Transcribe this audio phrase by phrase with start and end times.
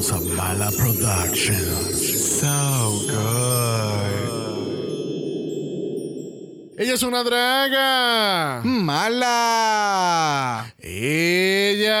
[0.00, 2.40] house of Mala Productions.
[2.40, 4.30] So good.
[6.78, 8.62] Ella es una draga.
[8.64, 10.72] Mala.
[10.80, 12.00] Ella.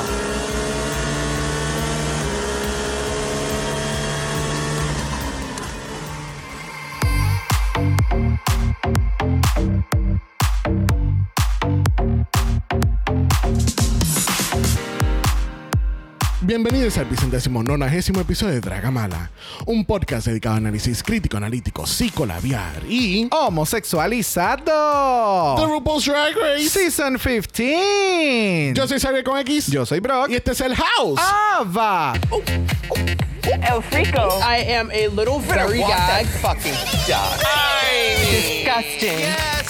[16.51, 19.31] Bienvenidos al vicentésimo nonagésimo episodio de Dragamala,
[19.65, 25.55] un podcast dedicado a análisis crítico, analítico, psicolabiar y homosexualizado.
[25.55, 28.73] The RuPaul's Drag Race Season 15.
[28.75, 29.67] Yo soy Xavier con X.
[29.67, 30.29] Yo soy Brock.
[30.29, 31.21] Y este es el House.
[31.53, 32.15] Ava.
[33.45, 34.37] El Frico.
[34.41, 36.25] I am a little very gag.
[36.41, 36.75] fucking
[37.07, 37.39] dog.
[38.29, 39.60] Disgusting.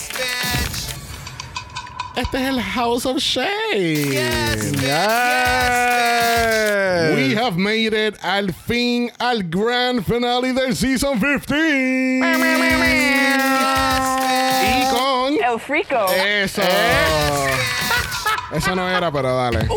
[2.16, 4.12] Este es el House of Shade.
[4.12, 4.72] Yes.
[7.16, 11.56] We have made it al fin al grand finale del season 15.
[14.64, 16.08] y con El Frico.
[16.12, 16.62] eso.
[18.54, 19.68] Eso no era, pero dale.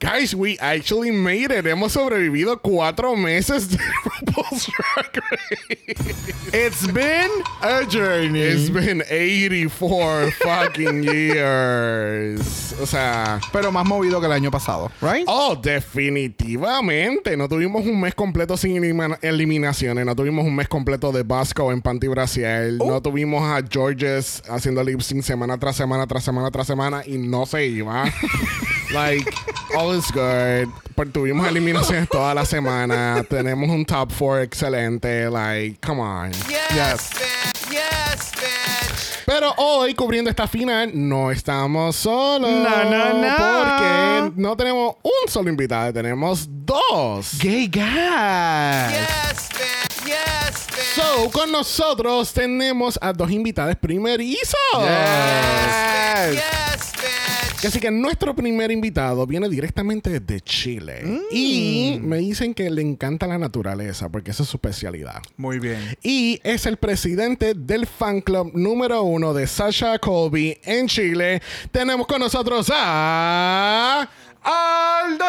[0.00, 1.64] Guys, we actually made it.
[1.66, 6.52] Hemos sobrevivido cuatro meses de RuPaul's Drag Race.
[6.52, 7.30] It's been
[7.62, 8.40] a journey.
[8.40, 11.02] It's been 84 fucking
[11.32, 12.74] years.
[12.80, 15.24] O sea, pero más movido que el año pasado, right?
[15.26, 17.36] Oh, definitivamente.
[17.36, 18.76] No tuvimos un mes completo sin
[19.22, 20.06] eliminaciones.
[20.06, 22.78] No tuvimos un mes completo de Vasco en Panty Brasil.
[22.78, 27.18] No tuvimos a Georges haciendo lip sync semana tras semana, tras semana, tras semana y
[27.18, 28.04] no se iba.
[28.92, 29.30] like,
[29.76, 30.68] all is good.
[30.94, 33.24] Pero tuvimos eliminaciones toda la semana.
[33.28, 35.30] Tenemos un top four excelente.
[35.30, 36.32] Like, come on.
[36.72, 37.10] Yes.
[39.24, 42.50] Pero hoy, cubriendo esta final, no estamos solos.
[42.50, 43.36] No, no, no.
[43.36, 47.38] Porque no tenemos un solo invitado, tenemos dos.
[47.38, 48.96] Gay guy.
[50.94, 54.58] So, con nosotros tenemos a dos invitadas primerizos.
[56.32, 56.88] Yes.
[57.66, 61.22] Así que nuestro primer invitado viene directamente de Chile.
[61.32, 65.20] Y me dicen que le encanta la naturaleza, porque esa es su especialidad.
[65.36, 65.96] Muy bien.
[66.02, 71.42] Y es el presidente del fan club número uno de Sasha Colby en Chile.
[71.72, 74.08] Tenemos con nosotros a
[74.42, 75.26] Aldo.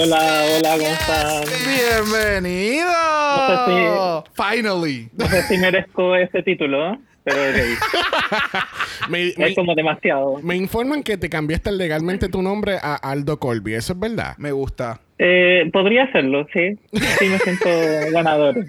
[0.00, 1.44] Hola, hola, ¿cómo están?
[1.66, 2.88] Bienvenido.
[2.90, 5.08] No Finally.
[5.16, 7.38] No sé si merezco ese título, pero
[9.08, 10.38] me, me- es como demasiado.
[10.42, 13.74] me informan que te cambiaste legalmente tu nombre a Aldo Colby.
[13.74, 14.34] ¿Eso es verdad?
[14.38, 15.00] Me gusta.
[15.18, 16.78] Eh, podría hacerlo, sí.
[16.92, 17.68] Sí me siento
[18.12, 18.56] ganador.
[18.58, 18.64] En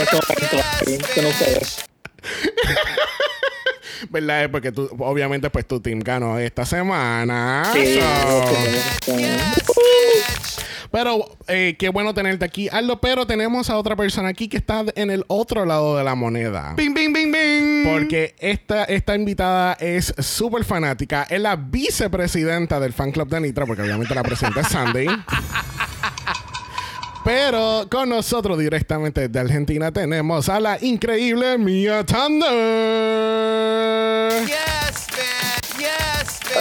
[0.00, 1.86] este momento, sí, con ustedes.
[4.10, 4.50] ¿Verdad?
[4.50, 7.70] Porque tú, obviamente, pues tu team ganó esta semana.
[7.72, 7.98] Sí,
[9.04, 9.12] So-.
[10.92, 13.00] Pero eh, qué bueno tenerte aquí, Aldo.
[13.00, 16.74] Pero tenemos a otra persona aquí que está en el otro lado de la moneda.
[16.76, 17.84] Bing, bing, bing, bing.
[17.84, 21.26] Porque esta, esta invitada es súper fanática.
[21.30, 25.06] Es la vicepresidenta del fan club de Nitra, porque obviamente la presidenta es Sandy.
[27.24, 33.11] Pero con nosotros directamente de Argentina tenemos a la increíble Mia Thunder.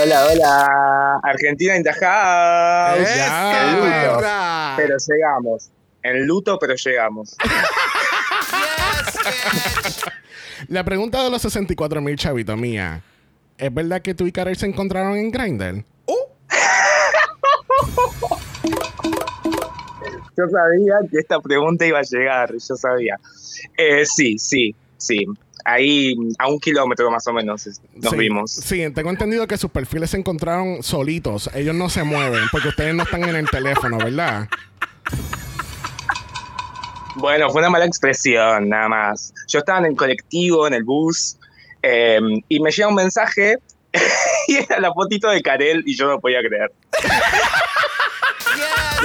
[0.01, 1.19] Hola, hola.
[1.23, 2.99] Argentina in the house.
[2.99, 3.61] Eso, Ya.
[3.61, 3.85] En luto.
[4.19, 4.73] perra.
[4.77, 5.69] Pero llegamos.
[6.03, 7.35] En luto, pero llegamos.
[10.67, 13.01] La pregunta de los 64 mil chavitos, Mía.
[13.57, 15.83] ¿Es verdad que tú y Karel se encontraron en Grindr?
[20.37, 22.51] Yo sabía que esta pregunta iba a llegar.
[22.53, 23.19] Yo sabía.
[23.77, 25.25] Eh, sí, sí, sí.
[25.71, 27.65] Ahí a un kilómetro más o menos
[27.95, 28.51] nos Sí, vimos.
[28.51, 31.49] Sí, tengo entendido que sus perfiles se encontraron solitos.
[31.53, 34.49] Ellos no se mueven porque ustedes no están en el teléfono, ¿verdad?
[37.15, 39.33] Bueno, fue una mala expresión, nada más.
[39.47, 41.37] Yo estaba en el colectivo, en el bus,
[41.81, 43.57] eh, y me llega un mensaje
[44.47, 46.71] y era la fotito de Karel y yo no podía creer.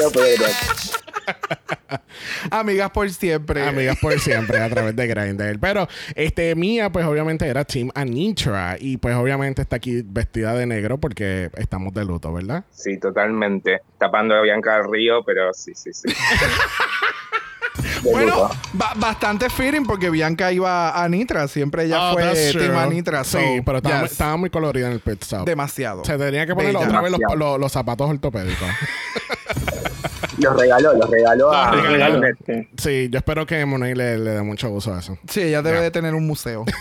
[0.02, 0.95] no podía creer.
[2.50, 3.66] Amigas por siempre.
[3.66, 5.58] Amigas por siempre a través de Grindr.
[5.60, 8.76] Pero este Mía, pues obviamente era Team Anitra.
[8.78, 12.64] Y pues obviamente está aquí vestida de negro porque estamos de luto, ¿verdad?
[12.70, 13.80] Sí, totalmente.
[13.98, 16.08] Tapando a Bianca del Río, pero sí, sí, sí.
[18.02, 21.46] Bueno, ba- bastante fitting porque Bianca iba a Nitra.
[21.48, 22.52] Siempre ella Oh, fue.
[22.52, 23.24] Team Anitra.
[23.24, 25.44] Sí, so, pero estaba, muy, yes, estaba muy colorida en el pit stop.
[25.46, 26.04] demasiado.
[26.04, 26.86] Se tenía que poner Bella.
[26.86, 28.68] otra vez los, los- los zapatos ortopédicos.
[30.38, 31.74] Los regaló, los regaló a.
[31.74, 32.26] Los regaló.
[32.26, 32.30] a-
[32.76, 33.08] Sí.
[33.10, 35.16] yo espero que Monet le, le dé mucho uso a eso.
[35.28, 35.82] Sí, ella debe Ya.
[35.84, 36.64] de tener un museo.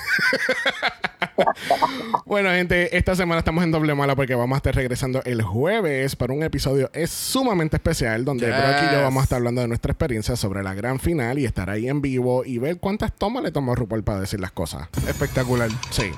[2.25, 6.15] Bueno, gente, esta semana estamos en doble mala porque vamos a estar regresando el jueves
[6.15, 8.55] para un episodio es sumamente especial donde Yes.
[8.55, 11.45] Brock y yo vamos a estar hablando de nuestra experiencia sobre la gran final y
[11.45, 14.87] estar ahí en vivo y ver cuántas tomas le tomó RuPaul para decir las cosas.
[15.07, 15.69] Espectacular.
[15.91, 16.11] Sí.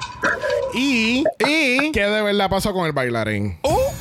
[0.73, 1.91] Y, Y.
[1.91, 3.57] ¿qué de verdad pasó con el bailarín?
[3.63, 3.91] Oh,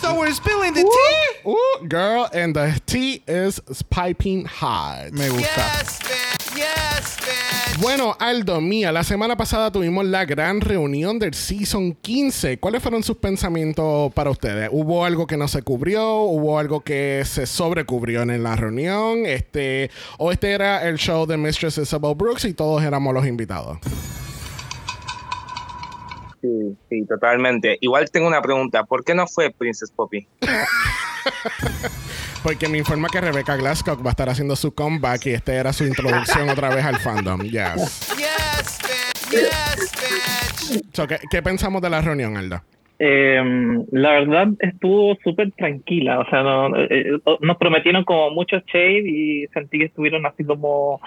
[0.00, 1.50] so we're spilling the tea.
[1.50, 3.60] Uh, girl, and the tea is
[3.90, 5.12] piping hot.
[5.12, 6.08] Me gusta.
[7.80, 12.58] Bueno, Aldo, mía, la semana pasada tuvimos la gran reunión del Season 15.
[12.58, 14.68] ¿Cuáles fueron sus pensamientos para ustedes?
[14.72, 16.22] ¿Hubo algo que no se cubrió?
[16.22, 19.26] ¿Hubo algo que se sobrecubrió en la reunión?
[19.26, 23.78] Este, ¿O este era el show de Mistress Isabel Brooks y todos éramos los invitados?
[26.40, 27.78] Sí, sí, totalmente.
[27.80, 28.84] Igual tengo una pregunta.
[28.84, 30.26] ¿Por qué no fue Princess Poppy?
[32.42, 35.72] Porque me informa que Rebecca Glasscock va a estar haciendo su comeback y esta era
[35.72, 37.42] su introducción otra vez al fandom.
[37.42, 38.14] Yes.
[40.92, 42.62] So, ¿qué, qué pensamos de la reunión, Aldo?
[43.00, 43.40] Eh,
[43.92, 49.08] la verdad estuvo súper tranquila, o sea, no, eh, eh, nos prometieron como mucho shade
[49.08, 51.00] y sentí que estuvieron así como,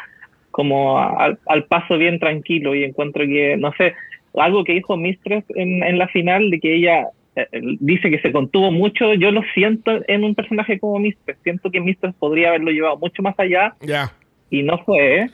[0.51, 3.93] como al, al paso bien tranquilo y encuentro que, no sé,
[4.35, 8.19] algo que dijo Mistress en, en la final de que ella eh, eh, dice que
[8.19, 12.49] se contuvo mucho, yo lo siento en un personaje como Mistress, siento que Mistress podría
[12.49, 14.11] haberlo llevado mucho más allá Ya.
[14.49, 15.27] y no fue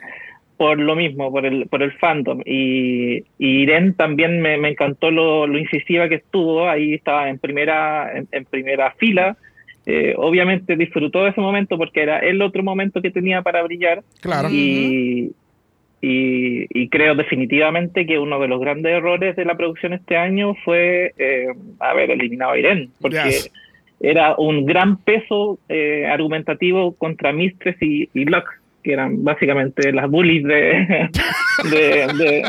[0.56, 2.40] por lo mismo, por el, por el fandom.
[2.44, 7.38] Y, y Irene también me, me encantó lo, lo incisiva que estuvo, ahí estaba en
[7.38, 9.36] primera, en, en primera fila.
[9.86, 14.02] Eh, obviamente disfrutó de ese momento porque era el otro momento que tenía para brillar
[14.20, 14.48] Claro.
[14.50, 15.30] y,
[16.00, 20.54] y, y creo definitivamente que uno de los grandes errores de la producción este año
[20.64, 21.48] fue eh,
[21.80, 23.50] haber eliminado a Irene, porque Yes.
[24.00, 28.44] era un gran peso eh, argumentativo contra Mistress y, y Lux,
[28.84, 31.08] que eran básicamente las bullies de,
[31.70, 32.42] de, de,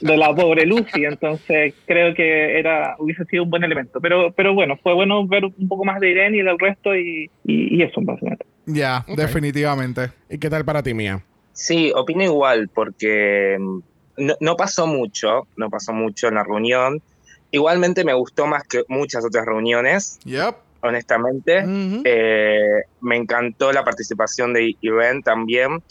[0.00, 1.04] de la pobre Lucy.
[1.04, 4.00] Entonces creo que era hubiese sido un buen elemento.
[4.00, 7.30] Pero, pero bueno, fue bueno ver un poco más de Irene y del resto y,
[7.44, 8.46] y, y eso básicamente.
[8.64, 10.08] Ya, definitivamente.
[10.30, 11.20] ¿Y qué tal para ti, Mía?
[11.52, 13.78] Sí, opino igual, porque mm,
[14.18, 17.02] no, no pasó mucho, no pasó mucho en la reunión.
[17.50, 20.54] Igualmente me gustó más que muchas otras reuniones, Yep.
[20.80, 21.64] honestamente.
[22.04, 25.82] Eh, me encantó la participación de Irene también.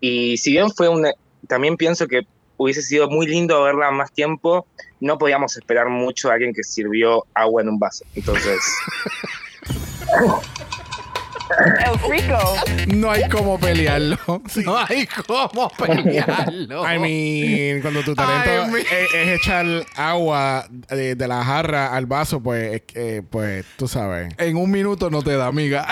[0.00, 1.10] Y si bien fue una.
[1.48, 2.22] También pienso que
[2.56, 4.66] hubiese sido muy lindo verla más tiempo,
[4.98, 8.04] no podíamos esperar mucho a alguien que sirvió agua en un vaso.
[8.14, 8.58] Entonces,
[11.84, 12.38] El Frico.
[12.88, 14.18] No hay cómo pelearlo.
[14.64, 16.82] No hay cómo pelearlo.
[16.92, 19.64] I mean, cuando tu talento Ay, mi- es, es echar
[19.96, 22.82] agua de, de la jarra al vaso, pues,
[23.30, 24.34] pues, tú sabes.
[24.38, 25.86] En un minuto no te da, amiga.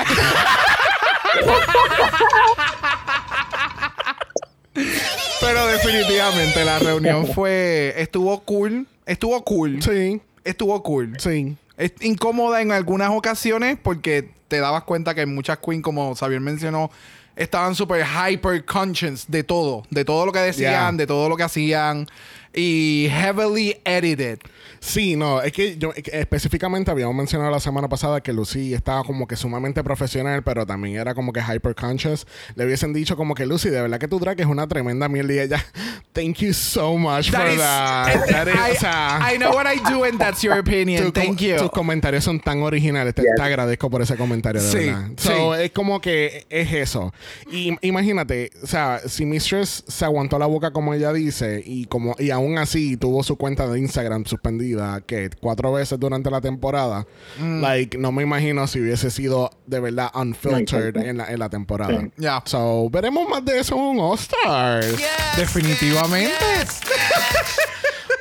[5.41, 7.95] Pero definitivamente la reunión fue.
[7.97, 8.87] Estuvo cool.
[9.07, 9.83] Estuvo cool.
[9.83, 11.15] Sí, Estuvo cool.
[11.19, 11.57] sí.
[11.77, 16.89] Es incómoda en algunas ocasiones porque te dabas cuenta que muchas queens, como Xavier mencionó,
[17.35, 20.93] estaban súper hyper conscious de todo, de todo lo que decían, Yeah.
[20.93, 22.07] de todo lo que hacían
[22.55, 24.39] y heavily edited.
[24.81, 28.75] Sí, no, es que yo es que específicamente habíamos mencionado la semana pasada que Lucy
[28.75, 32.27] estaba como que sumamente profesional, pero también era como que hyper conscious.
[32.55, 35.33] Le hubiesen dicho como que Lucy, de verdad que tu drag es una tremenda mierda
[35.33, 35.65] y ella,
[36.13, 38.27] thank you so much That for is- that.
[38.29, 41.05] That is- I, o sea, I know what I do and that's your opinion.
[41.05, 41.57] tu- Thank you.
[41.57, 43.15] Tus comentarios son tan originales.
[43.15, 45.09] Te, te agradezco por ese comentario, de Sí, verdad.
[45.17, 45.29] sí.
[45.29, 47.11] So, es como que es eso.
[47.51, 52.15] Y imagínate, o sea, si Mistress se aguantó la boca como ella dice y como
[52.19, 57.07] y aún así tuvo su cuenta de Instagram suspendida que cuatro veces durante la temporada,
[57.39, 57.61] Mm.
[57.61, 62.01] like no me imagino si hubiese sido de verdad unfiltered en la, en la temporada.
[62.01, 62.11] Sí.
[62.19, 62.43] Ya.
[62.47, 64.97] So, veremos más de eso en un All Stars.
[65.37, 66.33] Definitivamente.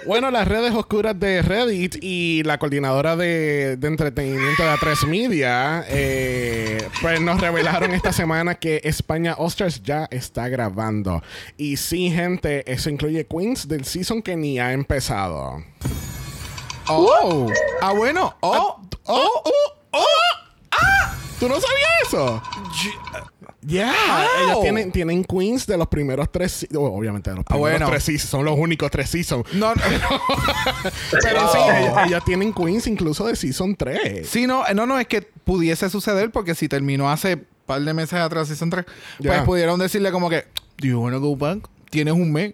[0.05, 5.85] Bueno, las redes oscuras de Reddit y la coordinadora de, de entretenimiento de A3 Media
[5.87, 11.23] eh, pues nos revelaron esta semana que España Oscars ya está grabando.
[11.57, 15.63] Y sí, gente, eso incluye Queens del season que ni ha empezado.
[16.87, 17.47] Oh.
[17.81, 18.35] Ah, bueno.
[18.41, 18.81] Oh.
[19.05, 19.43] ¡Oh!
[19.45, 19.71] ¡Oh!
[19.91, 20.05] ¡Oh!
[20.71, 21.15] ¡Ah!
[21.39, 22.41] ¿Tú no sabías eso?
[23.67, 24.45] How?
[24.45, 27.89] ellos tienen, tienen Queens de los primeros tres, oh, obviamente de los Ah, primeros bueno.
[27.89, 29.45] tres seasons, son los únicos tres seasons.
[29.53, 29.81] No, no.
[31.21, 34.27] Pero sí, ellos, ellos tienen Queens incluso de season 3.
[34.27, 37.93] Sí, no, no, no, es que pudiese suceder porque si terminó hace un par de
[37.93, 38.85] meses atrás Season 3,
[39.19, 39.29] Ya.
[39.31, 40.45] pues pudieron decirle como que,
[40.77, 41.59] Do you wanna go back?
[41.89, 42.53] Tienes un mes.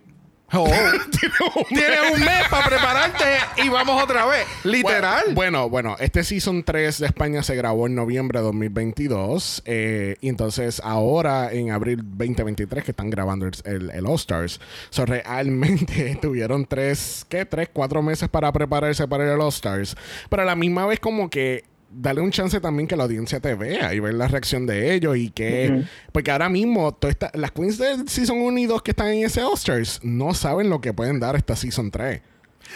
[0.53, 0.65] Oh.
[1.69, 3.25] Tienes un mes para prepararte
[3.63, 4.47] y vamos otra vez.
[4.63, 5.25] Literal.
[5.33, 9.63] Bueno, bueno, este Season 3 de España se grabó en noviembre de 2022.
[9.65, 14.59] eh, y entonces ahora en abril 2023 que están grabando el, el, el All Stars.
[14.89, 17.45] So, realmente tuvieron tres, ¿qué?
[17.45, 19.95] Tres, cuatro meses para prepararse para el All Stars.
[20.29, 23.55] Pero a la misma vez como que darle un chance también que la audiencia te
[23.55, 25.84] vea y ver la reacción de ellos y que...
[26.12, 29.25] Porque ahora mismo toda esta- las queens de Season 1 y 2 que están en
[29.25, 32.22] ese All Stars no saben lo que pueden dar esta Season 3.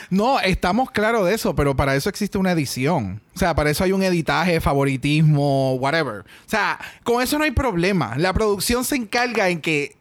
[0.09, 3.21] No, estamos claros de eso, pero para eso existe una edición.
[3.35, 6.21] O sea, para eso hay un editaje, favoritismo, whatever.
[6.21, 8.15] O sea, con eso no hay problema.
[8.17, 9.95] La producción se encarga en que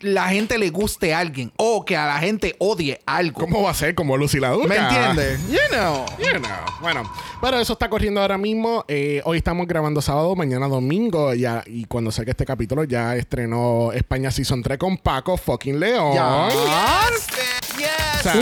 [0.00, 3.40] la gente le guste a alguien o que a la gente odie algo.
[3.40, 3.94] ¿Cómo va a ser?
[3.94, 4.68] Como Lucy la Duca.
[4.68, 5.40] ¿Me entiendes?
[5.48, 6.04] You know.
[6.18, 6.50] You know.
[6.80, 7.10] Bueno,
[7.40, 8.84] pero eso está corriendo ahora mismo.
[8.88, 11.32] Eh, hoy estamos grabando sábado, mañana domingo.
[11.34, 16.14] Ya, y cuando salga este capítulo, ya estrenó España Season 3 con Paco fucking León.
[16.14, 16.48] Ya.
[16.48, 18.32] O sea,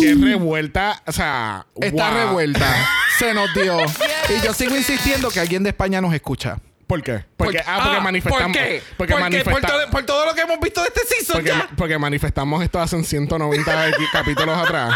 [0.00, 1.02] que revuelta.
[1.06, 2.18] O sea, Está wow.
[2.18, 2.88] revuelta.
[3.18, 3.76] Se nos dio.
[4.28, 6.56] Y yo sigo insistiendo que alguien de España nos escucha.
[6.92, 7.24] ¿Por qué?
[7.38, 8.44] Porque, Por- ah, porque ah, manifestamos.
[8.44, 8.82] ¿Por qué?
[8.98, 11.48] Porque, Porque manifesta- por, todo, por todo lo que hemos visto de este season porque,
[11.48, 11.68] ya.
[11.74, 14.94] porque manifestamos esto hace 190 aquí- capítulos atrás.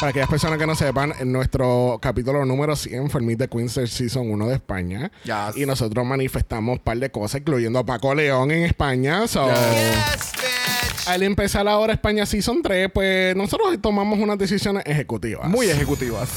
[0.00, 3.48] Para aquellas personas que no sepan, en nuestro capítulo número 100 fue el Meet the
[3.48, 5.12] Queens del Season 1 de España.
[5.22, 5.56] Yes.
[5.56, 9.28] Y nosotros manifestamos un par de cosas, incluyendo a Paco León en España.
[9.28, 9.48] So,
[11.06, 15.48] Al empezar ahora España Season 3, pues nosotros tomamos unas decisiones ejecutivas.
[15.48, 16.28] Muy ejecutivas.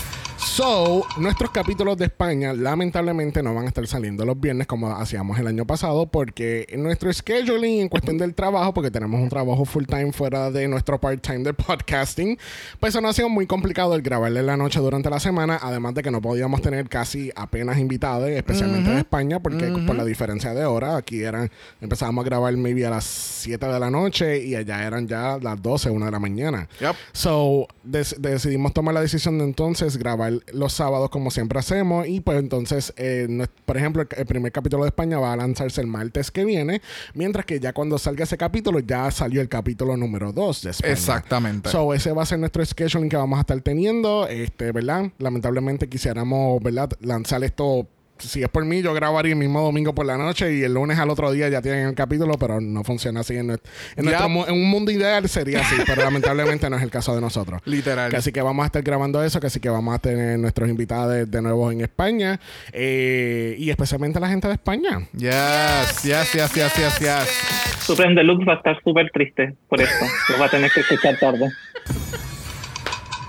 [0.54, 5.40] So, nuestros capítulos de España lamentablemente no van a estar saliendo los viernes como hacíamos
[5.40, 9.66] el año pasado porque en nuestro scheduling en cuestión del trabajo, porque tenemos un trabajo
[9.66, 12.38] full time fuera de nuestro part time de podcasting,
[12.80, 15.96] pues eso no ha sido muy complicado el grabarle la noche durante la semana, además
[15.96, 20.54] de que no podíamos tener casi apenas invitados, especialmente de España, porque por la diferencia
[20.54, 21.50] de hora, aquí eran,
[21.82, 25.60] empezábamos a grabar maybe a las 7 de la noche y allá eran ya las
[25.60, 26.70] 12, 1 de la mañana.
[26.80, 26.96] Yep.
[27.12, 32.20] So, des- decidimos tomar la decisión de entonces grabar los sábados como siempre hacemos y
[32.20, 35.80] pues entonces, eh, no- por ejemplo, el, el primer capítulo de España va a lanzarse
[35.82, 36.82] el martes que viene,
[37.14, 40.94] mientras que ya cuando salga ese capítulo ya salió el capítulo número 2 de España.
[40.94, 41.70] Exactamente.
[41.70, 45.12] So, ese va a ser nuestro scheduling que vamos a estar teniendo, este, ¿verdad?
[45.20, 46.90] Lamentablemente quisiéramos, ¿verdad?
[47.02, 47.88] Lanzar esto...
[48.20, 50.98] Si es por mí, yo grabaría el mismo domingo por la noche y el lunes
[50.98, 53.36] al otro día ya tienen el capítulo, pero no funciona así.
[53.36, 53.60] En, nues-
[53.98, 57.14] en, nuestro mu- en un mundo ideal sería así, pero lamentablemente no es el caso
[57.16, 57.62] de nosotros.
[57.66, 58.12] Literal.
[58.12, 60.70] Que así que vamos a estar grabando eso, que así que vamos a tener nuestros
[60.70, 62.40] invitados de, de nuevo en España
[62.72, 65.00] eh, y especialmente la gente de España.
[65.18, 67.84] Yes, yes, yes, yes, yes, yes.
[67.86, 70.06] Supreme Deluxe va a estar súper triste por esto.
[70.30, 71.50] Lo va a tener que escuchar tarde.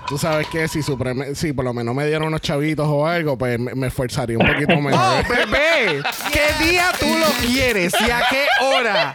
[0.07, 3.37] Tú sabes que si, Supreme- si por lo menos me dieron unos chavitos o algo,
[3.37, 5.27] pues me, me esforzaría un poquito ¡Oh, mejor.
[5.27, 6.03] bebé!
[6.31, 9.13] ¿Qué día tú lo quieres y a qué hora?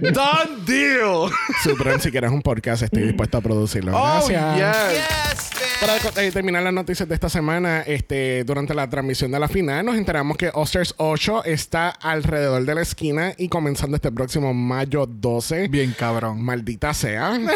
[0.00, 1.30] Done deal.
[1.62, 3.92] Supreme, si quieres un podcast, estoy dispuesto a producirlo.
[3.96, 4.92] Oh, Gracias.
[4.92, 5.50] yes.
[5.80, 9.84] Para eh, terminar las noticias de esta semana, este, durante la transmisión de la final,
[9.86, 15.06] nos enteramos que Osters 8 está alrededor de la esquina y comenzando este próximo mayo
[15.06, 15.68] 12.
[15.68, 16.42] Bien cabrón.
[16.42, 17.38] Maldita sea.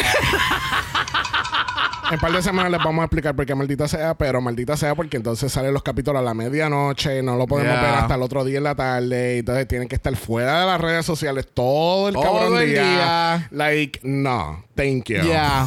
[2.12, 4.94] En par de semanas les vamos a explicar por qué maldita sea, pero maldita sea
[4.94, 7.82] porque entonces salen los capítulos a la medianoche, no lo podemos Yeah.
[7.82, 10.80] ver hasta el otro día en la tarde, entonces tienen que estar fuera de las
[10.80, 12.82] redes sociales todo el Todo cabrón el día.
[12.82, 13.48] día.
[13.50, 15.22] Like, no, thank you.
[15.22, 15.66] Yeah.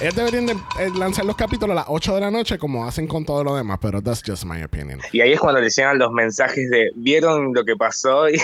[0.00, 3.06] Ellos deberían de, eh, lanzar los capítulos a las 8 de la noche como hacen
[3.06, 5.00] con todo lo demás, pero that's just my opinion.
[5.12, 8.24] Y ahí es cuando le llegan los mensajes de ¿vieron lo que pasó?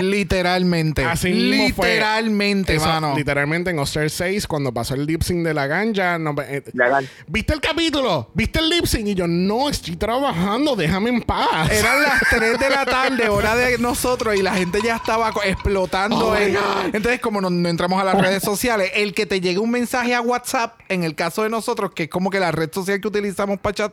[0.00, 1.04] Y Literalmente.
[1.04, 1.88] Así mismo fue.
[1.94, 3.14] Literalmente, Eso, mano.
[3.16, 6.88] Literalmente en Oster 6, cuando pasó el lip sync de la ganja, no, eh, La
[6.88, 8.30] gan- ¿viste el capítulo?
[8.34, 9.08] ¿Viste el lip sync?
[9.08, 11.70] Y yo, no, estoy trabajando, déjame en paz.
[11.70, 16.28] Eran las 3 de la tarde, hora de nosotros, y la gente ya estaba explotando.
[16.30, 16.36] Oh.
[16.36, 20.14] Entonces, como no, no entramos a las redes sociales, el que te llegue un mensaje
[20.14, 23.08] a WhatsApp, en el caso de nosotros, que es como que la red social que
[23.08, 23.92] utilizamos para chat,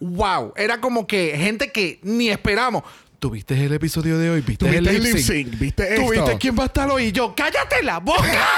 [0.00, 2.82] wow, era como que gente que ni esperamos.
[3.18, 4.40] ¿Tuviste el episodio de hoy?
[4.40, 5.58] ¿Viste, ¿Tuviste el lip sync?
[5.58, 6.06] ¿Viste esto?
[6.06, 7.04] ¿Tuviste quién va a estar hoy?
[7.04, 8.48] Y yo, ¡cállate la boca!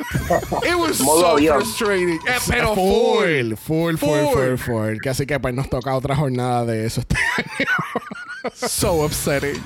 [0.66, 1.56] It was Modo so avión.
[1.60, 2.14] frustrating.
[2.26, 3.96] Eh, pero full, full, full,
[4.32, 5.08] full, Full.
[5.08, 8.50] así que pues nos toca otra jornada de eso este año.
[8.54, 9.60] So upsetting.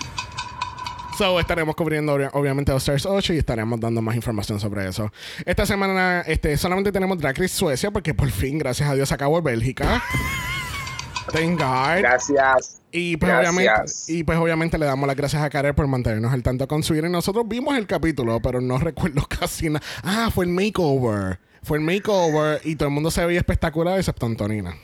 [1.18, 5.12] So, estaremos cubriendo obvia- obviamente All Stars 8 y estaremos dando más información sobre eso.
[5.46, 9.40] Esta semana este, solamente tenemos Drag Race Suecia porque por fin, gracias a Dios, acabó
[9.40, 10.02] Bélgica.
[11.32, 11.98] Thank God.
[12.00, 12.80] Gracias.
[12.90, 13.54] Y pues, Gracias.
[13.54, 16.82] obviamente, y pues obviamente le damos las gracias a Karel por mantenernos al tanto con
[16.82, 17.06] su vida.
[17.08, 19.84] Y nosotros vimos el capítulo, pero no recuerdo casi nada.
[20.02, 21.38] Ah, fue el makeover.
[21.62, 24.76] Fue el makeover y todo el mundo se veía espectacular excepto Antonina.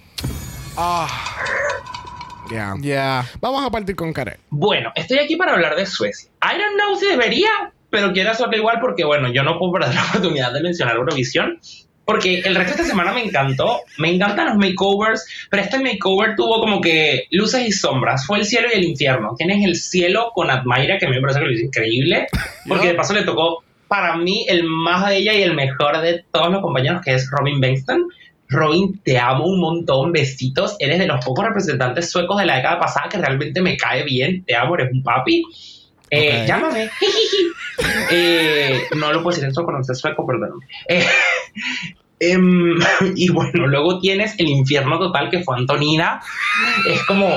[0.77, 1.07] Ah,
[2.51, 2.75] Ya.
[2.81, 3.25] yeah.
[3.41, 4.39] Vamos a partir con Karel.
[4.51, 6.31] Bueno, estoy aquí para hablar de Suecia.
[6.43, 7.49] I don't know si debería,
[7.91, 11.59] pero quiero hacerlo igual porque, bueno, yo no puedo perder la oportunidad de mencionar Eurovisión.
[12.05, 13.83] Porque el resto de esta semana me encantó.
[13.99, 18.27] Me encantan los makeovers, pero este makeover tuvo como que luces y sombras.
[18.27, 19.35] Fue el cielo y el infierno.
[19.37, 22.27] Tienes el cielo con Admaira, que a mí me parece que lo hizo increíble.
[22.69, 26.25] Porque de paso le tocó para mí el más de ella y el mejor de
[26.33, 28.05] todos los compañeros, que es Robin Bengtsson.
[28.51, 30.77] Robin, te amo un montón, besitos.
[30.79, 34.45] Eres de los pocos representantes suecos de la década pasada que realmente me cae bien.
[34.45, 35.45] Te amo, eres un papi.
[36.11, 36.45] Eh.
[36.47, 36.91] Llámame.
[38.13, 40.61] Eh, no lo puedo decir eso con sueco, perdón.
[40.87, 41.03] Eh,
[42.21, 42.79] em,
[43.17, 46.21] y bueno, luego tienes el infierno total que fue Antonina.
[46.87, 47.35] Es como,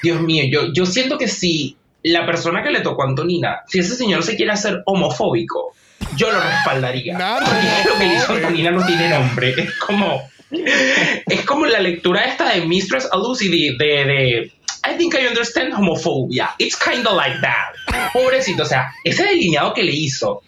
[0.00, 3.80] Dios mío, yo, yo siento que si la persona que le tocó a Antonina, si
[3.80, 5.74] ese señor se quiere hacer homofóbico,
[6.16, 7.16] yo lo respaldaría.
[7.44, 9.54] Porque lo que le hizo Antonina no tiene nombre.
[9.56, 14.52] Es como, es como la lectura esta de Mistress Alucidi de, de
[14.84, 16.50] I think I understand homophobia.
[16.58, 18.10] It's kind of like that.
[18.12, 20.42] Pobrecito, o sea, ese delineado que le hizo.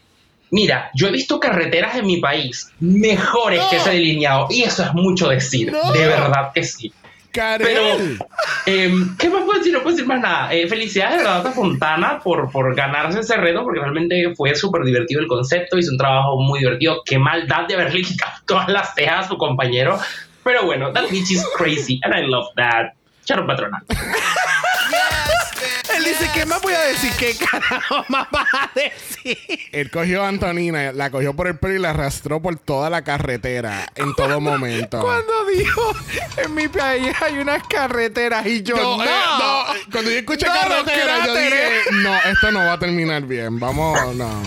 [0.50, 4.92] Mira, yo he visto carreteras en mi país mejores que ese delineado y eso es
[4.94, 5.92] mucho decir, No.
[5.92, 6.92] de verdad que sí.
[7.34, 7.66] Karel.
[7.66, 8.26] Pero,
[8.66, 9.72] em, ¿qué más puedo decir?
[9.72, 10.54] No puedo decir más nada.
[10.54, 15.26] Eh, felicidades a Fontana por, por ganarse ese reto, porque realmente fue súper divertido el
[15.26, 17.02] concepto, hizo un trabajo muy divertido.
[17.04, 19.98] Qué maldad de haberle quitado todas las cejas a su compañero.
[20.44, 22.92] Pero bueno, that bitch is crazy, and I love that.
[23.24, 23.82] Charo Patrona.
[26.04, 27.10] Él dice, ¿qué más voy a decir?
[27.18, 29.38] ¿Qué carajo más vas a decir?
[29.72, 33.02] Él cogió a Antonina, la cogió por el pelo y la arrastró por toda la
[33.02, 35.00] carretera en todo momento.
[35.00, 35.92] Cuando dijo,
[36.36, 40.46] en mi país hay unas carreteras y yo, No, no, eh, no, cuando yo escuché
[40.46, 43.58] No, carretera, yo dije, no, esto no va a terminar bien.
[43.58, 44.42] Vamos, no.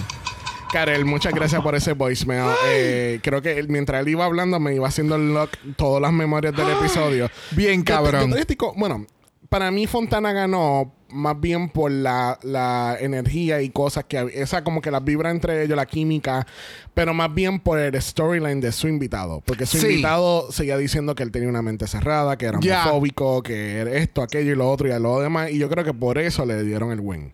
[0.71, 2.51] Karel, muchas gracias por ese voicemail.
[2.67, 6.11] Eh, creo que él- mientras él iba hablando, me iba haciendo el lock todas las
[6.11, 7.31] memorias del episodio.
[7.51, 8.35] Bien Yo- yo- cabrón.
[8.75, 9.07] bueno,
[9.47, 14.81] para mí Fontana ganó más bien por la, la energía y cosas que esa como
[14.81, 16.45] que la vibra entre ellos, la química,
[16.93, 19.87] pero más bien por el storyline de su invitado, porque su Sí.
[19.87, 22.81] invitado seguía diciendo que él tenía una mente cerrada, que era Ya.
[22.83, 25.93] homofóbico, que era esto, aquello y lo otro y lo demás, y yo creo que
[25.93, 27.31] por eso le dieron el win.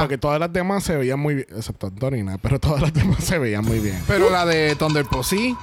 [0.00, 3.38] Porque todas las demás se veían muy bien, excepto Antonina, pero todas las demás se
[3.38, 3.98] veían muy bien.
[4.06, 5.56] Pero la de Thunder Pussy.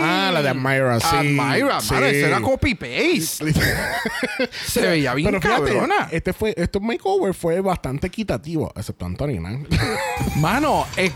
[0.00, 1.06] Ah, la de Admira, sí.
[1.38, 1.94] Admira, sí.
[1.94, 3.52] era copy-paste.
[4.66, 6.08] Se veía bien Pero fíjate, cabrona.
[6.10, 9.58] este fue, este makeover fue bastante equitativo, excepto Antonina.
[10.36, 11.12] Mano, eh,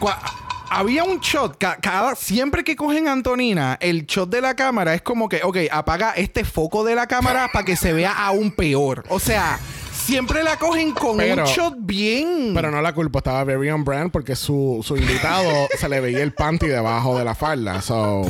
[0.70, 4.94] había un shot, ca- cada, siempre que cogen a Antonina, el shot de la cámara
[4.94, 8.50] es como que, ok, apaga este foco de la cámara para que se vea aún
[8.52, 9.04] peor.
[9.08, 9.58] O sea,
[10.04, 12.52] siempre la cogen con Pero- un shot bien.
[12.54, 16.22] Pero no la culpo, estaba very on brand porque su, su invitado se le veía
[16.22, 17.80] el panty debajo de la falda.
[17.82, 18.22] So,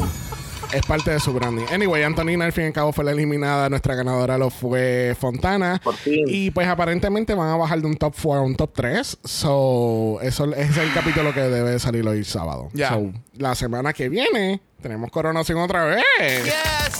[0.72, 1.64] es parte de su branding.
[1.70, 3.68] Anyway, Antonina al fin y al cabo fue la eliminada.
[3.68, 5.80] Nuestra ganadora lo fue Fontana.
[5.84, 6.24] Por fin.
[6.26, 9.18] Y pues aparentemente van a bajar de un top 4 a un top 3.
[9.24, 12.70] So, eso ese es el capítulo que debe salir hoy sábado.
[12.72, 12.90] Ya.
[12.90, 16.02] So, la semana que viene tenemos coronación otra vez.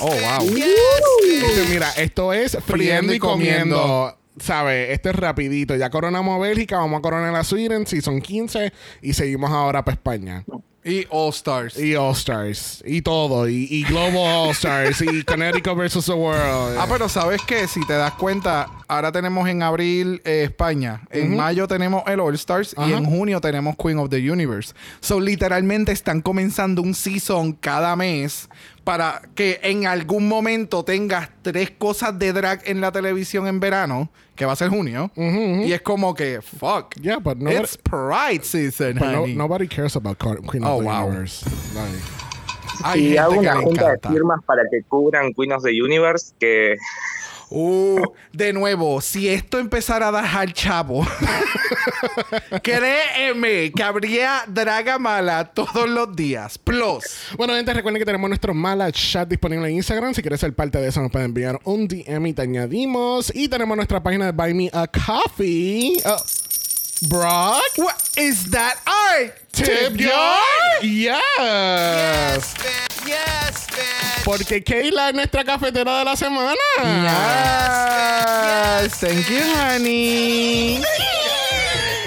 [0.01, 0.49] Oh, wow.
[0.57, 3.77] Este, mira, esto es friendo y comiendo.
[3.81, 4.19] comiendo.
[4.39, 4.91] ¿Sabes?
[4.91, 5.77] Esto es rapidito.
[5.77, 9.85] Ya coronamos a Bélgica, vamos a coronar a Sweden, si son 15, y seguimos ahora
[9.85, 10.45] para España.
[10.85, 11.79] Y All Stars.
[11.79, 16.77] Y All Stars, y todo, y, y Global All Stars, y Connecticut versus the World.
[16.77, 17.69] Ah, pero ¿sabes qué?
[17.69, 22.35] Si te das cuenta, ahora tenemos en abril eh, España, en mayo tenemos el All
[22.35, 24.75] Stars y en junio tenemos Queen of the Universe.
[25.01, 28.49] So, literalmente están comenzando un season cada mes
[28.85, 34.11] para que en algún momento tengas tres cosas de drag en la televisión en verano,
[34.35, 35.11] que va a ser junio.
[35.17, 36.95] Y es como que, fuck.
[37.01, 39.35] Yeah, but nobody, It's Pride season, but no- honey.
[39.37, 41.07] nobody cares about Queen Oh, of the wow.
[41.07, 41.45] Universe.
[41.75, 42.03] Like,
[42.85, 44.09] Hay y hago una junta encanta.
[44.09, 46.77] de firmas para que cubran Queen of the Universe, que
[47.55, 48.01] Uh,
[48.33, 51.07] de nuevo, si esto empezara a dejar chavo,
[52.63, 56.57] créeme que habría draga mala todos los días.
[56.57, 57.05] Plus,
[57.37, 60.15] Bueno, gente, recuerden que tenemos nuestro mala chat disponible en Instagram.
[60.15, 63.31] Si quieres ser parte de eso, nos pueden enviar un DM y te añadimos.
[63.35, 65.97] Y tenemos nuestra página de Buy Me a Coffee.
[66.07, 66.17] Uh,
[67.09, 69.35] Brock, what is that art?
[69.53, 70.41] tip jar.
[70.83, 72.55] Yes.
[74.25, 76.55] Porque Kayla es nuestra cafetera de la semana.
[78.83, 78.99] Yes.
[79.01, 80.81] Thank you, honey.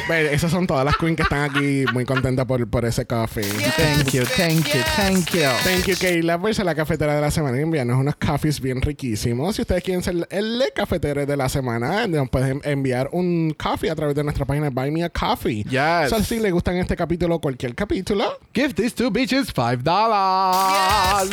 [0.07, 3.43] Esas son todas las queens que están aquí muy contentas por, por ese coffee.
[3.75, 5.49] Thank you, thank you, thank you.
[5.63, 8.81] Thank you, Kayla, por ser la cafetera de la semana y enviarnos unos coffees bien
[8.81, 9.55] riquísimos.
[9.55, 13.95] Si ustedes quieren ser el cafetero de la semana, nos pueden enviar un coffee a
[13.95, 15.63] través de nuestra página Buy Me a Coffee.
[15.63, 16.09] Yes.
[16.09, 21.29] So, si les gustan este capítulo, cualquier capítulo, Give these two bitches five dollars.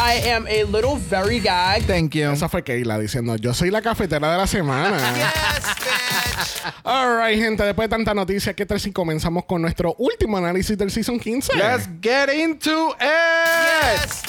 [0.00, 1.84] I am a little very gag.
[1.84, 2.30] Thank you.
[2.30, 4.98] Esa fue Keila diciendo, yo soy la cafetera de la semana.
[6.98, 10.90] Alright, gente, después de tanta noticia, ¿qué tal si comenzamos con nuestro último análisis del
[10.90, 11.56] Season 15?
[11.56, 14.28] Let's get into it.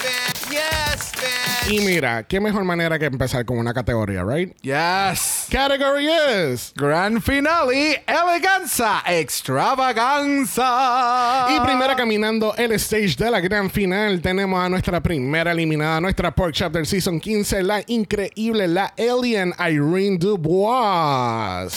[1.67, 4.55] Y mira, qué mejor manera que empezar con una categoría, right?
[4.61, 5.38] Yes.
[5.49, 6.71] Category is...
[6.75, 11.47] Grand finale, eleganza, extravaganza.
[11.49, 16.35] Y primera caminando el stage de la gran final, tenemos a nuestra primera eliminada, nuestra
[16.35, 21.73] Pork Chop del Season 15, la increíble, la alien Irene Dubois.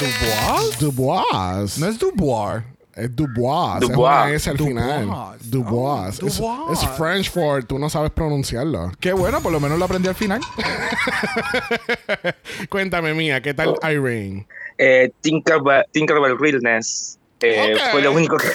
[0.00, 0.78] Dubois.
[0.78, 1.78] Dubois.
[1.78, 2.77] No es Dubois.
[2.98, 3.80] Es Dubois.
[3.80, 3.88] Dubois.
[3.88, 4.74] Es una S al Dubois.
[4.74, 5.38] final.
[5.44, 6.22] Dubois.
[6.22, 6.82] Oh, Es- Dubois.
[6.82, 8.92] Es, French for tú no sabes pronunciarlo.
[9.00, 10.40] Qué bueno, por lo menos lo aprendí al final.
[12.68, 14.46] Cuéntame, mía, ¿qué tal Irene?
[14.78, 17.18] Eh, Tinkerbell, Tinkerbell Realness.
[17.40, 17.80] eh, Ok.
[17.92, 18.48] Fue lo único que.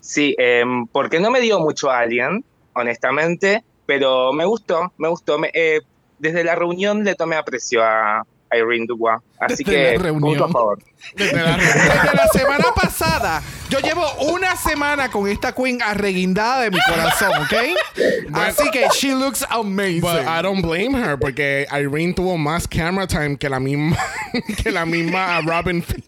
[0.00, 5.38] Sí, em, porque no me dio mucho Alien, honestamente, pero me gustó, me gustó.
[5.38, 5.80] Me- eh,
[6.18, 9.20] desde la reunión le tomé aprecio a Irene Dubois.
[9.40, 10.30] Así Desde que, la reunión.
[10.30, 10.78] punto a favor.
[11.16, 16.70] Desde la Desde la semana pasada, yo llevo una semana con esta queen arreguindada de
[16.70, 18.34] mi corazón, ¿ok?
[18.34, 20.00] Así que she looks amazing.
[20.00, 23.96] But I don't blame her porque Irene tuvo más camera time que la misma
[24.62, 26.04] que la misma Robin Fears.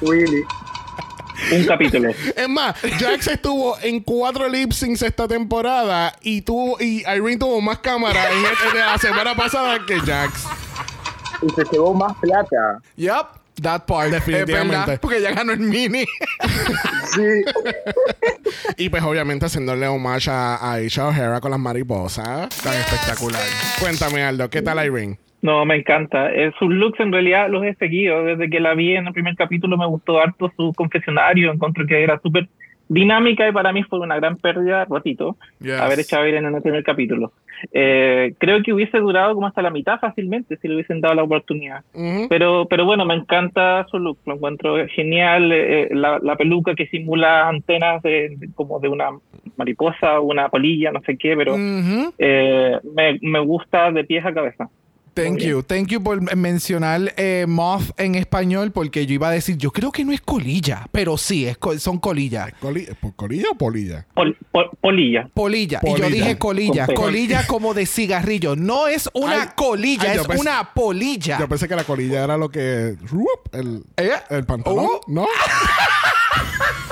[0.00, 0.44] Really.
[1.52, 2.10] Un capítulo.
[2.36, 7.60] Es más, Jax estuvo en cuatro lip syncs esta temporada y tuvo y Irene tuvo
[7.60, 10.44] más cámara en, en la semana pasada que Jax.
[11.42, 12.80] Y se llevó más plata.
[12.96, 13.26] Yep,
[13.62, 14.10] that part.
[14.10, 14.74] Definitivamente.
[14.74, 16.04] Es verdad, porque ya ganó el mini.
[17.14, 17.22] Sí.
[18.76, 22.48] Y pues obviamente haciéndole homage a, a Aisha O'Hara con las mariposas.
[22.62, 23.42] Tan espectacular.
[23.80, 25.18] Cuéntame, Aldo, ¿qué tal Irene?
[25.40, 26.32] No, me encanta.
[26.32, 28.24] Eh, sus looks en realidad los he seguido.
[28.24, 31.52] Desde que la vi en el primer capítulo me gustó harto su confesionario.
[31.52, 32.48] Encontré que era súper
[32.90, 35.78] dinámica y para mí fue una gran pérdida, ratito, Yes.
[35.78, 37.32] haber echado a Irene en el primer capítulo.
[37.72, 41.22] Eh, creo que hubiese durado como hasta la mitad fácilmente si le hubiesen dado la
[41.24, 41.82] oportunidad.
[42.30, 45.50] Pero, pero bueno, me encanta su look, lo encuentro genial.
[45.52, 49.10] eh, la, la peluca que simula antenas de, de- como de una
[49.56, 51.54] mariposa o una polilla, no sé qué, pero
[52.18, 54.68] eh, me, me gusta de pies a cabeza.
[55.22, 55.62] Thank you.
[55.62, 59.90] Thank you por mencionar eh, moth en español porque yo iba a decir, yo creo
[59.92, 62.52] que no es colilla, pero sí, es co- son colillas.
[62.60, 64.06] Coli- ¿por ¿Colilla o polilla?
[64.14, 65.28] Pol- pol- polilla.
[65.34, 65.80] Polilla.
[65.84, 66.86] Y yo dije colilla.
[66.86, 66.94] Con.
[66.94, 68.54] Colilla como de cigarrillo.
[68.56, 71.38] No es una Ay, colilla, ay, es pensé- una polilla.
[71.38, 72.96] Yo pensé que la colilla era lo que...
[73.52, 74.86] El, Eh, el pantalón.
[74.86, 75.00] oh.
[75.08, 75.26] ¿No?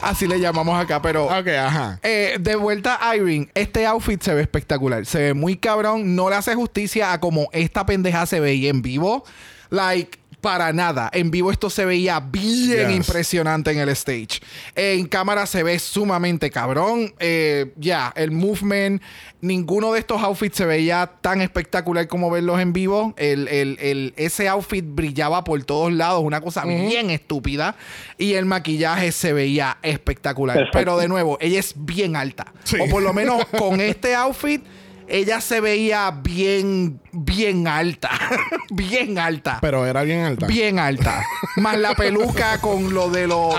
[0.00, 1.26] Así le llamamos acá, pero...
[1.26, 1.98] Ok, ajá.
[2.02, 5.06] Eh, de vuelta a Irene, este outfit se ve espectacular.
[5.06, 6.14] Se ve muy cabrón.
[6.16, 9.24] No le hace justicia a como esta pendeja se veía en vivo.
[9.70, 11.10] Like, para nada.
[11.12, 12.96] En vivo esto se veía bien Yes.
[12.96, 14.40] impresionante en el stage.
[14.74, 17.14] En cámara se ve sumamente cabrón.
[17.18, 19.02] Eh, ya, el movement.
[19.40, 23.14] Ninguno de estos outfits se veía tan espectacular como verlos en vivo.
[23.16, 26.22] El, el- el- ese outfit brillaba por todos lados.
[26.24, 27.76] Una cosa bien estúpida.
[28.18, 30.56] Y el maquillaje se veía espectacular.
[30.56, 30.78] Perfecto.
[30.78, 32.52] Pero de nuevo, ella es bien alta.
[32.64, 32.76] Sí.
[32.80, 34.62] O por lo menos con este outfit,
[35.08, 38.10] ella se veía bien, bien alta.
[38.70, 39.58] bien alta.
[39.60, 40.46] Pero era bien alta.
[40.46, 41.24] Bien alta.
[41.56, 43.54] Más la peluca con lo de los.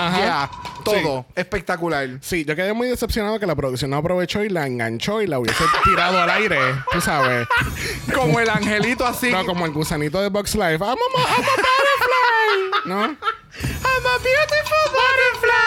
[0.83, 1.25] Todo.
[1.35, 2.07] Espectacular.
[2.21, 5.37] Sí, yo quedé muy decepcionado que la producción no aprovechó y la enganchó y la
[5.39, 6.59] hubiese tirado al aire,
[6.91, 7.45] tú sabes.
[8.15, 9.29] Como el angelito así.
[9.29, 10.77] No, como el gusanito de Box Life.
[10.77, 12.85] I'm a, I'm a butterfly.
[12.85, 13.01] ¿No?
[13.01, 15.57] I'm a beautiful butterfly.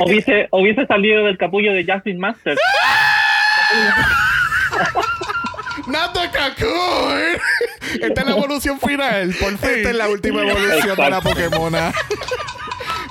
[0.00, 2.60] Hubiese, hubiese salido del capullo de Jasmine Masters.
[5.86, 7.38] Not the cocoon.
[8.00, 9.70] Esta es la evolución final, por fin.
[9.70, 11.20] Esta es la última evolución de la.
[11.20, 11.92] Pokémona.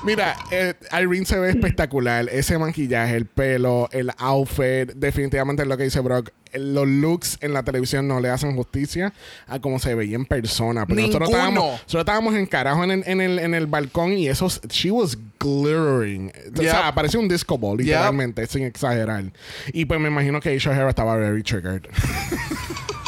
[0.06, 2.28] Mira, eh, Irene se ve espectacular.
[2.30, 4.92] Ese maquillaje, el pelo, el outfit.
[4.96, 6.32] Definitivamente es lo que dice Brock.
[6.54, 9.13] Los looks en la televisión no le hacen justicia
[9.48, 10.86] a cómo se veía en persona.
[10.86, 14.28] Pero nosotros estábamos, nosotros estábamos en carajo en el, en, el, en el balcón y
[14.28, 16.32] eso, she was glittering.
[16.58, 16.70] O Yep.
[16.72, 19.24] sea, parecía un disco ball, literalmente, sin exagerar.
[19.72, 21.88] Y pues me imagino que Aisha O'Hara estaba very triggered.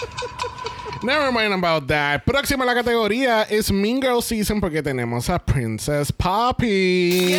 [1.05, 2.23] Never mind about that.
[2.25, 7.35] Próxima a la categoría es Mean Girl Season porque tenemos a Princess Poppy.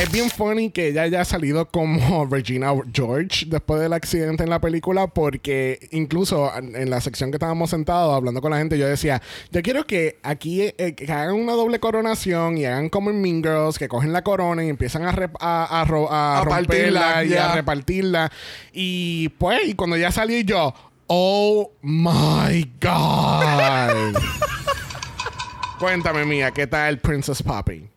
[0.00, 4.60] Es bien funny que ella haya salido como Regina George después del accidente en la
[4.60, 9.22] película porque incluso en la sección que estábamos sentados hablando con la gente yo decía,
[9.52, 13.42] yo quiero que aquí eh, que hagan una doble coronación y hagan como en Mean
[13.44, 17.28] Girls, que cogen la corona y empiezan a, rep- a, a ro- a romperla y
[17.28, 17.52] ya.
[17.52, 18.32] a repartirla.
[18.72, 20.74] Y pues, y cuando ya salí yo,
[21.08, 24.14] oh my God.
[25.78, 27.88] Cuéntame, mía, ¿qué tal Princess Poppy?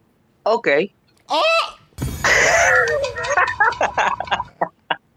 [0.44, 0.68] Ok.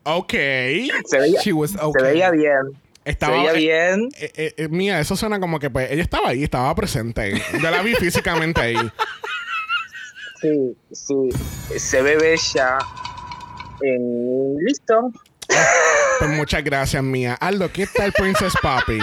[0.04, 0.32] Ok.
[0.32, 2.02] Se veía, She was se okay.
[2.04, 2.80] veía bien.
[3.04, 3.56] Estaba se veía eh,
[3.96, 4.08] bien.
[4.18, 7.40] eh, eh, eh, mía, eso suena como que pues ella estaba ahí, estaba presente.
[7.62, 8.76] Yo la vi físicamente ahí.
[10.40, 11.78] Sí, sí.
[11.78, 12.78] Se ve bella.
[13.82, 13.98] Eh,
[14.66, 15.12] Listo.
[16.18, 17.34] Pues muchas gracias, mía.
[17.40, 18.98] Aldo, ¿qué tal Princess Poppy?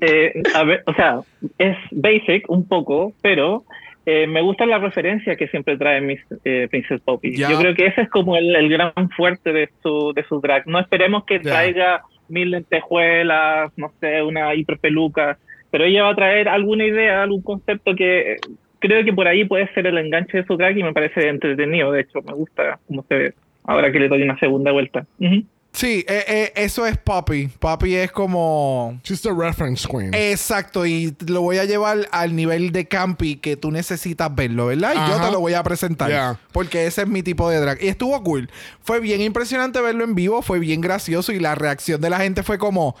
[0.00, 1.20] Eh, a ver, o sea,
[1.58, 3.64] es basic un poco, pero
[4.06, 7.36] eh, me gusta la referencia que siempre trae Miss eh, Princess Poppy.
[7.36, 10.66] Yo creo que ese es como el, el gran fuerte de su, de su drag.
[10.66, 11.42] No esperemos que Ya.
[11.52, 15.38] traiga mil lentejuelas, no sé, una hiperpeluca,
[15.70, 18.36] pero ella va a traer alguna idea, algún concepto que
[18.78, 21.90] creo que por ahí puede ser el enganche de su drag y me parece entretenido.
[21.92, 25.06] De hecho, me gusta cómo se ve ahora que le doy una segunda vuelta.
[25.18, 25.42] Ujú.
[25.74, 27.48] Sí, eh, eh, eso es Poppy.
[27.48, 29.00] Poppy es como...
[29.02, 30.14] She's the reference queen.
[30.14, 34.92] Exacto, y lo voy a llevar al nivel de campi que tú necesitas verlo, ¿verdad?
[34.94, 36.08] Y yo te lo voy a presentar.
[36.08, 36.38] Yeah.
[36.52, 37.82] Porque ese es mi tipo de drag.
[37.82, 38.48] Y estuvo cool.
[38.82, 42.44] Fue bien impresionante verlo en vivo, fue bien gracioso y la reacción de la gente
[42.44, 42.94] fue como,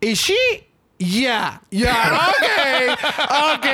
[0.00, 0.67] ¿Is she?
[1.00, 3.66] Yeah, yeah, ok, ok.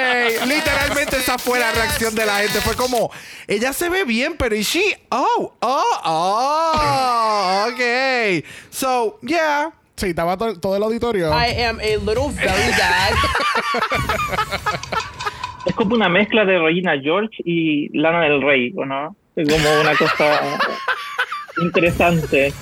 [0.47, 2.61] Literalmente esa fue la reacción de la gente.
[2.61, 3.11] Fue como,
[3.47, 4.99] ella se ve bien, pero ¿is she?
[5.11, 8.45] Oh, oh, oh, ok.
[8.71, 9.73] So, yeah.
[9.97, 11.31] Sí, estaba to- todo el auditorio.
[11.31, 13.15] I am a little very bad.
[15.65, 19.17] Es como una mezcla de Regina George y Lana del Rey, ¿o no?
[19.35, 20.59] Es como una cosa
[21.63, 22.53] interesante.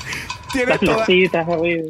[0.52, 1.06] Tienes Las toda-.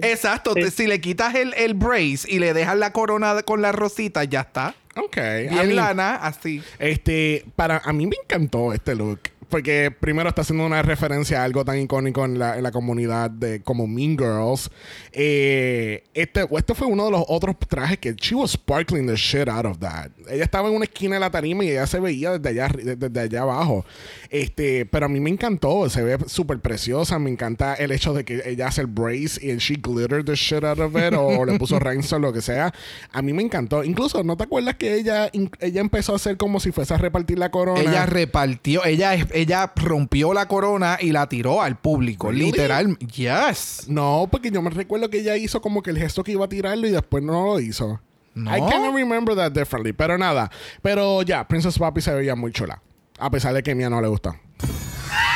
[0.03, 0.71] Exacto, Sí.
[0.71, 4.41] si le quitas el, el brace y le dejas la corona con la rosita, ya
[4.43, 4.75] está.
[4.97, 5.17] Ok.
[5.17, 6.63] Bien mean, lana, así.
[6.79, 9.21] Este, para a mí me encantó este look.
[9.53, 13.31] Porque primero está haciendo una referencia a algo tan icónico en la, en la comunidad
[13.31, 14.71] de como Mean Girls.
[15.13, 19.51] Eh, este, este fue uno de los otros trajes que she was sparkling the shit
[19.51, 20.11] out of that.
[20.31, 23.21] Ella estaba en una esquina de la tarima y ella se veía desde allá, desde
[23.21, 23.85] allá abajo.
[24.31, 25.87] Este, pero a mí me encantó.
[25.91, 27.19] Se ve súper preciosa.
[27.19, 30.65] Me encanta el hecho de que ella hace el brace y she glittered the shit
[30.65, 32.73] out of it o le puso rhinestone, lo que sea.
[33.13, 33.85] A mí me encantó.
[33.85, 37.39] Incluso, ¿no te acuerdas que ella, ella empezó a hacer como si fuese a repartir
[37.39, 37.83] la corona?
[37.83, 42.31] Ella repartió, ella, ella rompió la corona y la tiró al público.
[42.31, 42.47] Really?
[42.47, 42.99] Literal.
[42.99, 43.85] Yes.
[43.89, 46.49] No, porque yo me recuerdo que ella hizo como que el gesto que iba a
[46.49, 48.01] tirarlo y después no lo hizo.
[48.35, 48.57] ¿No?
[48.57, 49.93] I can't remember that differently.
[49.93, 50.51] Pero nada.
[50.81, 52.81] Pero ya, Princess Poppy se veía muy chula.
[53.19, 54.41] A pesar de que a mí no le gusta.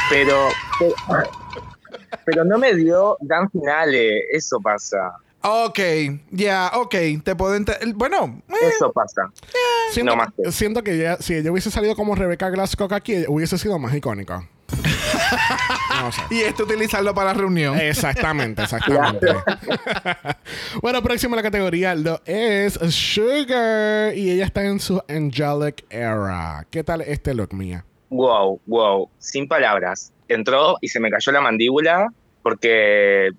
[0.09, 0.95] Pero, pero,
[2.25, 4.25] pero no me dio dan finales.
[4.33, 5.17] Eso pasa.
[5.49, 5.79] Ok,
[6.31, 6.95] ya, ok.
[7.23, 7.95] Te puedo entender.
[7.95, 9.23] Bueno, eh, Eso pasa.
[9.93, 13.25] Siento, No más que- siento que ella- si ella hubiese salido como Rebecca Glasscock aquí,
[13.29, 14.49] hubiese sido más icónica.
[16.03, 16.21] no sé.
[16.31, 17.79] y esto utilizarlo para la reunión.
[17.79, 19.29] Exactamente, exactamente.
[20.83, 24.17] bueno, próximo a la categoría lo es Sugar.
[24.17, 26.67] Y ella está en su Angelic Era.
[26.71, 27.85] ¿Qué tal este look, mía?
[28.11, 29.09] Wow, wow.
[29.19, 30.13] Sin palabras.
[30.29, 32.09] Entró y se me cayó la mandíbula
[32.43, 33.31] porque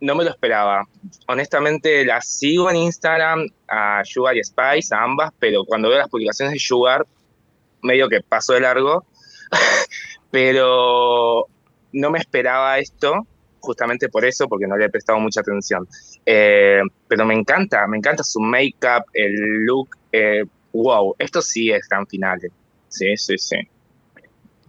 [0.00, 0.84] no me lo esperaba.
[1.26, 6.08] Honestamente, la sigo en Instagram a Sugar y Spice, a ambas, pero cuando veo las
[6.08, 7.06] publicaciones de Sugar,
[7.82, 9.04] medio que pasó de largo.
[10.30, 11.46] pero
[11.92, 13.26] no me esperaba esto,
[13.60, 15.88] justamente por eso, porque no le he prestado mucha atención.
[16.24, 19.96] Eh, pero me encanta, me encanta su make-up, el look.
[20.12, 22.52] eh, wow, esto sí es gran finales.
[22.88, 23.56] Sí, sí, sí.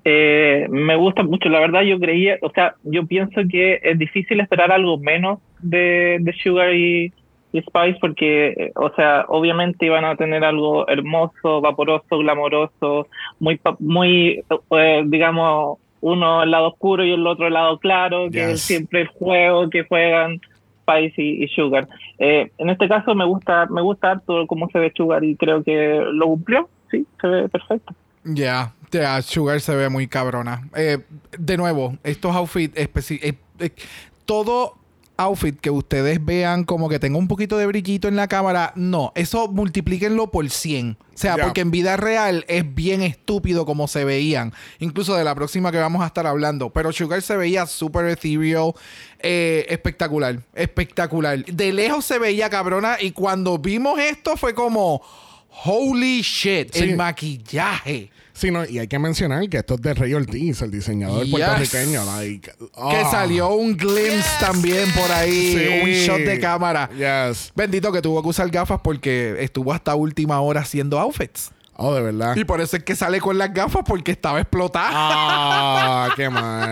[0.09, 4.39] Eh, me gusta mucho, la verdad yo creía, o sea, yo pienso que es difícil
[4.39, 7.11] esperar algo menos de, de Sugar y,
[7.51, 13.07] y Spice porque, eh, o sea, obviamente iban a tener algo hermoso, vaporoso, glamoroso,
[13.41, 14.41] muy, muy
[14.71, 18.49] eh, digamos, uno el lado oscuro y el otro el lado claro, que Yes.
[18.51, 20.39] es siempre el juego que juegan
[20.83, 21.85] Spice y, y Sugar.
[22.17, 25.63] Eh, en este caso me gusta, me gusta harto cómo se ve Sugar y creo
[25.65, 27.93] que lo cumplió, sí, se ve perfecto.
[28.27, 30.67] Ya, ya, Sugar se ve muy cabrona.
[30.75, 30.99] Eh,
[31.37, 33.71] de nuevo, estos outfits eh, eh,
[34.25, 34.77] todo
[35.17, 39.11] outfit que ustedes vean como que tenga un poquito de brillito en la cámara, no,
[39.15, 40.97] eso multiplíquenlo por 100.
[41.17, 44.53] O sea, porque en vida real es bien estúpido como se veían.
[44.77, 46.69] Incluso de la próxima que vamos a estar hablando.
[46.69, 48.73] Pero Sugar se veía súper ethereal.
[49.17, 50.43] eh, espectacular.
[50.53, 51.43] Espectacular.
[51.43, 52.97] De lejos se veía cabrona.
[53.01, 55.01] Y cuando vimos esto fue como...
[55.65, 56.71] Holy shit.
[56.73, 56.83] Sí.
[56.83, 58.11] El maquillaje.
[58.33, 61.31] Sí, no, y hay que mencionar que esto es de Rey Ortiz, el diseñador Yes.
[61.31, 62.05] puertorriqueño.
[62.05, 63.07] like, Que ah.
[63.09, 65.53] salió un glimpse también por ahí.
[65.57, 65.81] Sí.
[65.83, 66.87] Un shot de cámara.
[66.95, 67.51] Yes.
[67.55, 71.49] Bendito que tuvo que usar gafas porque estuvo hasta última hora haciendo outfits.
[71.79, 72.35] Oh, de verdad.
[72.35, 74.89] Y por eso es que sale con las gafas porque estaba explotada.
[74.93, 76.67] Ah, qué mal.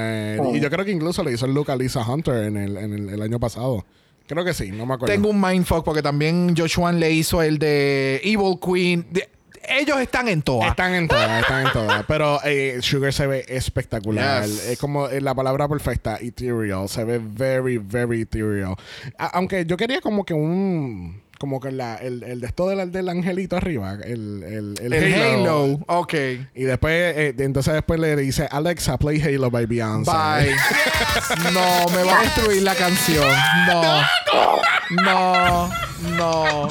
[0.56, 2.94] Y yo creo que incluso le hizo el look a Lisa Hunter en el, en
[2.94, 3.86] el, el año pasado.
[4.28, 5.14] Creo que sí, no me acuerdo.
[5.14, 9.06] Tengo un mindfuck porque también Joshua le hizo el de Evil Queen.
[9.12, 9.30] De-
[9.68, 10.70] ellos están en todas.
[10.70, 12.04] Están en todas, están en todas.
[12.08, 14.46] Pero eh, Sugar se ve espectacular.
[14.46, 14.68] Yes.
[14.68, 16.88] Es como eh, la palabra perfecta, ethereal.
[16.88, 18.76] Se ve very, very ethereal.
[19.18, 21.22] A- aunque yo quería como que un...
[21.40, 23.98] Como que la, el, el de esto del, del angelito arriba.
[24.04, 25.64] El, el, el, el Halo.
[25.64, 25.80] Halo.
[25.88, 26.14] Ok.
[26.54, 30.12] Y después, eh, entonces después le dice, Alexa, play Halo by Beyoncé.
[30.12, 30.56] Bye.
[31.54, 33.28] no, me va a destruir la canción.
[33.68, 34.02] No.
[35.04, 35.70] No.
[36.16, 36.68] No.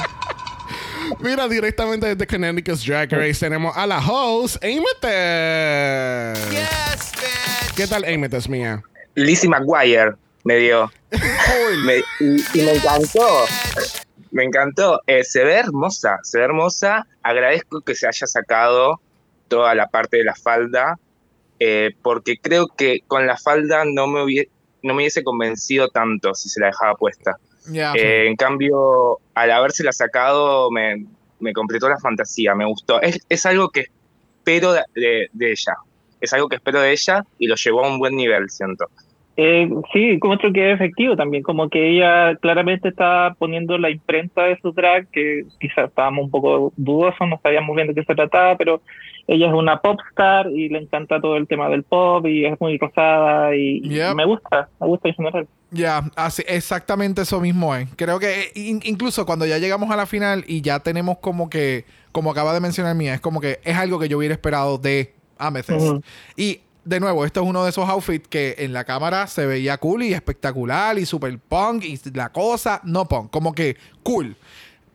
[1.18, 5.04] Mira, directamente desde Connecticut's Drag Race tenemos a la host, Amethyst.
[7.76, 8.82] ¿Qué tal, Amethyst, mía?
[9.16, 10.12] Lizzie McGuire
[10.44, 10.90] me dio.
[11.84, 13.46] Me- y, y me encantó.
[14.34, 15.00] Me encantó.
[15.06, 17.06] Eh, se ve hermosa, se ve hermosa.
[17.22, 19.00] Agradezco que se haya sacado
[19.48, 20.98] toda la parte de la falda,
[21.60, 24.48] eh, porque creo que con la falda no me, hubie-
[24.82, 27.36] no me hubiese convencido tanto si se la dejaba puesta.
[27.94, 31.06] Eh, en cambio, al habérsela sacado, me,
[31.38, 33.00] me completó la fantasía, me gustó.
[33.00, 33.86] Es, es algo que
[34.38, 35.74] espero de, de- de ella.
[36.20, 38.86] Es algo que espero de ella y lo llevó a un buen nivel, siento.
[39.36, 44.44] Eh, sí, encuentro que es efectivo también, como que ella claramente está poniendo la imprenta
[44.44, 48.14] de su drag, que quizás estábamos un poco dudosos, no sabíamos bien de qué se
[48.14, 48.80] trataba, pero
[49.26, 52.60] ella es una pop star y le encanta todo el tema del pop y es
[52.60, 54.14] muy rosada y, y Yep.
[54.14, 55.48] me gusta, me gusta en general.
[55.70, 57.88] Ya, así, exactamente eso mismo es.
[57.96, 61.50] Creo que eh, in- incluso cuando ya llegamos a la final y ya tenemos como
[61.50, 64.78] que, como acaba de mencionar Mía, es como que es algo que yo hubiera esperado
[64.78, 65.80] de Amethyst.
[65.80, 66.02] Ujú.
[66.36, 69.78] Y de nuevo, esto es uno de esos outfits que en la cámara se veía
[69.78, 74.36] cool y espectacular y super punk y la cosa, no punk, como que cool.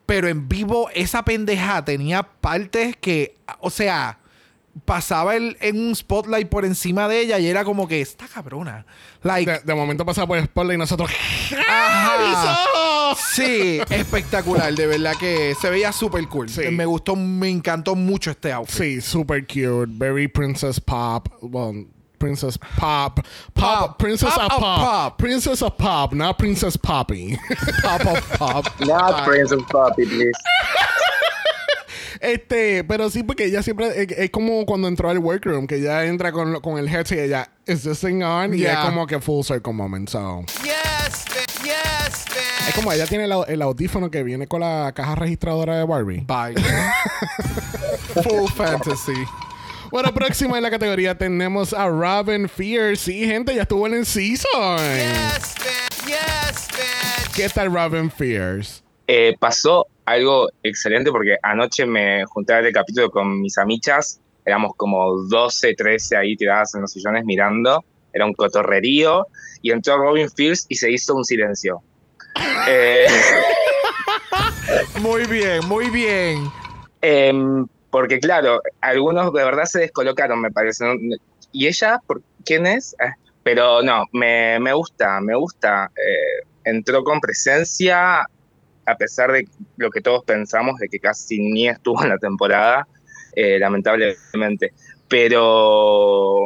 [0.05, 4.19] Pero en vivo esa pendeja tenía partes que, o sea,
[4.85, 8.85] pasaba el, en un spotlight por encima de ella y era como que, esta cabrona.
[9.23, 11.09] Like, De, de momento pasaba por el spotlight y nosotros...
[13.15, 16.49] Sí, espectacular, de verdad que se veía súper cool.
[16.49, 16.69] Sí.
[16.71, 18.77] Me gustó, me encantó mucho este outfit.
[18.77, 19.91] Sí, super cute.
[19.97, 21.27] Very princess pop.
[21.41, 21.87] Well,
[22.19, 23.19] princess pop.
[23.19, 23.25] Pop.
[23.53, 23.97] Pop.
[23.97, 24.79] Princess Pop of of pop.
[24.79, 25.17] pop.
[25.17, 27.37] Princess of pop, not princess poppy.
[27.81, 28.65] Pop, pop, pop.
[28.81, 30.31] Not Princess Puppy, please.
[32.21, 33.87] este, pero sí, porque ella siempre...
[34.01, 37.21] Es, es como cuando entró al workroom, que ella entra con, con el headset y
[37.21, 37.49] ella...
[37.65, 38.53] ¿Is this thing on?
[38.53, 40.43] Y es como que full circle moment, so...
[42.67, 45.85] Es como ella tiene el, au- el audífono que viene con la caja registradora de
[45.85, 46.23] Barbie.
[46.27, 46.55] Bye.
[48.23, 49.13] Full fantasy.
[49.91, 53.05] Bueno, próximo en la categoría tenemos a Robin Fierce.
[53.11, 54.77] Sí, gente, ya estuvo en el season.
[57.35, 58.81] ¿Qué tal Robin Fierce?
[59.07, 64.19] Eh, pasó algo excelente porque anoche me junté a ver el capítulo con mis amichas.
[64.45, 67.83] Éramos como 12, 13 ahí tiradas en los sillones mirando.
[68.13, 69.27] Era un cotorrerío.
[69.61, 71.81] Y entró Robin Fierce y se hizo un silencio.
[72.67, 73.05] Eh,
[75.01, 76.49] Muy bien, muy bien.
[77.01, 80.85] em, porque claro, algunos de verdad se descolocaron, me parece.
[81.51, 81.99] ¿Y ella?
[82.05, 82.93] ¿Por ¿Quién es?
[82.99, 83.11] Eh,
[83.43, 85.89] pero no, me, me gusta, me gusta.
[85.95, 91.67] Eh, entró con presencia, a pesar de lo que todos pensamos, de que casi ni
[91.67, 92.87] estuvo en la temporada,
[93.35, 94.73] eh, lamentablemente.
[95.07, 96.43] Pero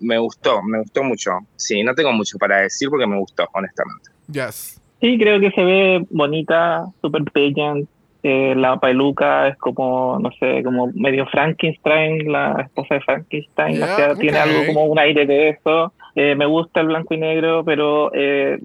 [0.00, 1.32] me gustó, me gustó mucho.
[1.56, 4.10] Sí, no tengo mucho para decir porque me gustó, honestamente.
[4.30, 4.80] Yes.
[5.00, 7.74] Sí, creo que se ve bonita, super bella.
[8.22, 13.76] Eh, la peluca es como, no sé, como medio Frankenstein, la esposa de Frankenstein.
[13.76, 15.92] Yeah, o sea, tiene algo como un aire de eso.
[16.14, 18.58] Eh, me gusta el blanco y negro, pero eh,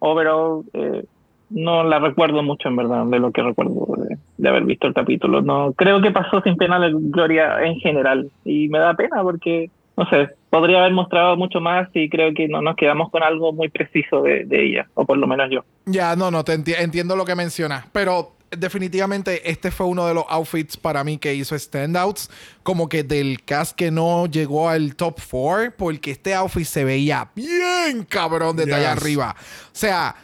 [0.00, 1.04] overall eh,
[1.50, 4.94] no la recuerdo mucho, en verdad, de lo que recuerdo de, de haber visto el
[4.94, 5.40] capítulo.
[5.40, 8.30] No Creo que pasó sin pena la gloria en general.
[8.44, 12.48] Y me da pena porque, no sé, podría haber mostrado mucho más y creo que
[12.48, 15.64] no nos quedamos con algo muy preciso de, de ella, o por lo menos yo.
[15.86, 17.86] Ya, no, no, te enti- entiendo lo que mencionas.
[17.92, 22.30] Pero definitivamente este fue uno de los outfits para mí que hizo standouts.
[22.62, 25.74] Como que del cast que no llegó al top 4.
[25.76, 29.02] Porque este outfit se veía bien cabrón desde allá Yes.
[29.02, 29.36] arriba.
[29.38, 30.16] O sea,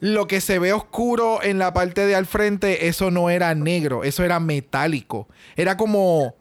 [0.00, 4.02] lo que se ve oscuro en la parte de al frente, eso no era negro,
[4.04, 5.28] eso era metálico.
[5.56, 6.34] Era como.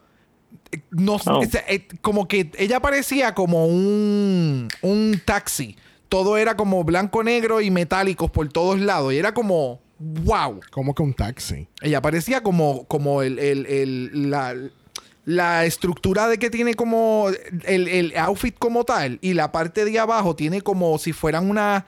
[0.92, 1.42] No, Oh.
[1.68, 5.76] eh, como que ella parecía como un, un taxi.
[6.10, 9.14] Todo era como blanco, negro y metálicos por todos lados.
[9.14, 10.60] Y era como, wow.
[10.72, 11.68] Como que un taxi.
[11.82, 14.56] Ella parecía como, como el, el- el- la,
[15.26, 17.28] la estructura de que tiene como
[17.66, 19.20] el, el outfit como tal.
[19.22, 21.86] Y la parte de abajo tiene como si fueran una.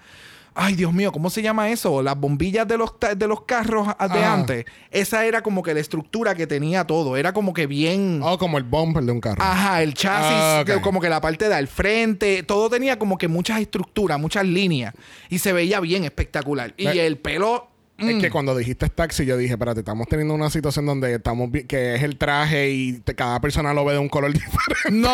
[0.54, 2.02] Ay, Dios mío, ¿cómo se llama eso?
[2.04, 4.34] Las bombillas de los, de los carros de Ajá.
[4.34, 4.66] antes.
[4.92, 7.16] Esa era como que la estructura que tenía todo.
[7.16, 8.20] Era como que bien.
[8.22, 9.42] Oh, como el bumper de un carro.
[9.42, 13.18] Ajá, el chasis, Ah, que- como que la parte de al frente, todo tenía como
[13.18, 14.94] que muchas estructuras, muchas líneas
[15.30, 16.74] y se veía bien espectacular.
[16.78, 17.71] Y Eh, el pelo...
[18.02, 21.52] Es mm, que cuando dijiste taxi, yo dije, espérate, estamos teniendo una situación donde estamos
[21.52, 24.92] vi- que es el traje y te- cada persona lo ve de un color diferente.
[24.92, 25.14] No,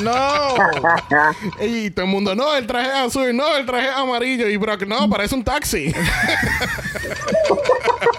[0.00, 0.54] no.
[1.64, 4.48] Y todo el mundo, no, el traje es azul, no, el traje es amarillo.
[4.48, 5.92] Y Brock, no, parece un taxi.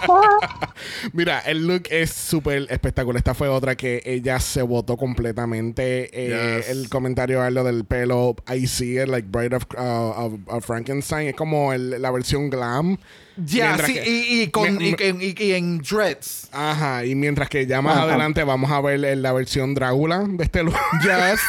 [1.12, 3.18] Mira, el look es súper espectacular.
[3.18, 6.10] Esta fue otra que ella se votó completamente.
[6.12, 6.68] Eh, Yes.
[6.70, 10.64] El comentario a lo del pelo, I see it, like Bride of, uh, of- of
[10.64, 11.28] Frankenstein.
[11.28, 12.96] Es como el- la versión glam.
[13.36, 14.96] Ya, Mientras sí, que- y, y con, me-
[15.38, 16.48] y, en dreads.
[16.52, 20.44] Ajá, y mientras que ya más adelante vamos a ver el- la versión Drácula de
[20.44, 20.74] este look.
[21.02, 21.40] Yes.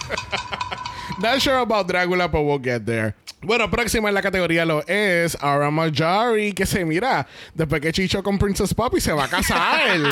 [1.21, 3.13] Not sure about Drácula, but we'll get there.
[3.43, 7.25] Bueno, próxima en la categoría lo es Ara Majari, que se mira,
[7.55, 9.97] después que Chicho con Princess Poppy se va a casar.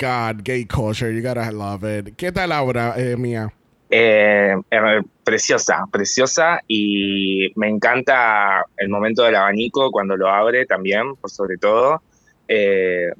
[0.00, 2.16] God, gay culture, you gotta love it.
[2.16, 3.52] ¿Qué tal, Laura, eh, mía?
[3.88, 4.78] Eh, eh,
[5.22, 11.56] preciosa, preciosa y me encanta el momento del abanico cuando lo abre también, por sobre
[11.58, 12.02] todo.
[12.48, 13.10] Eh,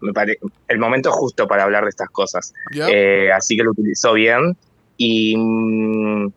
[0.00, 2.54] me pare- el momento justo para hablar de estas cosas.
[2.70, 2.88] Yep.
[2.92, 4.56] Eh, así que lo utilizó bien.
[4.98, 6.32] Y mm,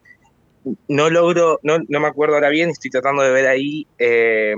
[0.88, 4.56] no logro, no, no me acuerdo ahora bien, estoy tratando de ver ahí eh,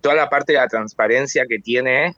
[0.00, 2.14] toda la parte de la transparencia que tiene.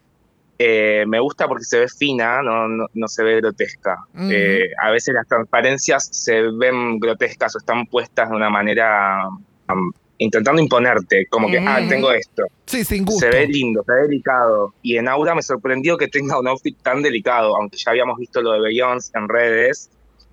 [0.63, 3.97] eh, me gusta porque se ve fina, no, no, no se ve grotesca.
[4.31, 9.27] Eh, a veces las transparencias se ven grotescas o están puestas de una manera
[9.71, 12.45] um, intentando imponerte, como que, ah, tengo esto.
[12.67, 13.21] sí, sin gusto.
[13.21, 14.75] Se ve lindo, se ve delicado.
[14.83, 18.43] Y en Aura me sorprendió que tenga un outfit tan delicado, aunque ya habíamos visto
[18.43, 19.91] lo de Beyoncé en redes,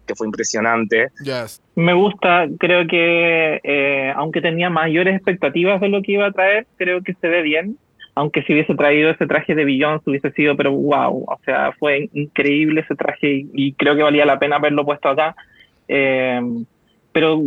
[0.08, 1.10] que fue impresionante.
[1.24, 1.62] Yes.
[1.76, 6.66] Me gusta, creo que eh, aunque tenía mayores expectativas de lo que iba a traer,
[6.78, 7.78] creo que se ve bien.
[8.16, 12.10] Aunque si hubiese traído ese traje de Beyoncé hubiese sido, pero wow, o sea, fue
[12.14, 15.36] increíble ese traje y, y creo que valía la pena haberlo puesto acá.
[15.88, 16.42] Eh,
[17.12, 17.42] pero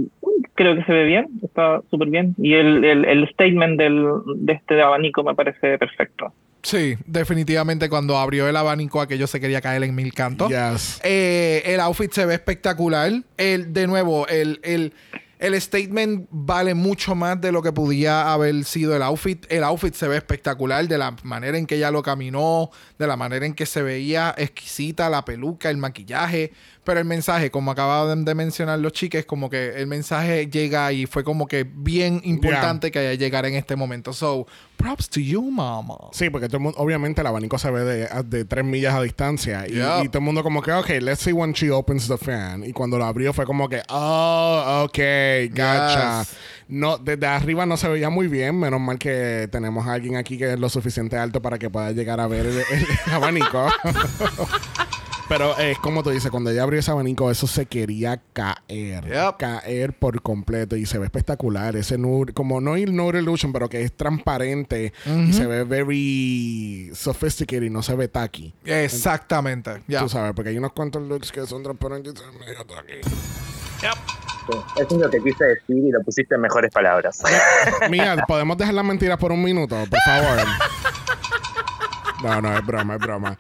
[0.55, 2.35] creo que se ve bien, está súper bien.
[2.39, 4.05] Y el, el, el statement del,
[4.37, 6.33] de este abanico me parece perfecto.
[6.63, 10.51] Sí, definitivamente cuando abrió el abanico aquello se quería caer en mil cantos.
[10.51, 11.01] Yes.
[11.03, 13.11] Eh, el outfit se ve espectacular.
[13.37, 14.93] El, de nuevo, el, el,
[15.39, 19.47] el statement vale mucho más de lo que podía haber sido el outfit.
[19.49, 23.17] El outfit se ve espectacular de la manera en que ella lo caminó, de la
[23.17, 26.53] manera en que se veía exquisita la peluca, el maquillaje.
[26.83, 31.07] Pero el mensaje, como acababan de mencionar los chiques, como que el mensaje llega y
[31.07, 34.15] fue como que bien importante que haya llegar en este momento.
[34.15, 35.97] So, props to you, mama.
[36.13, 39.03] Sí, porque todo el mundo, obviamente el abanico se ve de, de tres millas a
[39.03, 39.67] distancia.
[39.69, 42.65] Y, y todo el mundo como que, ok, let's see when she opens the fan.
[42.65, 44.99] Y cuando lo abrió fue como que, oh, ok,
[45.51, 46.21] gotcha.
[46.21, 46.37] Yes.
[46.69, 48.59] No, desde arriba no se veía muy bien.
[48.59, 51.93] Menos mal que tenemos a alguien aquí que es lo suficiente alto para que pueda
[51.93, 53.67] llegar a ver el, el abanico.
[55.31, 59.05] Pero es como tú dices, cuando ella abrió ese abanico, eso se quería caer.
[59.05, 59.37] Yep.
[59.39, 60.75] Caer por completo.
[60.75, 61.77] Y se ve espectacular.
[61.77, 64.93] Ese nude, como no el nude illusion, pero que es transparente.
[65.07, 68.53] Y se ve very sophisticated y no se ve tacky.
[68.65, 69.83] Exactamente.
[69.87, 70.01] Ya.
[70.01, 72.95] Tú sabes, porque hay unos cuantos looks que son transparentes y se medio tacky.
[74.77, 77.23] Eso es lo que quise decir y lo pusiste en mejores palabras.
[77.91, 80.39] Mía, ¿podemos dejar las mentiras por un minuto, por favor?
[82.23, 83.39] No, no, es broma, es broma.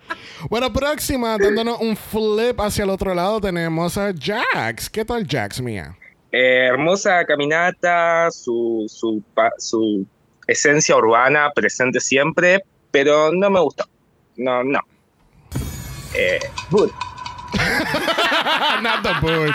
[0.48, 4.88] Bueno, próxima, dándonos un flip hacia el otro lado, tenemos a Jax.
[4.88, 5.96] ¿Qué tal Jax, mía?
[6.32, 9.22] Eh, hermosa caminata, su, su,
[9.58, 10.06] su
[10.46, 13.84] esencia urbana presente siempre, pero no me gustó.
[14.36, 14.80] No, no.
[16.14, 16.40] Eh.
[18.82, 19.54] Not the book.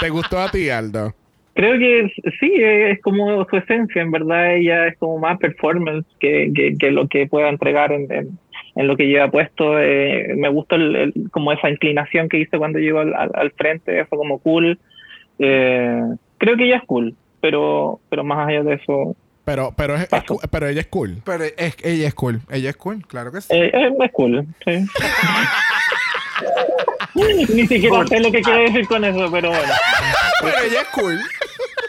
[0.00, 1.14] ¿Te gustó a ti, Aldo?
[1.56, 6.52] Creo que sí, es como su esencia, en verdad ella es como más performance que,
[6.54, 8.38] que, que lo que pueda entregar en, en,
[8.74, 9.80] en lo que lleva puesto.
[9.80, 13.50] Eh, me gusta el, el- como esa inclinación que hizo cuando llegó al, al, al
[13.52, 14.78] frente, fue como cool.
[15.38, 16.02] Eh,
[16.38, 20.22] creo que ella es cool, pero, pero más allá de eso, Pero, pero, es, es
[20.50, 21.16] pero ella es cool.
[21.24, 22.40] Pero es, ella es cool.
[22.50, 23.54] Ella es cool, claro que sí.
[23.54, 24.72] eh, es, es cool, sí.
[27.16, 29.72] Ni siquiera sé lo que quiere decir con eso, pero bueno.
[30.42, 31.20] Pero ella es cool.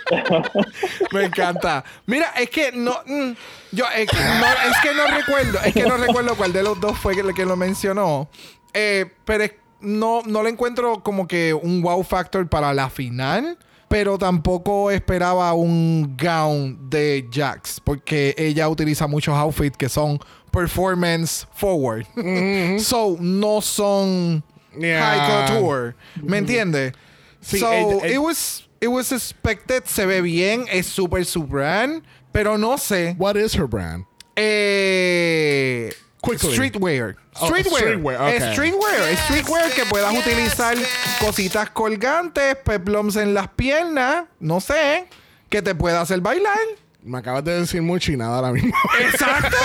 [1.12, 1.84] Me encanta.
[2.06, 2.94] Mira, es que no.
[3.06, 3.32] mm,
[3.72, 5.60] yo, es, que no, es que no recuerdo.
[5.66, 8.30] Es que no recuerdo cuál de los dos fue el que lo mencionó.
[8.74, 13.58] Eh, pero es- no, no le encuentro como que un wow factor para la final.
[13.90, 17.80] Pero tampoco esperaba un gown de Jax.
[17.80, 20.20] Porque ella utiliza muchos outfits que son
[20.52, 22.06] performance forward.
[22.80, 24.44] so, no son
[24.78, 25.00] Yeah.
[25.02, 25.96] high couture.
[26.22, 26.94] ¿Me entiendes?
[27.42, 32.58] Sí, so, it was it was expected, se ve bien, es súper su brand, pero
[32.58, 33.16] no sé.
[33.18, 34.06] What is her brand?
[34.36, 35.92] Eh,
[36.22, 36.52] Quickly.
[36.54, 37.16] streetwear.
[37.40, 37.82] Oh, Streetwear.
[37.84, 38.28] streetwear, ok.
[38.34, 39.10] Es streetwear.
[39.12, 40.76] Es streetwear que puedas utilizar
[41.20, 45.08] cositas colgantes, peplums en las piernas, no sé,
[45.50, 46.58] que te pueda hacer bailar.
[47.08, 48.74] Me acabas de decir mucho y nada ahora mismo.
[49.00, 49.58] Exacto.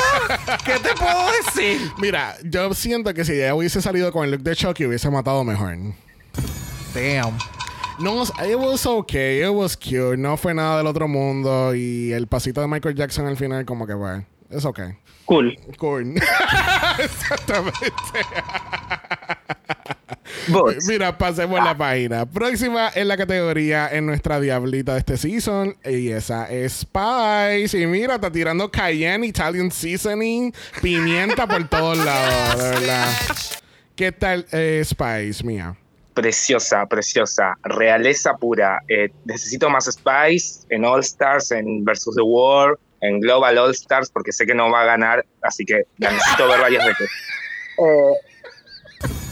[0.65, 1.81] ¿Qué te puedo decir?
[1.99, 5.45] Mira, yo siento que si ella hubiese salido con el look de Chucky hubiese matado
[5.45, 5.77] mejor.
[6.95, 7.37] Damn.
[7.99, 12.27] No, it was okay, it was cute, no fue nada del otro mundo y el
[12.27, 14.97] pasito de Michael Jackson al final como que bueno, es okay.
[15.25, 15.57] Cool.
[15.79, 16.15] Cool.
[16.99, 17.81] Exactamente.
[20.49, 20.87] Bots.
[20.87, 22.27] Mira, pasemos la página.
[22.27, 25.77] Próxima en la categoría en nuestra diablita de este season.
[25.85, 27.79] Y esa es Spice.
[27.79, 33.09] Y mira, está tirando cayenne, Italian seasoning, pimienta por todos lados, de verdad.
[33.97, 35.77] ¿Qué tal eh, Spice, mía?
[36.15, 37.57] Preciosa, preciosa.
[37.63, 38.81] Realeza pura.
[38.89, 44.11] Eh, necesito más Spice en All Stars, en Versus the World, en Global All Stars,
[44.11, 47.11] porque sé que no va a ganar, así que la necesito ver varias veces.
[47.79, 48.32] Eh,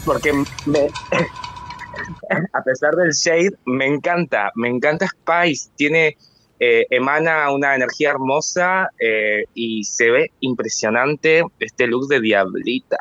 [0.05, 0.89] porque me-
[2.53, 5.69] a pesar del shade, me encanta, me encanta Spice.
[5.75, 6.17] Tiene,
[6.59, 12.97] eh, emana una energía hermosa eh, y se ve impresionante este look de Diablita.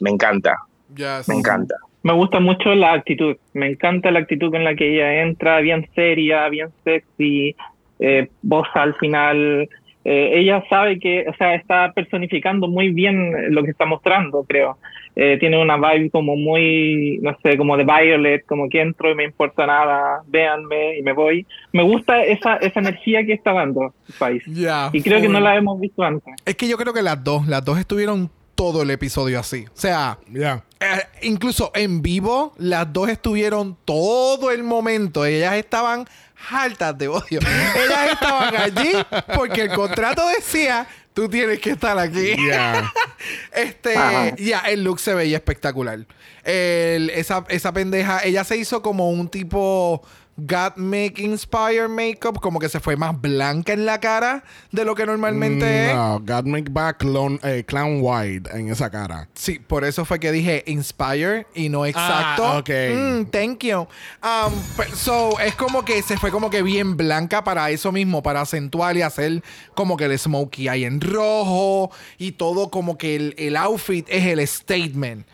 [0.00, 0.56] Me encanta,
[0.94, 1.28] Yes.
[1.28, 1.74] me encanta.
[2.02, 3.36] Me gusta mucho la actitud.
[3.52, 7.54] Me encanta la actitud con la que ella entra, bien seria, bien sexy,
[7.98, 9.68] eh, voz al final.
[10.10, 14.78] Eh, ella sabe que, o sea, está personificando muy bien lo que está mostrando, creo.
[15.14, 19.14] Eh, tiene una vibe como muy, no sé, como de Violet, como que entro y
[19.14, 21.44] me importa nada, véanme y me voy.
[21.72, 24.44] Me gusta esa, esa energía que está dando Spice.
[24.50, 25.32] Ya, Y creo que full.
[25.34, 26.34] no la hemos visto antes.
[26.46, 29.66] Es que yo creo que las dos, las dos estuvieron todo el episodio así.
[29.66, 30.64] O sea, Ya.
[30.80, 35.24] eh, incluso en vivo, las dos estuvieron todo el momento.
[35.26, 36.06] Ellas estaban
[36.50, 37.40] hartas de odio.
[37.40, 38.92] Ellas estaban allí
[39.34, 42.34] porque el contrato decía, tú tienes que estar aquí.
[42.46, 42.92] Ya.
[43.52, 43.94] Este,
[44.38, 46.06] ya, el look se veía espectacular.
[46.44, 50.02] El- esa, esa pendeja, ella se hizo como un tipo
[50.38, 54.94] God Make Inspire Makeup, como que se fue más blanca en la cara de lo
[54.94, 55.94] que normalmente es.
[55.94, 59.28] No, God make back clown, eh, clown white en esa cara.
[59.34, 62.44] Sí, por eso fue que dije inspire y no exacto.
[62.44, 62.70] Ah, ok.
[62.70, 63.88] Mm, thank you.
[64.22, 64.52] Um,
[64.94, 68.96] so, es como que se fue como que bien blanca para eso mismo, para acentuar
[68.96, 69.42] y hacer
[69.74, 74.24] como que el smokey eye en rojo y todo como que el, el outfit es
[74.24, 75.26] el statement.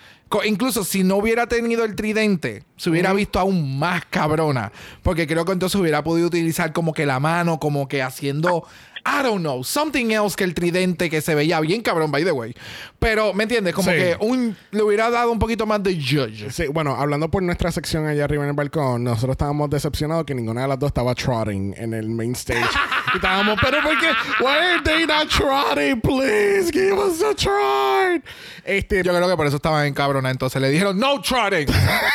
[0.43, 4.73] Incluso si no hubiera tenido el tridente, se hubiera visto aún más cabrona.
[5.03, 8.67] Porque creo que entonces hubiera podido utilizar como que la mano, como que haciendo,
[9.07, 12.33] I don't know, something else que el tridente que se veía bien cabrón, by the
[12.33, 12.55] way.
[12.99, 13.75] Pero, ¿me entiendes?
[13.75, 13.97] Como Sí.
[13.99, 16.51] que un, le hubiera dado un poquito más de judge.
[16.51, 20.35] Sí, bueno, hablando por nuestra sección allá arriba en el balcón, nosotros estábamos decepcionados que
[20.35, 22.61] ninguna de las dos estaba trotting en el main stage.
[23.13, 24.09] y estábamos, pero ¿por qué?
[24.41, 26.01] Why are they not trotting?
[26.01, 28.23] Please give us a trot.
[28.65, 30.31] Este, Yo creo que por eso estaban en cabrona.
[30.31, 31.67] Entonces le dijeron, no trotting.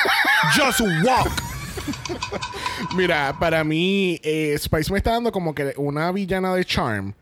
[0.56, 1.32] Just walk.
[2.96, 7.14] mira, para mí, eh, Spice me está dando como que una villana de charm.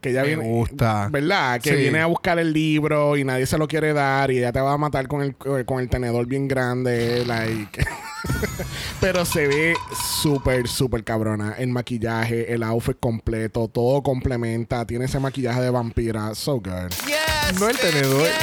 [0.00, 0.44] Que ya Me viene.
[0.44, 1.08] gusta.
[1.10, 1.60] ¿Verdad?
[1.60, 1.76] Que Sí.
[1.76, 4.72] viene a buscar el libro y nadie se lo quiere dar y ella te va
[4.74, 7.24] a matar con el, con el tenedor bien grande.
[7.26, 7.84] Like.
[9.00, 9.74] Pero se ve
[10.22, 11.56] súper, súper cabrona.
[11.58, 14.86] El maquillaje, el outfit completo, todo complementa.
[14.86, 16.32] Tiene ese maquillaje de vampira.
[16.36, 16.92] So good.
[17.58, 18.28] No el tenedor.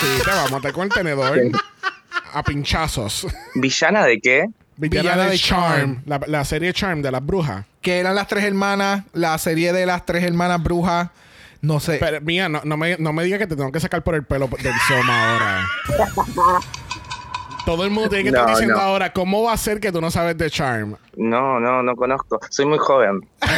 [0.00, 1.38] Sí, te va a matar con el tenedor
[2.32, 3.26] a pinchazos.
[3.54, 4.44] ¿Villana de qué?
[4.76, 5.72] Villana, Villana de, Charm.
[5.74, 6.02] Charm.
[6.06, 7.64] La, la serie Charm de las brujas.
[7.80, 11.08] que eran las tres hermanas, la serie de las tres hermanas brujas.
[11.60, 11.96] No sé.
[11.98, 14.22] Pero, mía, no, no me, no me digas que te tengo que sacar por el
[14.24, 15.68] pelo del soma ahora.
[17.64, 18.80] Todo el mundo tiene que estar diciendo no.
[18.82, 20.96] ahora, ¿cómo va a ser que tú no sabes de Charm?
[21.16, 22.38] No, no, no conozco.
[22.50, 23.26] Soy muy joven.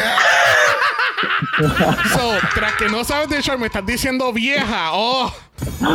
[2.12, 4.90] So, tras que no sabes de Charm, me estás diciendo vieja.
[4.92, 5.32] Oh,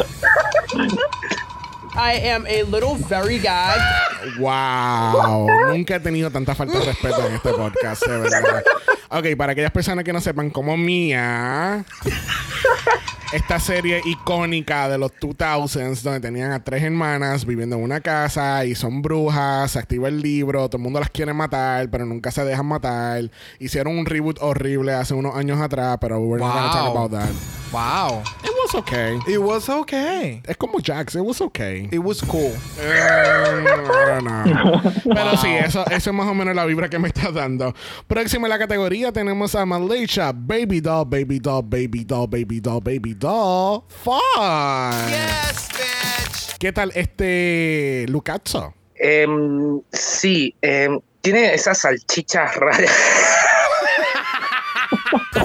[1.94, 4.38] I am a little very gagged.
[4.40, 5.48] wow.
[5.70, 8.64] Nunca he tenido tanta falta de respeto en este podcast, de verdad.
[9.10, 11.84] Ok, para aquellas personas que no sepan, como Mía
[13.34, 18.66] esta serie icónica de los 2000s donde tenían a tres hermanas viviendo en una casa
[18.66, 22.30] y son brujas, se activa el libro, todo el mundo las quiere matar, pero nunca
[22.32, 23.32] se dejan matar.
[23.60, 27.06] Hicieron un reboot horrible hace unos años atrás, pero we're not gonna talk Wow.
[27.06, 27.30] about that.
[27.72, 28.22] Wow.
[28.72, 29.20] It was okay.
[29.28, 30.42] It was okay.
[30.48, 31.90] Es como Jax, it was okay.
[31.92, 32.54] It was cool.
[34.22, 34.82] Know.
[35.04, 37.74] Pero sí, eso, eso es más o menos la vibra que me está dando.
[38.08, 40.32] Próxima en la categoría tenemos a Malaysia.
[40.32, 43.84] Baby doll, baby doll, baby doll, baby doll, baby doll.
[43.90, 44.14] Fun.
[46.58, 48.74] ¿Qué tal este Lucazzo?
[48.96, 52.90] Em, sí, em, tiene esas salchichas raras.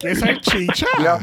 [0.00, 0.86] ¿Qué salchicha?
[0.98, 1.18] No.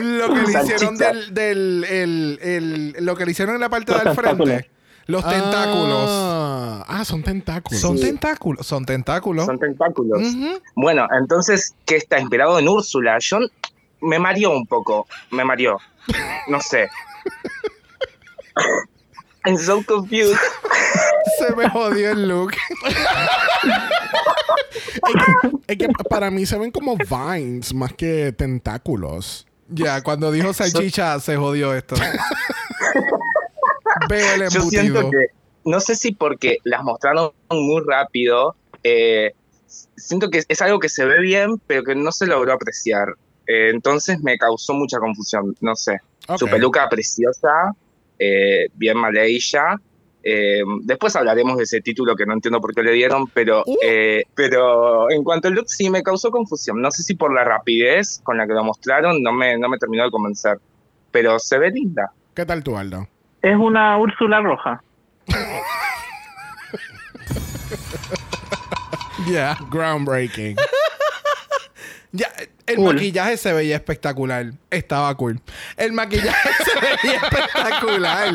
[0.00, 3.90] Lo que le hicieron del, del el, el- lo que le hicieron en la parte
[3.92, 4.44] Los del frente.
[4.44, 4.64] tentáculos.
[5.06, 6.06] Los tentáculos.
[6.08, 7.80] Ah, ah, son tentáculos.
[7.80, 8.64] Son tentáculos.
[8.66, 9.46] Son tentáculos.
[9.46, 10.22] Son tentáculos.
[10.76, 13.18] Bueno, entonces, ¿qué está inspirado en Úrsula?
[13.18, 13.38] Yo
[14.00, 15.78] me mareó un poco, me mareó.
[16.46, 16.88] No sé.
[19.44, 20.36] I'm so confused.
[21.38, 22.52] Se me jodió el look.
[25.66, 29.46] Es que, es que para mí se ven como vines más que tentáculos.
[29.68, 31.94] Ya, cuando dijo salchicha, se jodió esto.
[34.08, 35.10] Veo el Yo siento embutido.
[35.10, 35.26] que,
[35.64, 39.32] no sé si porque las mostraron muy rápido, eh,
[39.96, 43.08] siento que es algo que se ve bien, pero que no se logró apreciar.
[43.46, 45.98] Eh, entonces me causó mucha confusión, no sé.
[46.36, 47.74] Su peluca preciosa,
[48.18, 49.80] eh, bien Malaysia.
[50.22, 54.24] Eh, después hablaremos de ese título que no entiendo por qué le dieron, pero, eh,
[54.34, 56.80] pero en cuanto al look sí me causó confusión.
[56.80, 59.78] No sé si por la rapidez con la que lo mostraron no me, no me
[59.78, 60.58] terminó de convencer,
[61.10, 62.12] pero se ve linda.
[62.34, 63.08] ¿Qué tal tú, Aldo?
[63.42, 64.82] Es una Úrsula roja.
[69.26, 69.56] Ya.
[69.70, 70.56] Groundbreaking.
[72.12, 72.28] Ya,
[72.70, 72.94] el Cool.
[72.94, 74.52] maquillaje se veía espectacular.
[74.70, 75.40] Estaba cool.
[75.76, 78.34] El maquillaje se veía espectacular.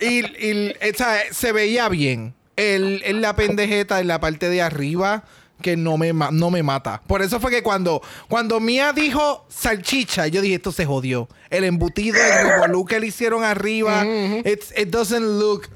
[0.00, 2.34] Y, y, o sea, se veía bien.
[2.56, 5.24] El, la pendejeta, en la parte de arriba,
[5.62, 7.02] que no me, no me mata.
[7.06, 11.28] Por eso fue que cuando, cuando Mia dijo salchicha, yo dije, esto se jodió.
[11.50, 15.68] El embutido, el revolú que le hicieron arriba, it doesn't look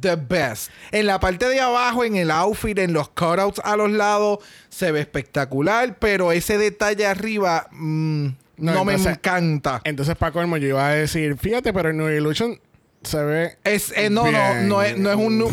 [0.00, 0.70] the best.
[0.92, 4.92] En la parte de abajo, en el outfit, en los cutouts a los lados, se
[4.92, 8.26] ve espectacular, pero ese detalle arriba mm,
[8.58, 9.80] no, No, me encanta.
[9.84, 12.58] Entonces, para colmo, yo iba a decir, fíjate, pero el Nude Illusion
[13.04, 13.56] se ve.
[13.62, 14.68] Es, eh, no, no, bien.
[14.68, 15.38] no es, no es un...
[15.38, 15.46] No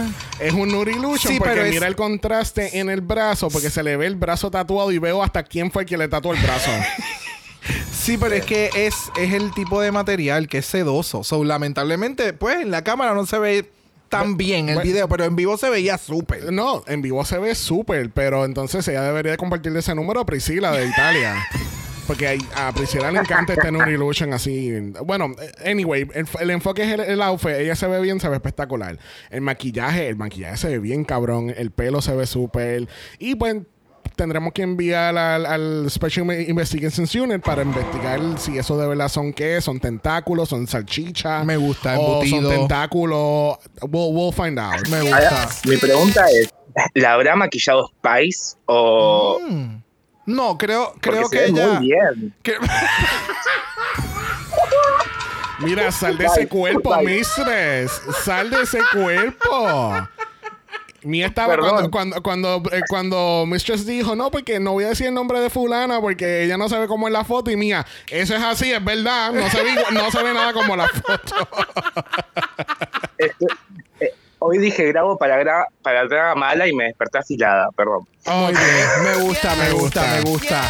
[0.00, 0.10] es-
[0.40, 0.70] Es un
[1.18, 4.16] Sí, porque pero es- mira el contraste en el brazo, porque se le ve el
[4.16, 6.70] brazo tatuado y veo hasta quién fue el que le tatuó el brazo.
[7.92, 11.24] Sí, pero es que es, es el tipo de material que es sedoso.
[11.24, 13.68] So, lamentablemente, pues en la cámara no se ve
[14.08, 16.52] tan bien el video, pero en vivo se veía súper.
[16.52, 20.26] no, en vivo se ve súper, pero entonces ella debería de compartirle ese número a
[20.26, 21.34] Priscila de Italia.
[22.06, 24.70] Porque a- Priscila le encanta este Nude Illusion así.
[25.04, 25.32] Bueno,
[25.64, 27.50] anyway, el, el enfoque es el, el outfit.
[27.50, 28.96] Ella se ve bien, se ve espectacular.
[29.28, 31.52] El maquillaje, el maquillaje se ve bien cabrón.
[31.56, 32.86] El pelo se ve súper.
[33.18, 33.56] Y pues
[34.16, 39.32] tendremos que enviar al, al Special Investigations Unit para investigar si eso de verdad son
[39.32, 41.44] qué, son tentáculos, son salchichas.
[41.44, 42.50] Me gusta, o son embutido.
[42.50, 43.58] tentáculos.
[43.82, 44.88] We'll, we'll find out.
[44.88, 45.68] Me Ahora, gusta.
[45.68, 46.52] mi pregunta es,
[46.94, 49.38] ¿la habrá maquillado Spice o...?
[49.48, 49.82] Mm.
[50.26, 51.66] No, creo, porque creo se que ve ella...
[51.78, 52.34] muy bien.
[52.42, 52.56] que-
[55.60, 58.00] Mira, sal de ese cuerpo, mistress.
[58.24, 60.06] Sal de ese cuerpo.
[61.06, 61.90] Mía estaba Perdón.
[61.90, 62.22] cuando, cuando,
[62.58, 66.00] cuando, eh, cuando Mistress dijo, no, porque no voy a decir el nombre de fulana
[66.00, 67.50] porque ella no sabe cómo es la foto.
[67.50, 69.32] Y mía, eso es así, es verdad.
[69.32, 71.48] No se ve, no se ve nada como la foto.
[73.18, 73.46] Este,
[74.00, 78.06] eh, hoy dije grabo para, gra para draga mala y me desperté afilada, perdón.
[78.26, 80.16] Muy bien, me gusta, me Me gusta, gusta.
[80.16, 80.62] me gusta.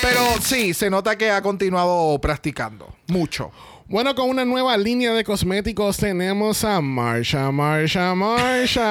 [0.00, 2.88] Pero sí, se nota que ha continuado practicando.
[3.08, 3.50] Mucho.
[3.88, 8.82] Bueno, con una nueva línea de cosméticos tenemos a Marsha, Marsha, Marsha.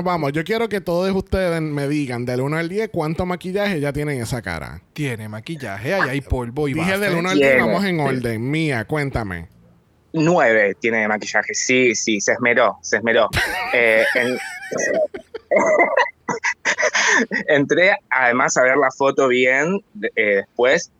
[0.04, 3.92] Vamos, yo quiero que todos ustedes me digan del 1 al 10 cuánto maquillaje ya
[3.92, 4.80] tienen en esa cara.
[4.92, 7.04] Tiene maquillaje, ahí hay polvo y Dije base.
[7.04, 7.66] del 1 al 10, Tiene.
[7.66, 8.50] vamos en orden.
[8.50, 9.46] Mía, cuéntame.
[10.12, 13.28] Nueve tiene de maquillaje, sí, sí, se esmeró, se esmeró.
[13.72, 14.36] Eh, en-
[17.48, 19.80] Entré además a ver la foto bien
[20.16, 20.90] eh, después,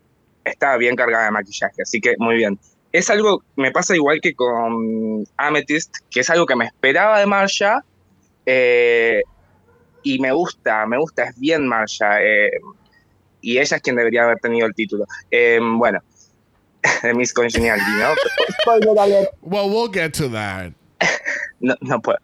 [0.51, 2.59] estaba bien cargada de maquillaje, así que muy bien.
[2.93, 7.27] Es algo, me pasa igual que con Amethyst, que es algo que me esperaba de
[7.27, 7.85] Marsha,
[8.47, 9.23] eh,
[10.03, 12.51] y me gusta, me gusta, es bien Marsha, eh,
[13.41, 15.07] y ella es quien debería haber tenido el título.
[15.31, 16.01] Eh, bueno,
[17.03, 18.15] de Miss Congeniality, ¿no?
[19.43, 20.73] Well, we'll get to that.
[21.63, 22.17] No, no puedo.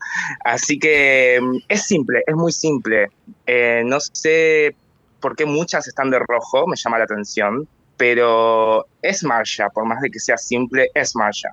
[0.47, 3.09] Así que mm, es simple, es muy simple.
[3.47, 4.74] Eh, no sé
[5.20, 10.01] por qué muchas están de rojo, me llama la atención, pero es Marsha, por más
[10.01, 11.51] de que sea simple, es Marsha.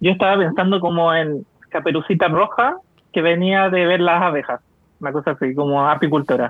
[0.00, 2.76] Yo estaba pensando como en Caperucita Roja,
[3.12, 4.60] que venía de ver las abejas,
[5.00, 6.48] una cosa así, como apicultora.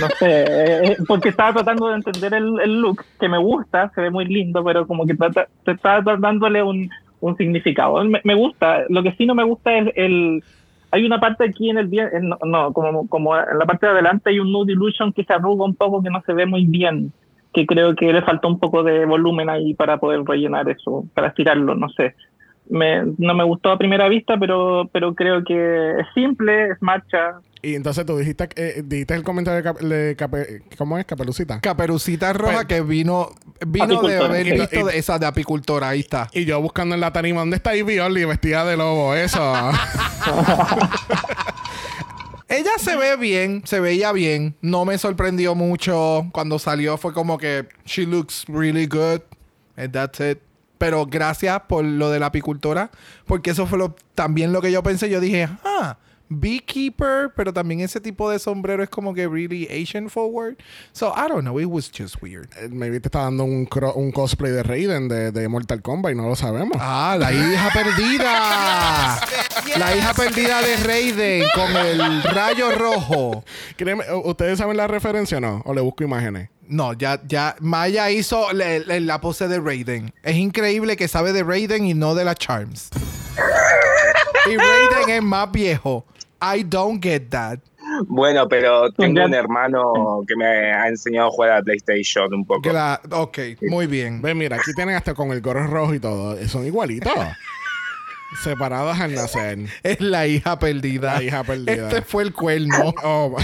[0.00, 4.10] No sé, eh, porque estaba tratando de entender el, look, que me gusta, se ve
[4.10, 6.90] muy lindo, pero como que trata, estaba dándole un,
[7.38, 8.02] significado.
[8.04, 10.42] Me, gusta, lo que sí no me gusta es el...
[10.90, 13.86] Hay una parte aquí en el bien, en- no, no, como, como en la parte
[13.86, 16.46] de adelante hay un nude illusion que se arruga un poco, que no se ve
[16.46, 17.12] muy bien,
[17.54, 21.28] que creo que le faltó un poco de volumen ahí para poder rellenar eso, para
[21.28, 22.14] estirarlo, no sé.
[22.68, 27.34] Me, no me gustó a primera vista, pero, pero creo que es simple, es marcha.
[27.62, 31.04] Y entonces tú dijiste, eh, dijiste el comentario de, Cap- de Cape- ¿cómo es?
[31.04, 31.60] Caperucita.
[31.60, 33.28] Caperucita roja Pues- que vino,
[33.66, 35.90] vino de haber visto y- de esa de apicultora.
[35.90, 36.28] Ahí está.
[36.32, 39.14] Y yo buscando en la tarima, ¿dónde está Ivy Orly vestida de lobo?
[39.14, 39.40] Eso.
[42.48, 44.54] Ella se ve bien, se veía bien.
[44.60, 46.28] No me sorprendió mucho.
[46.32, 49.22] Cuando salió fue como que she looks really good.
[49.76, 50.38] And that's it.
[50.78, 52.90] Pero gracias por lo de la apicultora.
[53.26, 55.08] Porque eso fue lo, también lo que yo pensé.
[55.08, 55.96] Yo dije, ah,
[56.34, 57.32] beekeeper.
[57.36, 60.56] Pero también ese tipo de sombrero es como que really Asian forward.
[60.92, 61.58] So I don't know.
[61.60, 62.48] It was just weird.
[62.60, 66.14] Eh, Maybe te está dando un, un cosplay de Raiden de, de Mortal Kombat y
[66.16, 66.76] no lo sabemos.
[66.80, 69.20] Ah, la hija perdida.
[69.78, 73.44] La hija perdida de Raiden con el rayo rojo.
[73.76, 75.62] Créeme, ¿u- ¿Ustedes saben la referencia o no?
[75.64, 76.50] ¿O le busco imágenes?
[76.68, 80.12] No, ya, ya, Maya hizo le- le- la pose de Raiden.
[80.22, 82.90] Es increíble que sabe de Raiden y no de la Charms.
[84.50, 86.04] y Raiden es más viejo.
[86.40, 87.58] I don't get that.
[88.06, 92.44] Bueno, pero tengo un hermano que me ha enseñado a jugar a la PlayStation un
[92.44, 92.72] poco.
[92.72, 93.38] La- ok,
[93.68, 94.20] muy bien.
[94.20, 96.36] Ve, mira, aquí tienen hasta con el gorro rojo y todo.
[96.48, 97.12] Son igualitos.
[98.42, 99.58] Separados al nacer.
[99.82, 101.14] Es la hija perdida.
[101.14, 101.88] La hija perdida.
[101.88, 102.92] Este fue el cuerno.
[103.04, 103.36] Oh.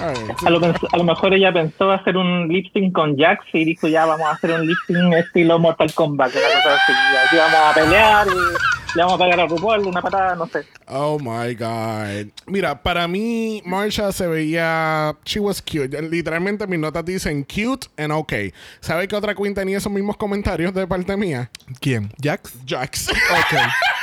[0.00, 3.64] A lo, pens- a lo mejor ella pensó hacer un lip sync con Jax y
[3.64, 6.92] dijo ya vamos a hacer un lip sync estilo Mortal Kombat, una cosa así.
[6.92, 10.46] Y aquí vamos a pelear y le vamos a pegar a RuPaul una patada, no
[10.46, 10.64] sé.
[10.88, 12.30] Oh my God.
[12.46, 15.14] Mira, para mí, Marsha se veía.
[15.24, 16.00] She was cute.
[16.02, 18.52] Literalmente mis notas dicen cute and okay.
[18.80, 21.50] ¿Sabe qué otra queen tenía esos mismos comentarios de parte mía?
[21.80, 22.10] ¿Quién?
[22.22, 22.54] ¿Jax?
[22.66, 23.08] Jax.
[23.10, 23.58] Ok.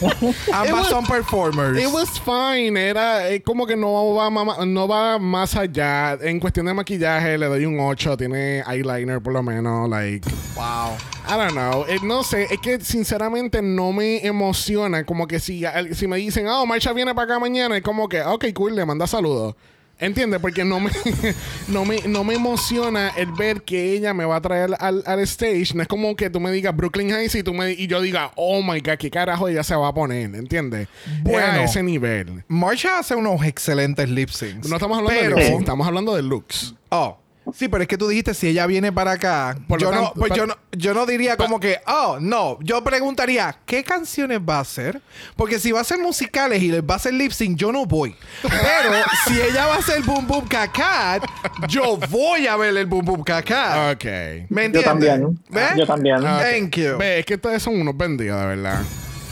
[0.52, 1.78] Ambas son performers.
[1.78, 2.76] It was fine.
[2.76, 6.18] Era eh, como que no va, ma- no va más allá.
[6.20, 8.16] En cuestión de maquillaje, le doy un 8.
[8.16, 9.88] Tiene eyeliner por lo menos.
[9.88, 10.28] Like.
[10.54, 10.96] Wow.
[11.28, 11.84] I don't know.
[11.88, 15.04] Eh, no sé, es que sinceramente no me emociona.
[15.04, 18.22] Como que si, si me dicen, oh, Marcha viene para acá mañana, es como que,
[18.22, 19.54] ok, cool, le manda saludos.
[19.98, 20.40] ¿Entiendes?
[20.40, 20.90] Porque no me,
[21.68, 25.20] no, me, no me emociona el ver que ella me va a traer al, al
[25.20, 25.68] stage.
[25.74, 28.32] No es como que tú me digas Brooklyn Heights y, tú me, y yo diga,
[28.36, 30.34] oh my god, ¿qué carajo ella se va a poner?
[30.34, 30.88] ¿Entiendes?
[31.22, 31.38] Bueno.
[31.38, 32.44] Es a ese nivel.
[32.48, 34.68] Marsha hace unos excelentes lip syncs.
[34.68, 36.74] No estamos hablando pero, de looks, estamos hablando de looks.
[36.90, 37.18] Oh.
[37.54, 39.56] Sí, pero es que tú dijiste si ella viene para acá.
[39.68, 42.58] Por yo, no, pues yo, no, yo no diría como que, oh, no.
[42.60, 45.00] Yo preguntaría, ¿qué canciones va a hacer?
[45.36, 47.86] Porque si va a ser musicales y les va a hacer lip sync, yo no
[47.86, 48.16] voy.
[48.42, 48.94] Pero
[49.26, 51.24] si ella va a hacer Boom Boom Cacat,
[51.68, 53.94] yo voy a ver el Boom Boom Cacat.
[53.94, 54.04] Ok.
[54.04, 54.84] ¿Me Yo entiendes?
[54.84, 55.40] también.
[55.48, 55.70] ¿Ves?
[55.76, 56.16] Yo también.
[56.26, 56.42] Ah, ok.
[56.50, 56.98] Thank you.
[56.98, 58.82] Ve, es que ustedes son unos vendidos, de verdad.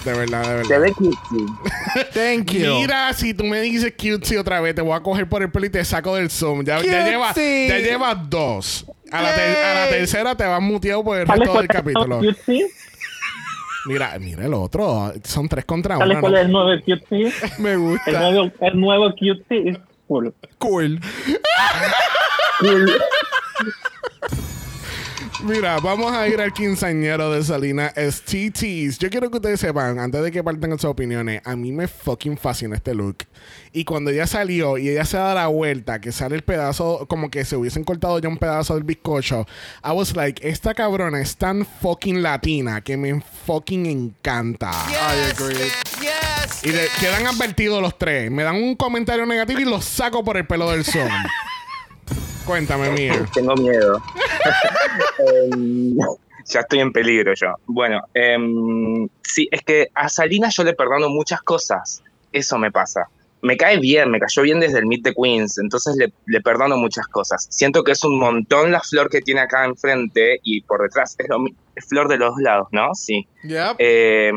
[0.04, 0.68] De verdad, de verdad.
[0.68, 1.16] Se ve cute.
[2.12, 2.74] Thank you.
[2.74, 5.66] Mira, si tú me dices cutesy otra vez, te voy a coger por el pelo
[5.66, 6.64] y te saco del Zoom.
[6.64, 7.10] Ya, ya, Cutesy.
[7.10, 8.86] llevas, ya llevas dos.
[9.10, 9.98] A la, ter- a la Yay.
[10.00, 12.18] tercera te vas muteado por el ¿Sabes resto cuál del es el capítulo.
[12.18, 12.66] Cutesy?
[13.86, 15.12] Mira, mira el otro.
[15.24, 16.20] Son tres contra ¿Sabes uno.
[16.20, 16.38] cuál ¿no?
[16.38, 17.32] es el nuevo Cutesy?
[17.62, 18.10] Me El gusta.
[18.30, 20.34] nuevo, el nuevo Cutesy es cool.
[20.58, 21.00] Cool.
[25.44, 28.98] Mira, vamos a ir al quinceañero de Salina STTs.
[28.98, 32.38] Yo quiero que ustedes sepan, antes de que partan sus opiniones, a mí me fucking
[32.38, 33.18] fascina este look.
[33.72, 37.30] Y cuando ella salió y ella se da la vuelta, que sale el pedazo, como
[37.30, 39.46] que se hubiesen cortado ya un pedazo del bizcocho,
[39.84, 44.70] I was like, esta cabrona es tan fucking latina que me fucking encanta.
[44.88, 45.68] I agree.
[46.62, 48.30] Y le- quedan advertidos los tres.
[48.30, 51.10] Me dan un comentario negativo y los saco por el pelo del Zoom.
[52.46, 53.26] Cuéntame, mía.
[53.34, 54.00] Tengo miedo.
[55.18, 55.96] Em,
[56.46, 57.54] ya estoy en peligro yo.
[57.66, 62.02] Bueno, em, sí, es que a Salina yo le perdono muchas cosas.
[62.32, 63.06] Eso me pasa.
[63.42, 66.76] Me cae bien, me cayó bien desde el Meet the Queens, entonces le, le perdono
[66.76, 67.46] muchas cosas.
[67.50, 71.28] Siento que es un montón la flor que tiene acá enfrente y por detrás es,
[71.28, 72.94] lo mi- es flor de los lados, ¿no?
[72.94, 73.26] Sí.
[73.42, 73.76] Yep.
[73.78, 74.32] Eh,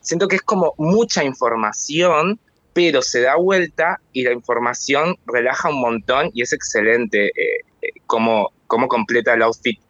[0.00, 2.38] siento que es como mucha información,
[2.76, 7.88] pero se da vuelta y la información relaja un montón y es excelente eh, eh,
[8.04, 9.80] cómo, cómo completa el outfit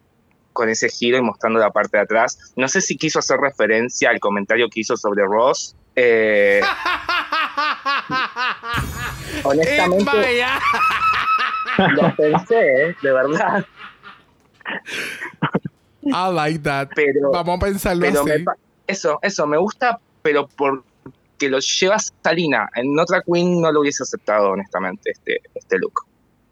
[0.53, 2.53] con ese giro y mostrando la parte de atrás.
[2.55, 5.75] No sé si quiso hacer referencia al comentario que hizo sobre Ross.
[5.97, 6.61] eh,
[9.43, 10.45] honestamente,
[11.93, 12.95] lo pensé, ¿eh?
[13.03, 13.65] de verdad.
[16.05, 16.87] I like that.
[16.95, 18.45] Pero- Vamos a pensarlo Pero así.
[18.87, 20.47] eso, eso, me gusta, pero
[21.37, 22.67] porque lo lleva Salina.
[22.75, 25.93] En otra Queen no lo hubiese aceptado, honestamente, este, este look.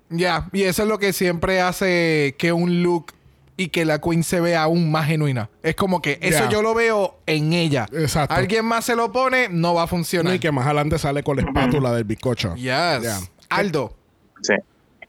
[0.10, 3.08] Ya, y eso es lo que siempre hace que un look
[3.58, 5.50] y que la Queen se vea aún más genuina.
[5.64, 7.88] Es como que eso yo lo veo en ella.
[7.94, 8.36] Exacto.
[8.36, 10.36] Alguien más se lo pone, no va a funcionar.
[10.36, 12.54] y que más adelante sale con la espátula del bizcocho.
[12.56, 12.64] Yes.
[12.66, 13.18] Ya.
[13.50, 13.94] Aldo.
[14.42, 14.54] Sí.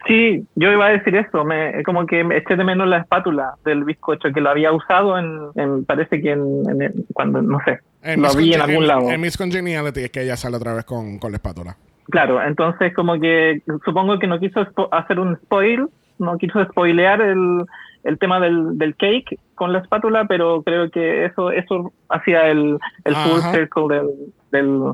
[0.07, 3.55] Sí, yo iba a decir eso, me, como que me eché de menos la espátula
[3.65, 7.81] del bizcocho, que lo había usado en, en- parece que en, en- cuando, no sé,
[8.07, 9.11] En lo Miss vi en algún lado.
[9.11, 11.77] En Miss Congeniality es que ella sale otra vez con, con la espátula.
[12.09, 15.89] Claro, entonces como que supongo que no quiso hacer un spoil,
[16.19, 17.65] no quiso spoilear el,
[18.05, 22.79] el tema del, del cake con la espátula, pero creo que eso eso hacía el,
[23.05, 24.09] el full circle del,
[24.53, 24.93] del,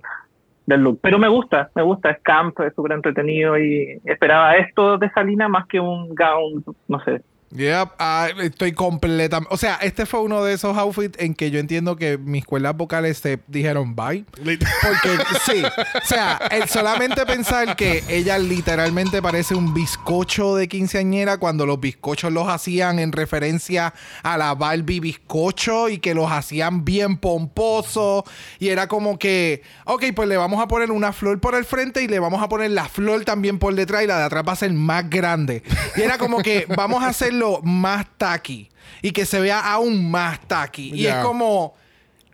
[0.64, 1.00] del look.
[1.02, 5.48] Pero me gusta, me gusta, es camp, es súper entretenido y esperaba esto de Salina
[5.48, 7.20] más que un gown, no sé.
[7.54, 9.54] Yep, ah, estoy completamente.
[9.54, 12.74] O sea, este fue uno de esos outfits en que yo entiendo que mis cuerdas
[12.74, 14.24] vocales se dijeron bye.
[14.36, 21.36] Porque sí, o sea, el solamente pensar que ella literalmente parece un bizcocho de quinceañera
[21.36, 23.92] cuando los bizcochos los hacían en referencia
[24.22, 28.24] a la Barbie bizcocho y que los hacían bien pomposos
[28.60, 32.02] y era como que, ok, pues le vamos a poner una flor por el frente
[32.02, 34.52] y le vamos a poner la flor también por detrás y la de atrás va
[34.52, 35.62] a ser más grande.
[35.96, 38.68] Y era como que vamos a hacerlo más tacky
[39.02, 40.92] y que se vea aún más tacky.
[40.94, 41.74] Y es como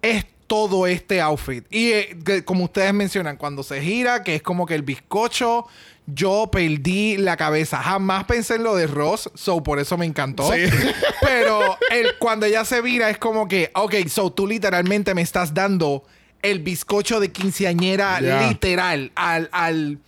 [0.02, 1.64] es todo este outfit.
[1.70, 5.66] Y eh, que- como ustedes mencionan, cuando se gira, que es como que el bizcocho,
[6.06, 7.82] yo perdí la cabeza.
[7.82, 10.50] Jamás pensé en lo de Ross, so por eso me encantó.
[10.52, 10.60] Sí.
[11.20, 15.52] Pero el, cuando ella se vira, es como que, ok, so tú literalmente me estás
[15.52, 16.04] dando
[16.40, 19.98] el bizcocho de quinceañera literal al, al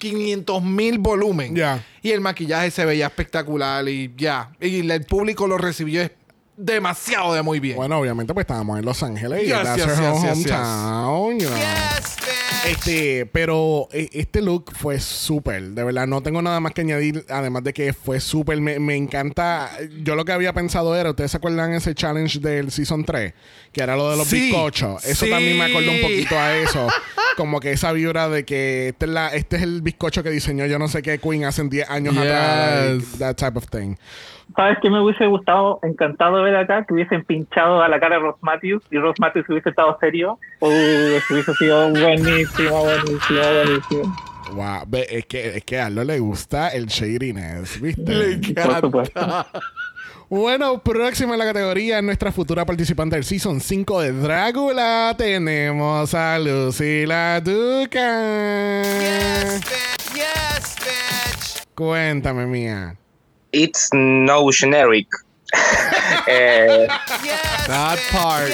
[0.00, 1.56] 500 mil volumen.
[2.02, 4.50] Y el maquillaje se veía espectacular y ya.
[4.60, 6.10] Y el público lo recibió
[6.60, 7.76] demasiado de muy bien.
[7.76, 11.58] Bueno, obviamente, pues estábamos en Los Ángeles y Yes, yes, yes, hometown, you know.
[12.66, 17.24] Este, pero eh, este look fue súper, de verdad, no tengo nada más que añadir,
[17.30, 19.70] además de que fue súper, me, me encanta,
[20.02, 23.32] yo lo que había pensado era, ¿ustedes se acuerdan ese challenge del Season 3?
[23.72, 25.30] Que era lo de los Sí, bizcochos, eso sí.
[25.30, 26.86] también me acordó un poquito a eso,
[27.38, 30.66] como que esa vibra de que este es, la, este es el bizcocho que diseñó
[30.66, 32.22] yo no sé qué Queen hace 10 años Yes.
[32.22, 33.94] atrás, like, that type of thing.
[34.56, 36.84] ¿Sabes qué me hubiese gustado, encantado ver acá?
[36.84, 40.38] Que hubiesen pinchado a la cara de Ross Matthews y Ross Matthews hubiese estado serio.
[40.60, 44.16] Uy, eso hubiese sido buenísimo, buenísimo, buenísimo.
[44.52, 48.02] Wow, ve, es que, es que a Aldo le gusta el shadiness, ¿viste?
[48.12, 48.80] Le Por encanta.
[48.80, 49.46] supuesto.
[50.28, 56.38] Bueno, próxima en la categoría, nuestra futura participante del Season 5 de Drácula, tenemos a
[56.38, 58.00] Lucy la Duca.
[61.74, 62.96] Cuéntame, mía.
[63.52, 65.08] It's no generic.
[66.26, 66.86] Eh,
[67.66, 68.52] That part.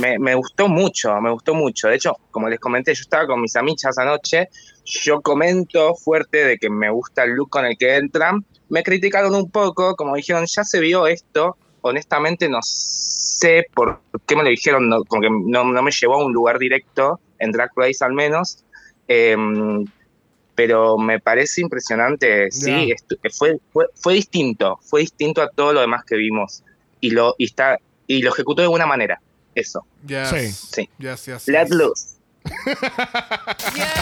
[0.00, 1.88] me, me gustó mucho, me gustó mucho.
[1.88, 4.48] De hecho, como les comenté, yo estaba con mis amichas anoche.
[4.84, 8.44] Yo comento fuerte de que me gusta el look con el que entran.
[8.68, 11.56] Me criticaron un poco, como dijeron, ya se vio esto.
[11.82, 16.14] Honestamente, no sé por qué me lo dijeron, no, como que no, no me llevó
[16.14, 18.64] a un lugar directo, en Drag Race al menos.
[19.08, 19.84] Em,
[20.60, 22.50] pero me parece impresionante.
[22.50, 22.92] Sí,
[23.32, 26.62] fue, fue, fue distinto, fue distinto a todo lo demás que vimos.
[27.00, 29.22] Y lo, y está, y lo ejecutó de buena manera.
[29.54, 29.86] Eso.
[30.06, 30.28] Yes.
[30.28, 30.48] Sí.
[30.48, 30.88] Sí.
[30.98, 31.70] Yes, yes, Let yes.
[31.70, 32.16] loose.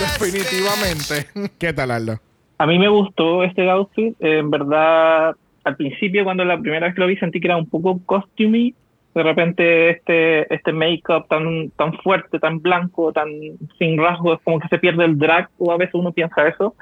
[0.01, 1.29] Definitivamente.
[1.61, 2.21] ¿Qué tal, Aldo?
[2.59, 4.17] A mí me gustó este outfit.
[4.19, 7.69] en verdad, al principio, cuando la primera vez que lo vi, sentí que era un
[7.69, 8.75] poco costumey.
[9.19, 13.29] De repente, este, este make-up tan, tan fuerte, tan blanco, tan
[13.77, 16.77] sin rasgos, como que se pierde el drag, o a veces uno piensa eso.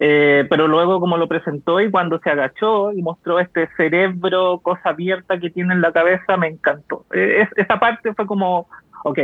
[0.00, 4.90] Eh, pero luego, como lo presentó y cuando se agachó y mostró este cerebro, cosa
[4.90, 7.06] abierta que tiene en la cabeza, me encantó.
[7.14, 8.66] Eh, es- esa parte fue como,
[9.04, 9.18] ok,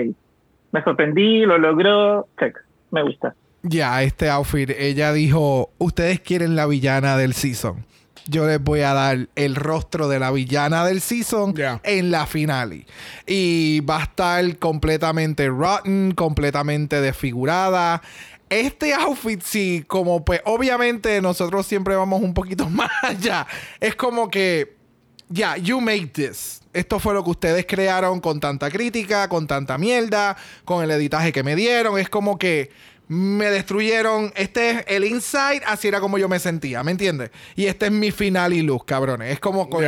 [0.70, 2.56] me sorprendí, lo logró, check,
[2.92, 3.34] me gusta.
[3.64, 7.84] Ya, este outfit, ella dijo, ustedes quieren la villana del season.
[8.26, 12.86] Yo les voy a dar el rostro de la villana del season en la finale.
[13.26, 18.02] Y va a estar completamente rotten, completamente desfigurada.
[18.48, 23.46] Este outfit, sí, como pues obviamente nosotros siempre vamos un poquito más allá.
[23.80, 24.76] Es como que
[25.28, 26.60] ya, you made this.
[26.74, 31.32] Esto fue lo que ustedes crearon con tanta crítica, con tanta mierda, con el editaje
[31.32, 31.98] que me dieron.
[31.98, 32.70] Es como que
[33.12, 34.32] me destruyeron.
[34.36, 37.30] Este es el inside, así era como yo me sentía, ¿me entiendes?
[37.54, 39.32] Y este es mi final y luz, cabrones.
[39.32, 39.84] Es como, con-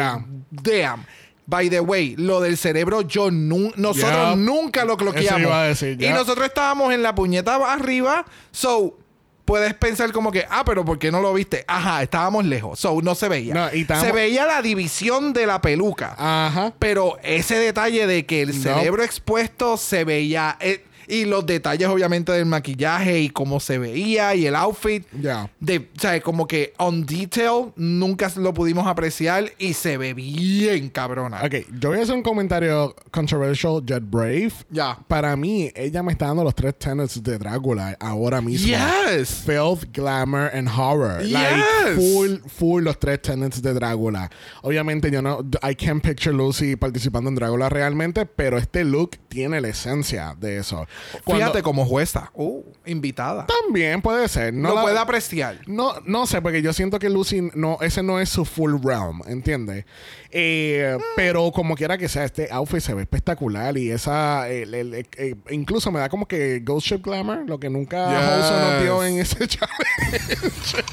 [0.50, 1.06] damn.
[1.46, 4.38] By the way, lo del cerebro, yo nu- nosotros Yep.
[4.38, 5.40] nunca lo cloqueamos.
[5.40, 8.24] Eso iba a decir, y nosotros estábamos en la puñeta arriba.
[8.50, 8.96] So,
[9.44, 11.62] puedes pensar como que, ah, pero ¿por qué no lo viste?
[11.68, 12.78] Ajá, estábamos lejos.
[12.80, 13.52] So, no se veía.
[13.52, 16.14] No, y Se veía la división de la peluca.
[16.18, 16.72] Ajá.
[16.78, 18.62] Pero ese detalle de que el No.
[18.62, 20.56] cerebro expuesto se veía.
[20.60, 25.04] eh, y los detalles, obviamente, del maquillaje y cómo se veía y el outfit.
[25.20, 25.50] Ya.
[25.60, 30.88] De, o sea, como que on detail nunca lo pudimos apreciar y se ve bien
[30.88, 31.42] cabrona.
[31.44, 33.82] Ok, yo voy a hacer un comentario controversial.
[33.84, 34.52] Jet Brave.
[34.70, 34.98] Ya.
[35.08, 38.66] Para mí, ella me está dando los tres tenets de Drácula ahora mismo.
[38.66, 39.42] Yes.
[39.44, 41.22] Filth, glamour, and horror.
[41.22, 41.94] Like, Yes.
[41.96, 44.30] full, full los tres tenets de Drácula.
[44.62, 49.60] Obviamente, yo no, I can't picture Lucy participando en Drácula realmente, pero este look tiene
[49.60, 50.86] la esencia de eso.
[51.24, 52.30] Cuando- Fíjate como jueza.
[52.34, 53.46] Uh, invitada.
[53.46, 54.52] También puede ser.
[54.54, 55.58] No lo la- puede apreciar.
[55.66, 59.20] No, no sé, porque yo siento que Lucy no, ese no es su full realm,
[59.26, 59.84] ¿entiendes?
[60.30, 64.94] Eh, Pero como quiera que sea, este outfit se ve espectacular y esa, el- el-
[64.94, 68.50] el- eh, incluso me da como que Ghost Ship Glamour, lo que nunca Yes.
[68.50, 70.84] Nos dio en ese challenge.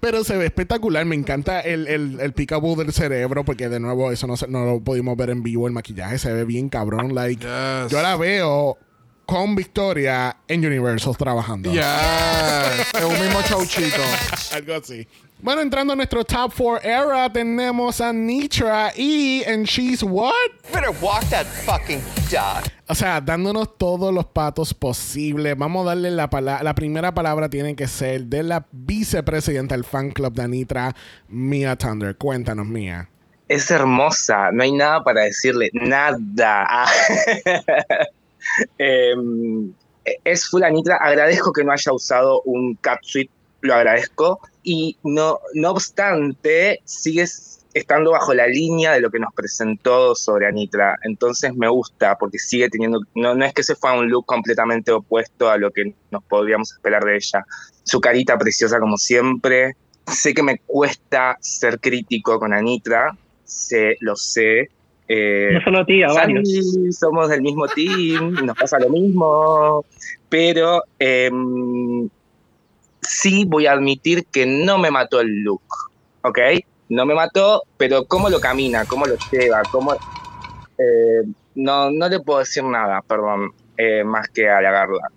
[0.00, 4.10] Pero se ve espectacular, me encanta el, el, el peekaboo del cerebro, porque de nuevo
[4.10, 7.14] eso no, se- no lo pudimos ver en vivo, el maquillaje se ve bien cabrón,
[7.14, 7.90] like, Yes.
[7.90, 8.78] yo la veo
[9.26, 11.72] con Victoria en Universal trabajando.
[11.72, 12.70] Ya.
[12.72, 14.00] es un mismo chauchito.
[14.54, 15.08] Algo así.
[15.40, 20.32] Bueno, entrando a nuestro top 4 era, tenemos a Nitra y en She's What?
[20.72, 22.00] Better walk that fucking
[22.30, 22.62] dog.
[22.86, 25.58] O sea, dándonos todos los patos posibles.
[25.58, 26.62] Vamos a darle la palabra.
[26.62, 30.94] La primera palabra tiene que ser de la vicepresidenta del fan club de Anitra,
[31.26, 32.16] Mia Thunder.
[32.16, 33.08] Cuéntanos, Mia.
[33.48, 36.86] Es hermosa, no hay nada para decirle, nada.
[38.76, 39.72] Em,
[40.24, 43.30] es full Anitra, agradezco que no haya usado un catsuit,
[43.60, 44.40] lo agradezco.
[44.62, 50.46] Y no, no obstante, sigues estando bajo la línea de lo que nos presentó sobre
[50.46, 50.98] Anitra.
[51.02, 54.26] Entonces me gusta porque sigue teniendo, no, no es que se fue a un look
[54.26, 57.44] completamente opuesto a lo que nos podríamos esperar de ella.
[57.84, 59.76] Su carita preciosa como siempre.
[60.06, 63.16] Sé que me cuesta ser crítico con Anitra,
[63.52, 64.70] sé, lo sé.
[65.08, 66.48] Eh, No solo a ti, a varios.
[66.48, 69.84] Sí, somos del mismo team, nos pasa lo mismo,
[70.28, 72.08] pero em,
[73.00, 75.62] sí voy a admitir que no me mató el look,
[76.22, 76.38] ¿ok?
[76.88, 79.94] No me mató, pero cómo lo camina, cómo lo lleva, cómo...
[79.94, 81.22] eh,
[81.54, 85.08] no, no le puedo decir nada, perdón, eh, más que halagarla.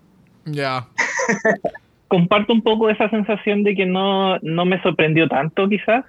[0.44, 0.86] Ya.
[2.08, 6.04] comparto un poco esa sensación de que no, no me sorprendió tanto quizás,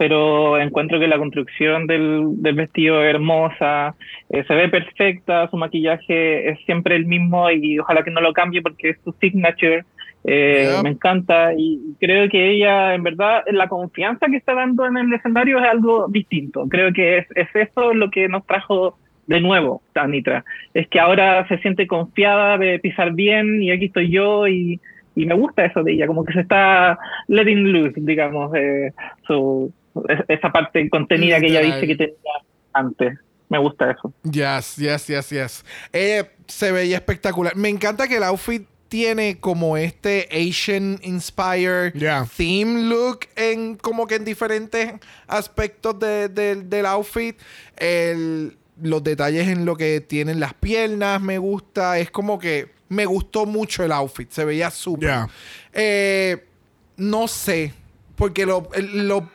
[0.00, 3.94] pero encuentro que la construcción del, del vestido es hermosa,
[4.30, 8.32] eh, se ve perfecta, su maquillaje es siempre el mismo y ojalá que no lo
[8.32, 9.84] cambie porque es su signature.
[10.24, 10.70] Eh.
[10.82, 15.12] Me encanta y creo que ella, en verdad, la confianza que está dando en el
[15.12, 16.66] escenario es algo distinto.
[16.70, 18.96] Creo que es, es eso lo que nos trajo
[19.26, 20.46] de nuevo Tanitra.
[20.72, 24.80] Es que ahora se siente confiada de pisar bien y aquí estoy yo y,
[25.14, 26.98] y me gusta eso de ella, como que se está
[27.28, 28.92] letting loose, digamos, eh,
[29.26, 29.70] su,
[30.28, 32.14] esa parte contenida que ella dice que tenía
[32.72, 33.18] antes.
[33.48, 34.12] Me gusta eso.
[34.22, 35.64] Yes, yes, yes, yes.
[35.92, 37.56] Eh, se veía espectacular.
[37.56, 42.26] Me encanta que el outfit tiene como este Asian inspired Yeah.
[42.36, 44.92] theme look en como que en diferentes
[45.26, 47.36] aspectos de- de- del outfit.
[47.76, 51.98] El- los detalles en lo que tienen las piernas me gusta.
[51.98, 54.30] Es como que me gustó mucho el outfit.
[54.30, 55.08] Se veía súper.
[55.08, 55.28] Yeah.
[55.72, 56.44] Eh,
[56.96, 57.74] no sé.
[58.20, 58.68] Porque lo,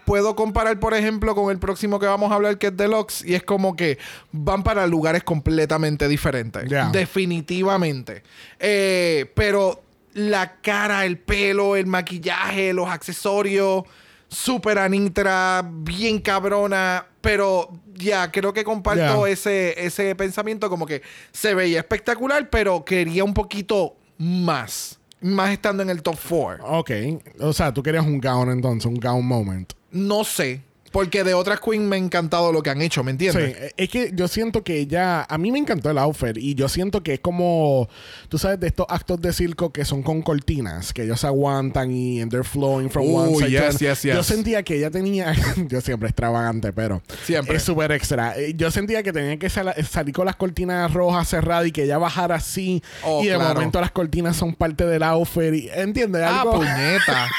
[0.06, 3.26] puedo comparar, por ejemplo, con el próximo que vamos a hablar, que es Deluxe.
[3.26, 3.98] Y es como que
[4.32, 6.70] van para lugares completamente diferentes.
[6.92, 8.22] Definitivamente.
[8.60, 9.82] Eh, pero
[10.14, 13.86] la cara, el pelo, el maquillaje, los accesorios,
[14.28, 17.08] súper anitra, bien cabrona.
[17.22, 23.34] Pero ya, creo que comparto ese pensamiento como que se veía espectacular, pero quería un
[23.34, 25.00] poquito más.
[25.26, 26.64] Más estando en el top 4.
[26.64, 26.92] Ok.
[27.40, 29.74] O sea, tú querías un gown entonces, un gown moment.
[29.90, 30.62] No sé.
[30.96, 33.58] Porque de otras Queen me ha encantado lo que han hecho, ¿me Sí, entiendes?
[33.58, 36.70] eh, es que yo siento que ella, a mí me encantó el outfit y yo
[36.70, 37.90] siento que es como,
[38.30, 42.22] tú sabes, de estos actos de circo que son con cortinas, que ellos aguantan y
[42.22, 44.16] and they're flowing from Uh, one side yes, yes, yes.
[44.16, 45.34] Yo sentía que ella tenía,
[45.68, 47.58] yo siempre extravagante, pero Siempre.
[47.58, 48.34] es súper extra.
[48.38, 51.84] Eh, Yo sentía que tenía que sal- salir con las cortinas rojas cerradas y que
[51.84, 53.54] ella bajara así Oh, y de claro.
[53.56, 56.22] momento las cortinas son parte del outfit, y, ¿entiendes?
[56.26, 57.28] Ah, Algo- puñeta.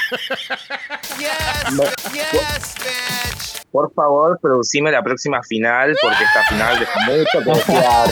[1.17, 1.73] Yes,
[2.13, 3.46] yes, bitch.
[3.77, 8.09] Por favor, producime la próxima final, porque esta final deja mucho que desear.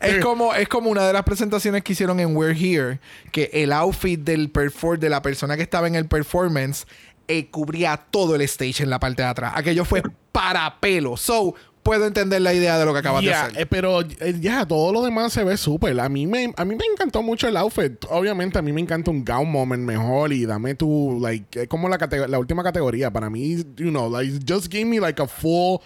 [0.00, 2.98] es, como, es como una de las presentaciones que hicieron en We're Here,
[3.32, 6.86] que el outfit del perfor de la persona que estaba en el performance
[7.28, 9.52] eh, cubría todo el stage en la parte de atrás.
[9.56, 10.02] Aquello fue
[10.32, 11.18] para pelo.
[11.18, 11.54] So,
[11.86, 13.60] puedo entender la idea de lo que acabas de hacer.
[13.60, 15.98] eh, pero eh, ya, todo lo demás se ve súper.
[16.00, 18.04] A mí, me, a mí me encantó mucho el outfit.
[18.10, 21.88] Obviamente, a mí me encanta un gown moment mejor y dame tu, like, es como
[21.88, 21.96] la,
[22.28, 23.12] la última categoría.
[23.12, 25.78] Para mí, you know, like, just give me like a full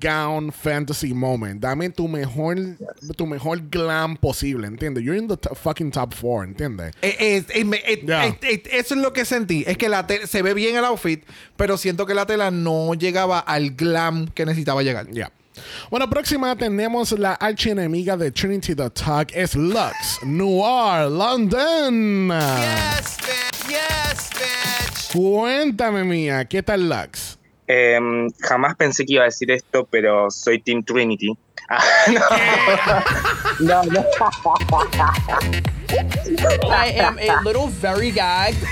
[0.00, 1.60] gown fantasy moment.
[1.60, 2.56] Dame tu mejor,
[3.16, 5.04] tu mejor glam posible, ¿entiendes?
[5.04, 6.94] You're in the fucking top four, ¿entiendes?
[7.02, 7.44] Eh,
[8.70, 9.64] eso es lo que sentí.
[9.66, 11.24] Es que la se ve bien el outfit,
[11.56, 15.10] pero siento que la tela no llegaba al glam que necesitaba llegar.
[15.10, 15.30] Ya.
[15.90, 19.30] Bueno, próxima tenemos la archienemiga de Trinity the Talk.
[19.34, 22.28] Es Lux Noir London.
[22.28, 23.68] Yes, bitch.
[23.68, 25.12] Yes, bitch.
[25.12, 27.38] Cuéntame, mía, ¿qué tal Lux?
[27.66, 31.36] Em, jamás pensé que iba a decir esto, pero soy Team Trinity.
[31.70, 33.04] Ah,
[33.60, 33.62] no.
[33.66, 34.04] no, no.
[36.68, 38.62] I am a little very gagged.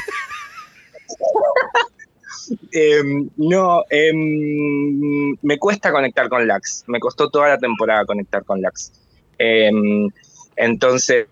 [2.73, 6.85] Em, no, em, me cuesta conectar con Lax.
[6.87, 8.93] Me costó toda la temporada conectar con Lax.
[9.39, 10.09] Em,
[10.57, 11.27] entonces,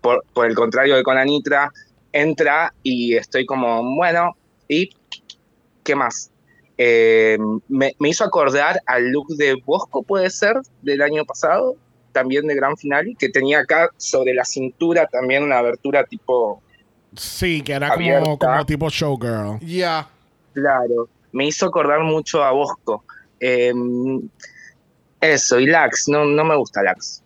[0.00, 1.72] por, por el contrario de con Anitra,
[2.12, 4.36] entra y estoy como, bueno,
[4.68, 4.90] ¿y
[5.82, 6.30] qué más?
[6.76, 11.76] Me, me hizo acordar al look de Bosco, puede ser, del año pasado,
[12.12, 16.62] también de Gran Finale, que tenía acá sobre la cintura también una abertura tipo
[17.16, 19.58] Sí, que era como tipo showgirl.
[19.60, 20.08] Ya.
[20.54, 23.04] Claro, me hizo acordar mucho a Bosco.
[23.40, 24.22] Em,
[25.20, 27.22] eso, y Lax, no, no me gusta Lax.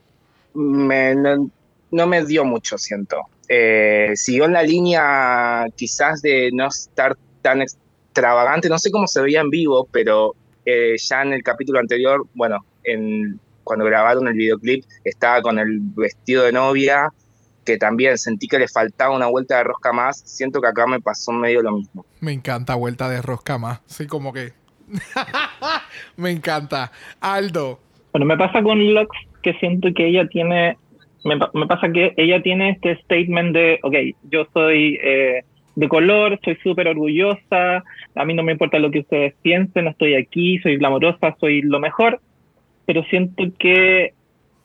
[0.54, 3.20] No, me dio mucho, siento.
[3.48, 9.22] Eh, siguió en la línea quizás de no estar tan extravagante, no sé cómo se
[9.22, 14.34] veía en vivo, pero eh, ya en el capítulo anterior, bueno, en, cuando grabaron el
[14.34, 17.12] videoclip, estaba con el vestido de novia,
[17.68, 20.20] que también sentí que le faltaba una vuelta de rosca más.
[20.24, 22.06] Siento que acá me pasó medio lo mismo.
[22.20, 23.82] Me encanta vuelta de rosca más.
[23.84, 24.52] Sí, como que.
[26.16, 26.90] me encanta.
[27.20, 27.78] Aldo.
[28.12, 29.10] Bueno, me pasa con Lux
[29.42, 30.78] que siento que ella tiene,
[31.24, 33.94] me, me pasa que ella tiene este statement de, ok,
[34.30, 35.44] yo soy eh,
[35.76, 40.14] de color, soy súper orgullosa, a mí no me importa lo que ustedes piensen, estoy
[40.14, 42.18] aquí, soy glamorosa, soy lo mejor,
[42.86, 44.14] pero siento que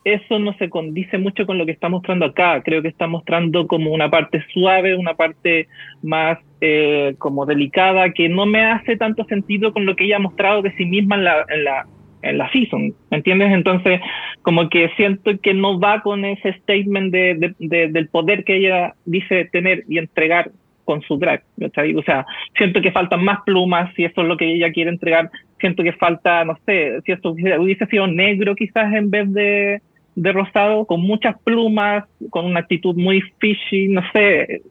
[0.05, 2.61] eso no se condice mucho con lo que está mostrando acá.
[2.63, 5.67] Creo que está mostrando como una parte suave, una parte
[6.01, 10.19] más eh, como delicada, que no me hace tanto sentido con lo que ella ha
[10.19, 11.85] mostrado de sí misma en la, en la,
[12.21, 13.51] en la season, ¿me entiendes?
[13.51, 13.99] Entonces,
[14.41, 18.57] como que siento que no va con ese statement de, de- de- del poder que
[18.57, 20.51] ella dice tener y entregar
[20.85, 21.43] con su drag.
[21.61, 22.25] O sea,
[22.57, 25.29] siento que faltan más plumas, si eso es lo que ella quiere entregar,
[25.59, 29.81] siento que falta, no sé, si esto hubiese sido negro quizás en vez de,
[30.15, 34.61] de rosado, con muchas plumas, con una actitud muy fishy, no sé,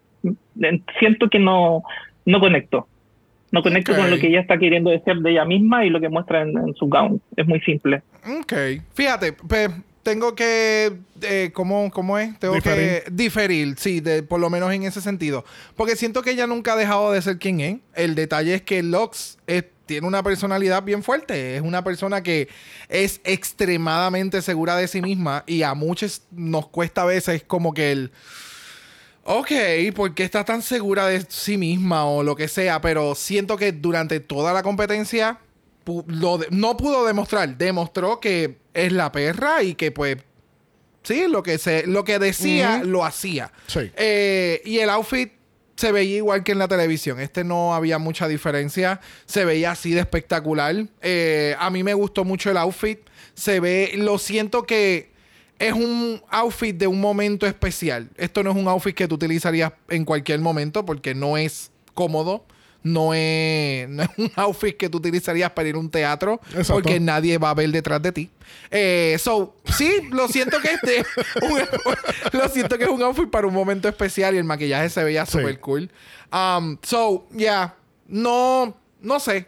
[0.99, 1.83] siento que no,
[2.25, 2.87] no conecto.
[3.51, 3.99] No conecto Ok.
[3.99, 6.57] con lo que ella está queriendo decir de ella misma y lo que muestra en,
[6.57, 7.21] en su gown.
[7.37, 8.03] Es muy simple.
[8.41, 8.53] Ok.
[8.95, 9.69] Fíjate, pe-
[10.03, 10.91] tengo que.
[11.21, 12.39] eh, ¿cómo, ¿Cómo es?
[12.39, 15.45] Tengo que diferir, sí, de, por lo menos en ese sentido.
[15.77, 17.77] Porque siento que ella nunca ha dejado de ser quien es.
[17.95, 21.57] El detalle es que Lux es- tiene una personalidad bien fuerte.
[21.57, 22.49] Es una persona que
[22.89, 27.93] es extremadamente segura de sí misma y a muchos nos cuesta a veces como que
[27.93, 28.13] el.
[29.25, 29.53] Ok,
[29.95, 32.81] ¿por qué está tan segura de sí misma o lo que sea?
[32.81, 35.39] Pero siento que durante toda la competencia
[36.07, 37.57] lo no pudo demostrar.
[37.57, 40.19] Demostró que es la perra y que pues...
[41.05, 43.53] Sí, lo que, se, lo que decía, lo hacía.
[43.67, 43.91] Sí.
[43.97, 45.33] Eh, y el outfit
[45.83, 47.19] se veía igual que en la televisión.
[47.19, 49.01] Este no había mucha diferencia.
[49.27, 50.87] Se veía así de espectacular.
[51.01, 53.01] Eh, a mí me gustó mucho el outfit.
[53.35, 55.11] Se ve, lo siento que
[55.59, 58.11] es un outfit de un momento especial.
[58.17, 62.47] Esto no es un outfit que tú utilizarías en cualquier momento porque no es cómodo.
[62.85, 66.75] No es, no es un outfit que tú utilizarías para ir a un teatro Exacto.
[66.75, 68.31] porque nadie va a ver detrás de ti.
[68.71, 71.05] Eh, so, sí, lo siento que este
[71.43, 71.69] un-
[72.41, 75.25] lo siento que es un outfit para un momento especial y el maquillaje se veía
[75.27, 75.39] Sí.
[75.39, 75.91] súper cool.
[76.33, 77.75] Um, so, yeah,
[78.09, 79.47] no, no sé.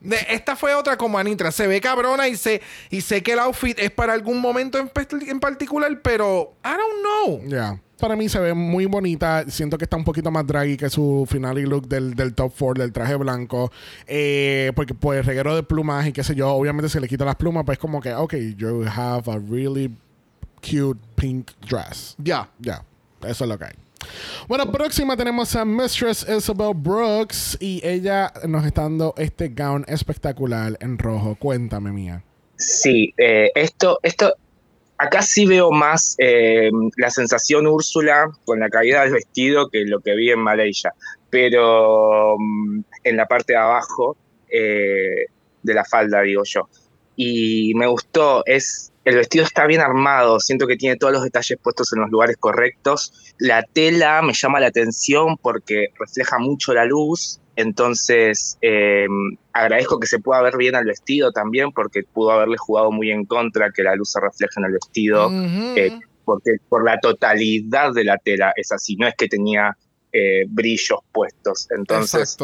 [0.00, 1.52] De- esta fue otra como Anitra.
[1.52, 2.60] Se ve cabrona y sé,
[2.90, 4.90] y sé que el outfit es para algún momento en,
[5.28, 7.48] en particular, pero I don't know.
[7.48, 7.80] Ya.
[7.98, 9.44] Para mí se ve muy bonita.
[9.48, 12.52] Siento que está un poquito más draggy que su final y look del, del top
[12.58, 13.70] 4 del traje blanco.
[14.06, 16.50] Eh, porque pues reguero de plumas y qué sé yo.
[16.50, 19.94] Obviamente si le quita las plumas, pues como que, ok, you have a really
[20.60, 22.16] cute pink dress.
[22.18, 22.48] Ya.
[22.58, 22.84] Ya.
[23.22, 23.74] Eso es lo que hay.
[24.48, 30.76] Bueno, próxima tenemos a Mistress Isabel Brooks y ella nos está dando este gown espectacular
[30.80, 31.36] en rojo.
[31.36, 32.22] Cuéntame, mía.
[32.56, 34.34] Sí, eh, esto, esto,
[35.04, 40.00] acá sí veo más eh, la sensación Úrsula con la caída del vestido que lo
[40.00, 40.92] que vi en Malaysia,
[41.30, 44.16] pero mm, en la parte de abajo
[44.48, 45.26] eh,
[45.62, 46.68] de la falda, digo yo.
[47.16, 48.42] y me gustó.
[48.46, 52.10] Es, el vestido está bien armado, siento que tiene todos los detalles puestos en los
[52.10, 53.34] lugares correctos.
[53.38, 59.06] La tela me llama la atención porque refleja mucho la luz, entonces eh,
[59.52, 63.24] agradezco que se pueda ver bien al vestido también porque pudo haberle jugado muy en
[63.24, 65.30] contra que la luz se refleje en el vestido,
[65.76, 69.76] eh, porque por la totalidad de la tela es así, no es que tenía
[70.12, 71.68] eh, brillos puestos.
[71.70, 72.36] Entonces,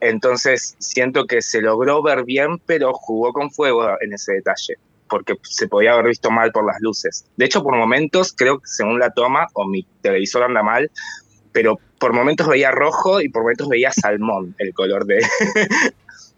[0.00, 4.74] entonces siento que se logró ver bien, pero jugó con fuego en ese detalle,
[5.08, 7.26] porque se podía haber visto mal por las luces.
[7.36, 10.90] De hecho, por momentos, creo que según la toma, o mi televisor anda mal,
[11.52, 15.18] pero por momentos veía rojo y por momentos veía salmón el color de,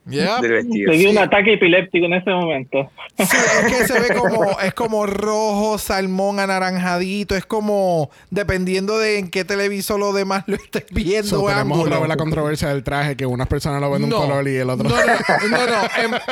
[0.08, 0.40] Yeah.
[0.40, 0.92] del vestido.
[0.92, 1.22] Le dio un Sí.
[1.22, 2.90] ataque epiléptico en ese momento.
[3.18, 7.34] Sí, es que se ve como, es como rojo, salmón, anaranjadito.
[7.36, 11.28] Es como dependiendo de en qué televisor lo demás lo estés viendo.
[11.28, 14.20] So, tenemos otra vez la controversia del traje, que unas personas lo ven de un
[14.20, 14.88] color y el otro.
[14.88, 15.82] No, no, no, no.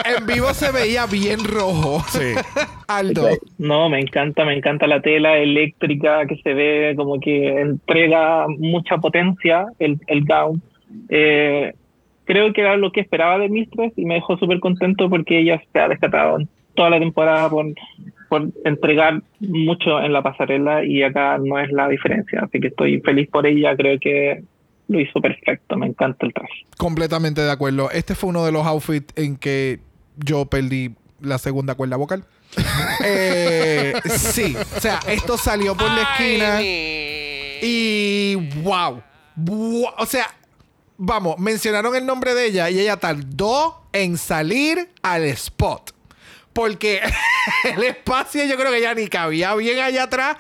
[0.07, 2.03] En, en vivo se veía bien rojo.
[2.11, 2.35] Sí.
[2.89, 3.29] Aldo.
[3.59, 8.99] No, me encanta, me encanta la tela eléctrica que se ve como que entrega mucha
[8.99, 10.63] potencia el, el gown.
[11.09, 11.75] Eh,
[12.27, 15.63] creo que era lo que esperaba de Mistress y me dejó súper contento porque ella
[15.73, 17.67] se ha descatado en toda la temporada por,
[18.29, 22.41] por entregar mucho en la pasarela y acá no es la diferencia.
[22.43, 24.43] Así que estoy feliz por ella, creo que
[24.89, 26.65] lo hizo perfecto, me encanta el traje.
[26.77, 27.91] Completamente de acuerdo.
[27.91, 29.81] Este fue uno de los outfits en que
[30.17, 32.25] yo perdí la segunda cuerda vocal.
[33.05, 38.35] Eh, sí, o sea, esto salió por la esquina y.
[38.63, 39.03] Wow.
[39.99, 40.27] O sea,
[40.99, 45.93] vamos, mencionaron el nombre de ella y ella tardó en salir al spot.
[46.53, 47.01] Porque
[47.65, 50.37] el espacio yo creo que ya ni cabía bien allá atrás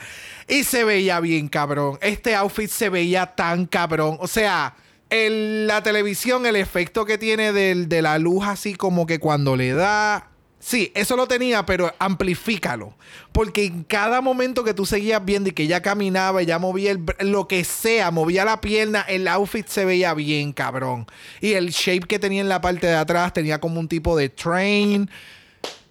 [0.48, 1.98] y se veía bien cabrón.
[2.00, 4.16] Este outfit se veía tan cabrón.
[4.20, 4.74] O sea,
[5.10, 9.72] el- la televisión, el efecto que tiene de la luz así como que cuando le
[9.74, 10.30] da...
[10.66, 12.92] Sí, eso lo tenía, pero amplifícalo.
[13.30, 17.04] Porque en cada momento que tú seguías viendo y que ella caminaba, ella movía el,
[17.20, 21.06] lo que sea, movía la pierna, el outfit se veía bien, cabrón.
[21.40, 24.28] Y el shape que tenía en la parte de atrás tenía como un tipo de
[24.28, 25.08] train.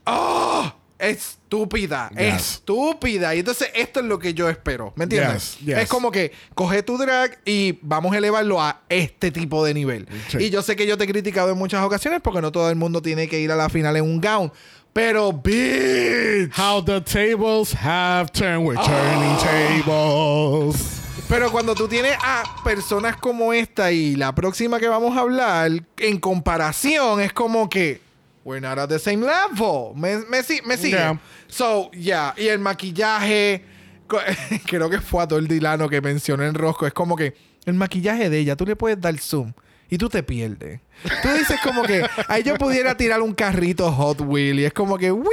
[0.06, 0.74] ¡Oh!
[1.56, 2.34] Estúpida, Yes.
[2.56, 3.34] estúpida.
[3.36, 4.92] Y entonces esto es lo que yo espero.
[4.96, 5.58] ¿Me entiendes?
[5.60, 5.78] Yes, yes.
[5.80, 10.08] Es como que coge tu drag y vamos a elevarlo a este tipo de nivel.
[10.30, 10.38] Sí.
[10.40, 12.76] Y yo sé que yo te he criticado en muchas ocasiones porque no todo el
[12.76, 14.52] mundo tiene que ir a la final en un gown.
[14.94, 16.52] Pero, bitch.
[16.58, 18.66] How the tables have turned.
[18.66, 21.02] We're turning tables.
[21.28, 25.72] Pero cuando tú tienes a personas como esta y la próxima que vamos a hablar,
[25.98, 28.00] en comparación, es como que
[28.46, 29.94] we're not at the same level.
[29.96, 30.92] Me, me, si- me sigue.
[30.92, 31.20] Yeah.
[31.48, 32.34] So, yeah.
[32.38, 33.64] Y el maquillaje,
[34.68, 36.86] creo que fue a todo el Dilano que mencionó en Rosco.
[36.88, 37.34] Es como que
[37.66, 39.52] el maquillaje de ella, tú le puedes dar zoom.
[39.88, 40.80] Y tú te pierdes.
[41.22, 44.98] Tú dices como que ahí yo pudiera tirar un carrito Hot Wheel y es como
[44.98, 45.28] que ¡Wii!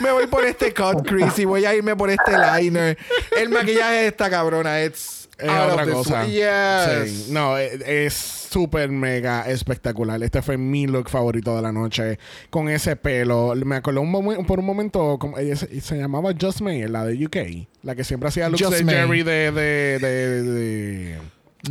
[0.00, 2.96] Me voy por este cut crease y voy a irme por este liner.
[3.36, 6.26] El maquillaje de esta cabrona es Es out otra cosa.
[6.26, 7.10] Yes.
[7.26, 7.32] Sí.
[7.32, 10.20] No, es- es súper mega espectacular.
[10.22, 12.18] Este fue mi look favorito de la noche.
[12.50, 13.54] Con ese pelo.
[13.64, 17.04] Me acuerdo un momen- por un momento, como ella se, se llamaba Just May, la
[17.04, 17.68] de UK.
[17.82, 18.94] La que siempre hacía looks Just de May.
[18.96, 21.18] Jerry de, de, de- de-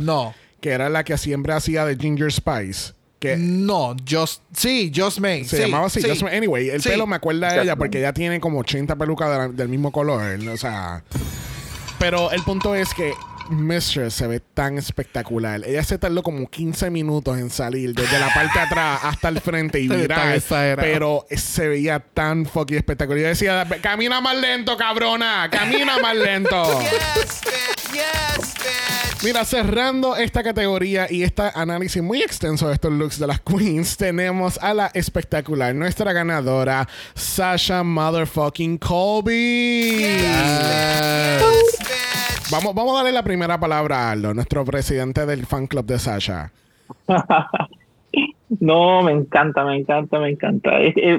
[0.00, 0.34] No.
[0.60, 2.94] Que era la que siempre hacía de Ginger Spice.
[3.20, 5.44] Que No, just sí, Just May.
[5.44, 6.00] se Sí, llamaba así.
[6.00, 6.08] sí.
[6.08, 6.36] Just May.
[6.36, 6.88] Anyway, el Sí.
[6.88, 9.90] pelo me acuerda de ella porque ella tiene como 80 pelucas de la- del mismo
[9.92, 10.22] color.
[10.48, 11.02] O sea.
[11.98, 13.12] Pero el punto es que
[13.50, 15.62] Mistress se ve tan espectacular.
[15.66, 19.40] Ella se tardó como 15 minutos en salir desde la parte de atrás hasta el
[19.40, 20.40] frente y virar.
[20.76, 23.20] Pero se veía tan fucking espectacular.
[23.20, 25.48] Yo decía, camina más lento, cabrona.
[25.50, 26.80] Camina más lento.
[26.88, 27.92] Yes, bitch.
[27.92, 29.24] Yes, bitch.
[29.24, 33.96] Mira, cerrando esta categoría y este análisis muy extenso de estos looks de las queens,
[33.96, 39.98] tenemos a la espectacular, nuestra ganadora, Sasha Motherfucking Colby.
[39.98, 42.37] Yes, bitch.
[42.50, 45.98] Vamos, vamos a darle la primera palabra a Aldo, nuestro presidente del fan club de
[45.98, 46.50] Sasha.
[48.60, 50.70] No, me encanta, me encanta, me encanta.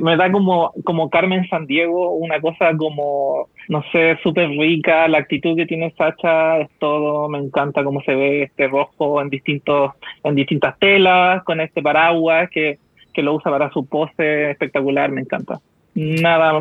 [0.01, 5.07] Me da como, como Carmen San Diego, una cosa como, no sé, súper rica.
[5.07, 7.29] La actitud que tiene Sacha es todo.
[7.29, 9.91] Me encanta cómo se ve este rojo en distintos,
[10.23, 12.79] en distintas telas, con este paraguas que,
[13.13, 15.11] que lo usa para su pose espectacular.
[15.11, 15.59] Me encanta.
[15.93, 16.59] Nada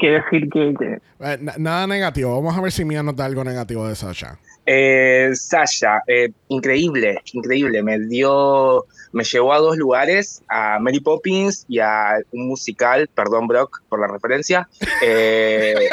[0.00, 2.34] que decir que, que- Eh, na- nada negativo.
[2.34, 4.38] Vamos a ver si Mía nos da algo negativo de Sasha.
[4.68, 7.82] Eh, Sasha, eh, increíble, increíble.
[7.84, 13.46] Me dio, me llevó a dos lugares, a Mary Poppins y a un musical, perdón
[13.46, 14.68] Brock por la referencia.
[15.02, 15.74] Eh,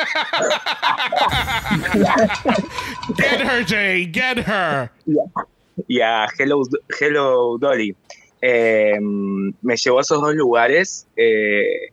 [3.17, 4.89] Get her, Jay, get her.
[5.87, 6.61] y a Hello,
[6.99, 7.95] Hello Dolly.
[8.41, 11.07] Eh, me llevó a esos dos lugares.
[11.15, 11.89] eh,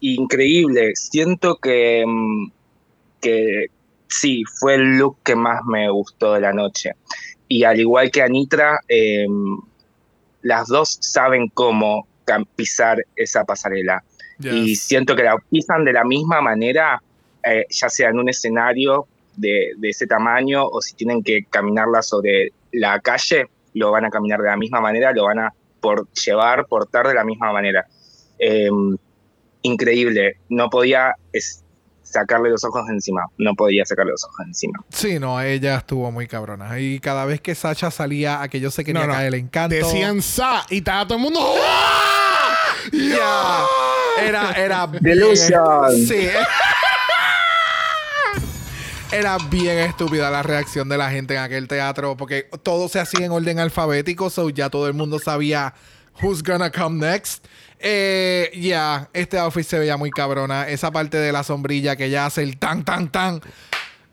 [0.00, 0.92] increíble.
[0.94, 2.50] Siento que, mm,
[3.20, 3.66] que
[4.08, 6.92] sí, fue el look que más me gustó de la noche.
[7.48, 9.26] Y al igual que Anitra, eh,
[10.42, 12.06] las dos saben cómo
[12.56, 14.02] pisar esa pasarela.
[14.40, 17.02] Y siento que la pisan de la misma manera,
[17.42, 22.02] eh, ya sea en un escenario de, de ese tamaño o si tienen que caminarla
[22.02, 26.08] sobre la calle, lo van a caminar de la misma manera, lo van a por
[26.12, 27.86] llevar, portar de la misma manera.
[28.38, 28.70] Eh,
[29.68, 31.62] increíble, no podía es-
[32.02, 34.78] sacarle los ojos encima, no podía sacarle los ojos encima.
[34.88, 36.78] Sí, no, ella estuvo muy cabrona.
[36.80, 39.12] Y cada vez que Sacha salía, aquello se quería No, no.
[39.12, 39.76] caer el encanto.
[39.76, 41.40] Decían sa y estaba todo el mundo.
[41.62, 42.64] ¡Ah!
[42.92, 44.24] Ya.
[44.26, 45.92] Era, era bien- Delusion.
[46.06, 46.28] Sí.
[49.10, 53.24] Era bien estúpida la reacción de la gente en aquel teatro porque todo se hacía
[53.24, 55.72] en orden alfabético, so ya todo el mundo sabía
[56.22, 57.46] who's gonna come next.
[57.80, 60.68] Eh, ya, este outfit se veía muy cabrona.
[60.68, 63.40] Esa parte de la sombrilla que ya hace el tan, tan, tan.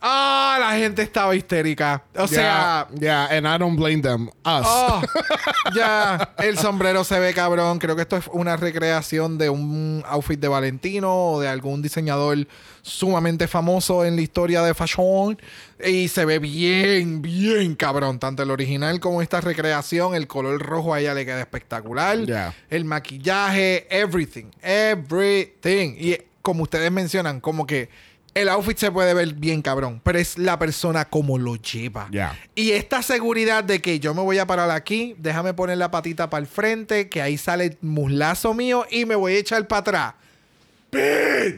[0.08, 2.04] Ah, la gente estaba histérica.
[2.16, 4.28] O sea, yeah, and I don't blame them.
[4.46, 4.64] Us.
[4.64, 5.02] Oh,
[5.76, 7.80] ya, el sombrero se ve cabrón.
[7.80, 12.48] Creo que esto es una recreación de un outfit de Valentino o de algún diseñador
[12.84, 15.42] sumamente famoso en la historia de fashion.
[15.84, 18.20] Y se ve bien, bien cabrón.
[18.20, 20.14] Tanto el original como esta recreación.
[20.14, 22.20] El color rojo a ella le queda espectacular.
[22.20, 22.54] Yeah.
[22.70, 24.52] El maquillaje, everything.
[24.62, 25.96] Everything.
[25.98, 27.90] Y como ustedes mencionan, como que
[28.36, 32.08] el outfit se puede ver bien cabrón, pero es la persona como lo lleva.
[32.12, 32.38] Yeah.
[32.54, 36.30] Y esta seguridad de que yo me voy a parar aquí, déjame poner la patita
[36.30, 39.80] para el frente, que ahí sale el muslazo mío y me voy a echar para
[39.80, 40.14] atrás.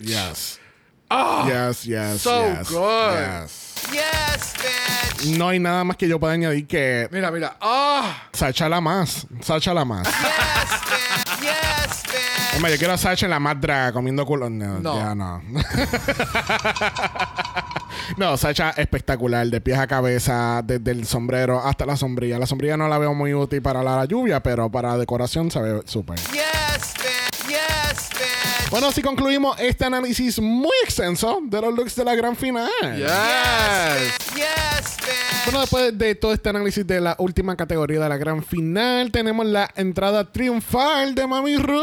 [0.02, 0.60] Yes.
[1.10, 2.70] Ah, Yes, yes, so yes.
[2.70, 3.14] good.
[3.14, 3.74] yes.
[3.92, 5.38] Yes, bitch.
[5.38, 7.56] No hay nada más que yo pueda añadir que Mira, mira.
[7.62, 9.26] Ah, Sacha la más.
[9.42, 10.06] Sacha la más.
[10.08, 10.14] Yes,
[10.90, 11.42] bitch.
[11.42, 12.37] Yes, bitch.
[12.58, 14.50] Hombre, yo quiero a Sacha en la más draga comiendo culo.
[14.50, 14.98] No, No.
[14.98, 15.44] ya no.
[18.18, 22.40] no, Sacha espectacular, de pies a cabeza, desde el sombrero hasta la sombrilla.
[22.40, 25.82] La sombrilla no la veo muy útil para la lluvia, pero para decoración se ve
[25.86, 26.18] súper.
[26.18, 27.48] Yes, bitch.
[27.48, 28.37] Yes, bitch.
[28.70, 32.70] Bueno, así concluimos este análisis muy extenso de los looks de la gran final.
[32.98, 34.36] yes.
[34.36, 35.46] Yes, bitch.
[35.46, 39.46] Bueno, después de todo este análisis de la última categoría de la gran final, tenemos
[39.46, 41.82] la entrada triunfal de Mami Ru.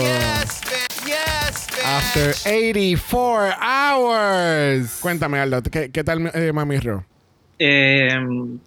[0.00, 0.60] Yes.
[1.06, 1.66] Yes.
[1.84, 4.98] After 84 hours.
[5.00, 7.02] Cuéntame, Aldo, ¿qué, qué tal eh, Mami Ru?
[7.58, 8.10] eh,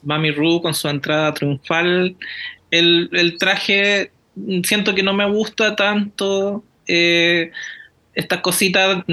[0.04, 2.16] Mami Ru con su entrada triunfal.
[2.72, 6.64] El, el traje mm, siento que no me gusta tanto.
[6.88, 7.52] Eh,
[8.18, 9.04] estas cositas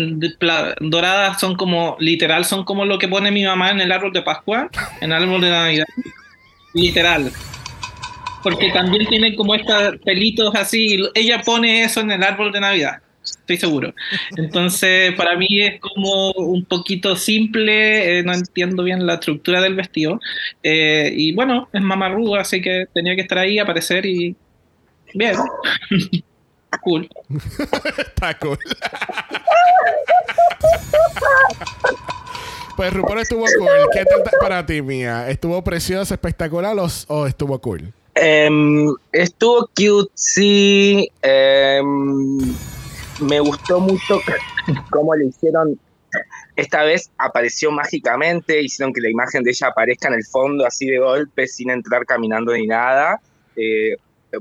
[0.80, 4.22] doradas son como, literal, son como lo que pone mi mamá en el árbol de
[4.22, 4.70] Pascua,
[5.02, 5.86] en el árbol de Navidad.
[6.72, 7.30] Literal.
[8.42, 10.98] Porque también tiene como estos pelitos así.
[11.14, 13.02] Ella pone eso en el árbol de Navidad.
[13.22, 13.94] Estoy seguro.
[14.36, 18.18] Entonces, para mí es como un poquito simple.
[18.18, 20.18] eh, no entiendo bien la estructura del vestido.
[20.62, 24.34] Eh, y bueno, es mamarrudo, así que tenía que estar ahí, aparecer y.
[25.14, 25.36] Bien.
[26.78, 27.08] cool.
[27.98, 28.58] Está cool.
[32.76, 33.68] pues RuPaul estuvo cool.
[33.92, 35.28] ¿Qué tal ta- para ti, Mía?
[35.30, 37.92] ¿Estuvo precioso, espectacular o, o estuvo cool?
[38.16, 41.08] Em, estuvo cute, sí.
[41.22, 42.38] em,
[43.20, 44.20] me gustó mucho
[44.90, 45.78] cómo le hicieron.
[46.56, 50.86] Esta vez apareció mágicamente, hicieron que la imagen de ella aparezca en el fondo así
[50.86, 53.20] de golpe, sin entrar caminando ni nada.
[53.56, 53.96] Eh,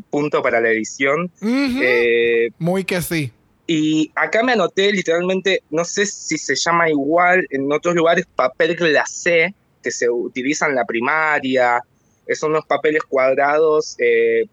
[0.09, 1.31] punto para la edición.
[1.41, 1.79] Ujú.
[1.81, 3.31] Eh, Muy que sí.
[3.67, 8.75] y acá me anoté literalmente, no sé si se llama igual en otros lugares, papel
[8.75, 11.79] glacé, que se utiliza en la primaria.
[12.27, 14.45] Eh, Son unos papeles cuadrados eh,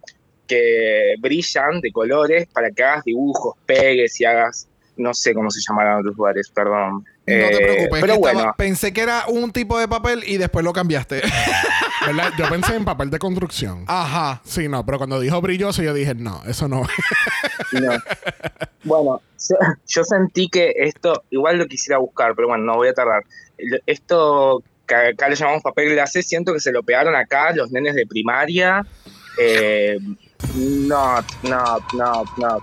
[0.47, 5.61] que brillan de colores para que hagas dibujos, pegues y hagas, no sé cómo se
[5.61, 7.05] llamarán en otros lugares, perdón.
[7.27, 8.01] No te Eh, preocupes.
[8.01, 11.23] Pero que estaba- bueno, pensé que era un tipo de papel y después lo cambiaste.
[12.06, 12.32] ¿Verdad?
[12.39, 13.85] Yo pensé en papel de construcción.
[13.86, 14.40] Ajá.
[14.44, 16.82] Sí, no, pero cuando dijo brilloso, yo dije, no, eso no.
[17.72, 17.93] no.
[18.85, 19.56] Bueno, yo,
[19.86, 23.24] yo sentí que esto, igual lo quisiera buscar, pero bueno, no voy a tardar.
[23.86, 27.94] Esto que acá le llamamos papel glacé, siento que se lo pegaron acá los nenes
[27.94, 28.85] de primaria.
[29.39, 29.98] Eh,
[30.56, 32.59] no, no, no, no.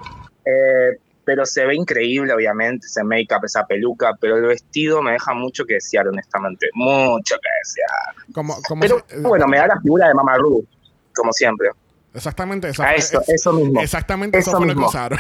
[0.46, 5.34] Eh, pero se ve increíble, obviamente, ese make-up, esa peluca, pero el vestido me deja
[5.34, 6.68] mucho que desear, honestamente.
[6.74, 8.16] Mucho que desear.
[8.34, 10.66] Como, como Pero se- eh, bueno, me da la figura de Mama Ru,
[11.14, 11.70] como siempre.
[12.14, 12.82] Exactamente eso.
[12.82, 13.82] A eso, es- eso mismo.
[13.82, 14.88] Exactamente eso, Eso fue lo que mismo.
[14.88, 15.20] usaron.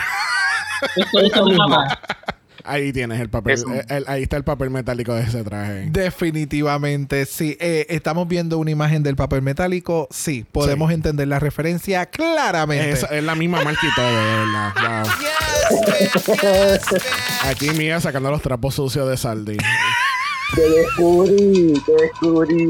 [0.96, 2.00] Esto es mi mamá.
[2.68, 3.54] Ahí tienes el papel.
[3.54, 5.88] Es un- el- el- ahí está el papel metálico de ese traje.
[5.90, 7.58] Definitivamente, sí.
[7.60, 10.08] Eh, estamos viendo una imagen del papel metálico.
[10.12, 10.96] Sí, podemos Sí.
[10.96, 12.92] entender la referencia claramente.
[12.92, 14.74] Es, es la misma marca y todo, de verdad.
[15.04, 15.12] Wow.
[15.98, 17.04] Yes.
[17.44, 19.58] Aquí Mía sacando los trapos sucios de Saldi.
[20.56, 22.66] Te descubrí, te descubrí.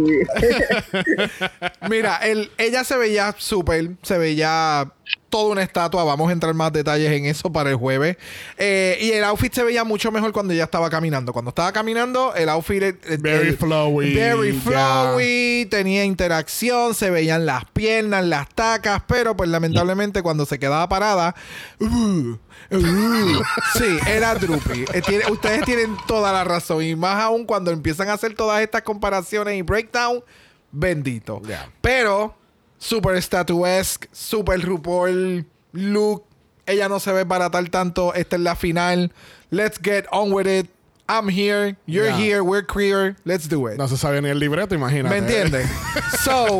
[1.90, 4.92] Mira, el, ella se veía súper, se veía
[5.30, 6.04] toda una estatua.
[6.04, 8.18] Vamos a entrar más detalles en eso para el jueves.
[8.58, 11.34] Eh, y el outfit se veía mucho mejor cuando ella estaba caminando.
[11.34, 12.82] Cuando estaba caminando, el outfit.
[12.84, 15.68] eh, eh, Very el- flowy, Very flowy.
[15.70, 19.02] Tenía interacción, se veían las piernas, las tacas.
[19.08, 21.36] Pero, pues, lamentablemente, cuando se quedaba parada.
[21.80, 23.42] uh, uh,
[23.78, 24.86] sí, era droopy.
[24.94, 26.84] Eh, tiene- ustedes tienen toda la razón.
[26.84, 30.24] Y más aún cuando empiezan a hacer todas estas comparaciones y breakdown.
[30.72, 31.42] Bendito.
[31.82, 32.36] Pero,
[32.78, 36.24] super statuesque, super RuPaul look.
[36.66, 38.14] Ella no se ve baratar tanto.
[38.14, 39.12] Esta es la final.
[39.52, 40.70] Let's get on with it.
[41.10, 41.78] I'm here.
[41.86, 42.42] You're here.
[42.42, 43.16] We're queer.
[43.24, 43.78] Let's do it.
[43.78, 45.10] No se sabía ni el libreto, imagínate.
[45.10, 45.70] ¿Me entiendes?
[46.24, 46.60] so,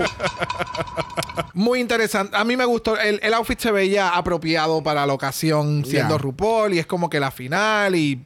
[1.54, 2.36] muy interesante.
[2.38, 2.98] A mí me gustó.
[2.98, 6.18] El, el outfit se veía apropiado para la ocasión siendo.
[6.18, 8.24] RuPaul y es como que la final y.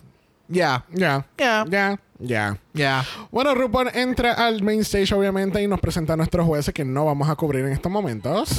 [0.48, 0.86] Ya.
[0.92, 1.26] Ya.
[1.40, 1.66] Ya.
[1.68, 2.00] Ya.
[2.22, 2.58] Ya.
[2.74, 3.04] Ya.
[3.32, 7.06] Bueno, RuPaul entra al main stage, obviamente, y nos presenta a nuestros jueces que no
[7.06, 8.50] vamos a cubrir en estos momentos.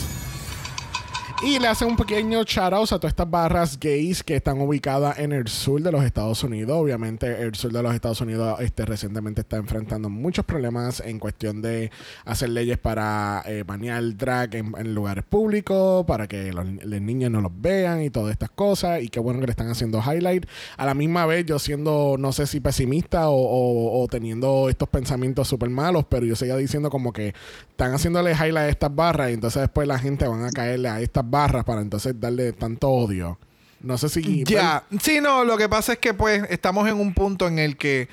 [1.44, 5.19] Y le hace un pequeño shout out a todas estas barras gays que están ubicadas
[5.19, 6.77] en el sur de los Estados Unidos.
[6.81, 11.60] Obviamente, el sur de los Estados Unidos este, recientemente está enfrentando muchos problemas en cuestión
[11.60, 11.90] de
[12.24, 17.40] hacer leyes para eh, banear drag en, lugares públicos, para que los, los niños no
[17.40, 19.02] los vean y todas estas cosas.
[19.02, 20.47] Y qué bueno que le están haciendo highlight.
[20.77, 25.48] A la misma vez, yo siendo, no sé si pesimista o- o teniendo estos pensamientos
[25.48, 27.35] súper malos, pero yo seguía diciendo como que
[27.82, 31.00] están haciéndole highlight a estas barras y entonces después la gente van a caerle a
[31.00, 33.38] estas barras para entonces darle tanto odio.
[33.80, 34.44] No sé si...
[34.44, 34.84] Ya.
[35.00, 38.09] Sí, no, lo que pasa es que pues estamos en un punto en el que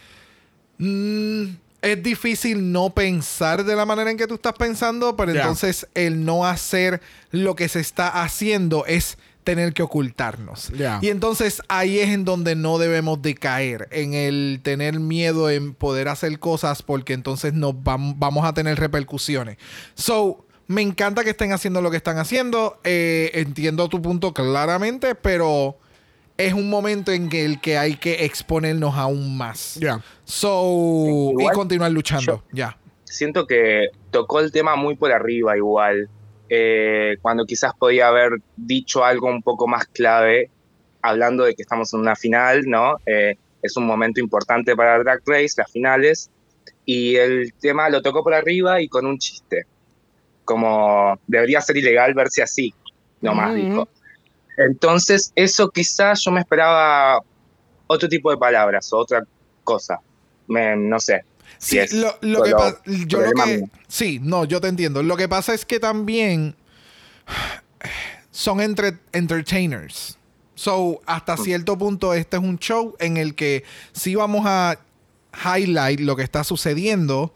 [0.79, 1.43] mm,
[1.83, 6.25] es difícil no pensar de la manera en que tú estás pensando, pero entonces el
[6.25, 9.19] no hacer lo que se está haciendo es
[9.49, 10.69] tener que ocultarnos.
[10.77, 10.99] Ya.
[11.01, 15.73] Y entonces ahí es en donde no debemos de caer, en el tener miedo en
[15.73, 19.57] poder hacer cosas porque entonces nos vam- vamos a tener repercusiones.
[19.95, 22.79] So, me encanta que estén haciendo lo que están haciendo.
[22.83, 25.77] Eh, entiendo tu punto claramente, pero
[26.37, 29.75] es un momento en el que hay que exponernos aún más.
[29.81, 30.01] Ya.
[30.25, 30.61] So,
[31.07, 32.43] y Igual, continuar luchando.
[32.51, 32.77] ya.
[33.03, 36.07] siento que tocó el tema muy por arriba igual,
[36.49, 40.49] eh, cuando quizás podía haber dicho algo un poco más clave,
[41.01, 42.97] hablando de que estamos en una final, ¿no?
[43.05, 46.29] Eh, es un momento importante para Drag Race, las finales,
[46.85, 49.63] y el tema lo tocó por arriba y con un chiste,
[50.43, 52.73] como debería ser ilegal verse así,
[53.21, 53.55] nomás Ujú.
[53.57, 53.89] dijo.
[54.57, 57.19] Entonces, eso quizás yo me esperaba
[57.87, 59.23] otro tipo de palabras o otra
[59.63, 59.99] cosa,
[60.47, 61.21] Me- no sé.
[61.59, 62.81] Sí, lo, lo que pasa.
[63.05, 63.65] Yo que.
[63.87, 65.03] Sí, no, yo te entiendo.
[65.03, 66.55] Lo que pasa es que también
[68.31, 70.17] son entre entertainers.
[70.55, 73.63] So, hasta cierto punto, este es un show en el que
[73.93, 74.79] sí vamos a
[75.33, 77.33] highlight lo que está sucediendo,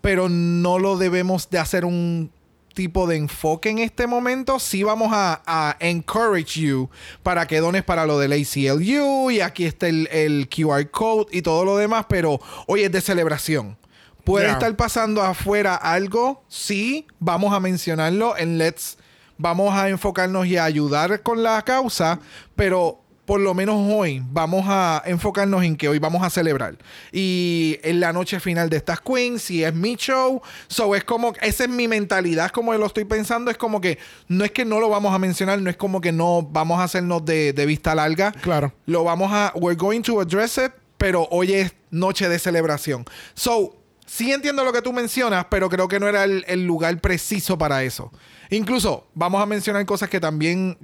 [0.00, 2.30] pero no lo debemos de hacer un
[2.74, 4.58] tipo de enfoque en este momento.
[4.58, 6.88] Sí vamos a, a encourage you
[7.22, 11.42] para que dones para lo del ACLU y aquí está el, el QR code y
[11.42, 13.76] todo lo demás, pero hoy es de celebración.
[14.24, 16.44] ¿Puede estar pasando afuera algo?
[16.46, 18.96] Sí, vamos a mencionarlo en Let's.
[19.36, 22.20] Vamos a enfocarnos y a ayudar con la causa,
[22.54, 26.76] pero por lo menos hoy vamos a enfocarnos en que hoy vamos a celebrar.
[27.12, 31.32] Y en la noche final de estas queens, si es mi show, so es como,
[31.40, 34.80] esa es mi mentalidad, como lo estoy pensando, es como que no es que no
[34.80, 37.94] lo vamos a mencionar, no es como que no vamos a hacernos de, de vista
[37.94, 38.32] larga.
[38.32, 38.72] Claro.
[38.86, 43.04] Lo vamos a, we're going to address it, pero hoy es noche de celebración.
[43.34, 47.00] So, sí entiendo lo que tú mencionas, pero creo que no era el, el lugar
[47.00, 48.10] preciso para eso.
[48.50, 50.76] Incluso, vamos a mencionar cosas que también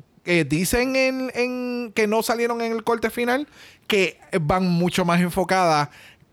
[0.48, 3.46] dicen en, en- que no salieron en el corte final,
[3.86, 5.88] que van mucho más enfocadas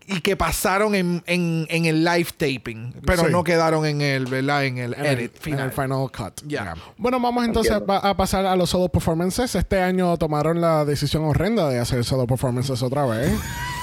[0.08, 3.32] y que pasaron en, en- en el live taping, pero Sí.
[3.32, 4.64] no quedaron en el, ¿verdad?
[4.64, 5.66] En el En el, edit en final.
[5.66, 6.42] el final cut.
[6.96, 9.54] Bueno, vamos entonces va- a pasar a los solo performances.
[9.56, 13.32] Este año tomaron la decisión horrenda de hacer solo performances otra vez.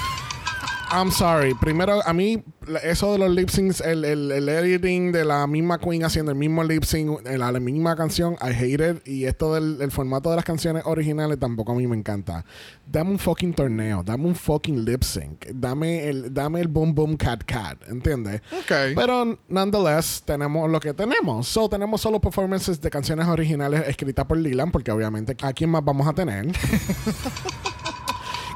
[0.94, 1.54] I'm sorry.
[1.54, 2.44] Primero, a mí,
[2.84, 6.38] eso de los lip syncs, el, el, el editing de la misma Queen haciendo el
[6.38, 9.08] mismo lip sync, en la, la misma canción, I hate it.
[9.08, 12.44] Y esto del el formato de las canciones originales tampoco a mí me encanta.
[12.86, 17.16] Dame un fucking torneo, dame un fucking lip sync, dame el, dame el boom boom
[17.16, 18.40] cat cat, ¿entiendes?
[18.52, 18.94] Ok.
[18.94, 21.48] Pero nonetheless, tenemos lo que tenemos.
[21.48, 25.84] So, tenemos solo performances de canciones originales escritas por Lilan, porque obviamente, ¿a quién más
[25.84, 26.46] vamos a tener?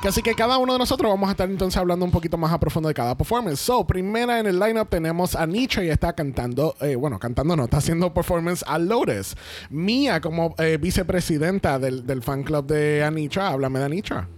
[0.01, 2.53] Que Así que cada uno de nosotros vamos a estar entonces hablando un poquito más
[2.53, 3.59] a profundo de cada performance.
[3.59, 7.65] So, primera en el lineup tenemos a Nietzsche y está cantando, eh, bueno, cantando no,
[7.65, 9.37] está haciendo performance a Lotus.
[9.71, 14.29] Mía, como eh, vicepresidenta del, fan club de Anitra, háblame de Anitra.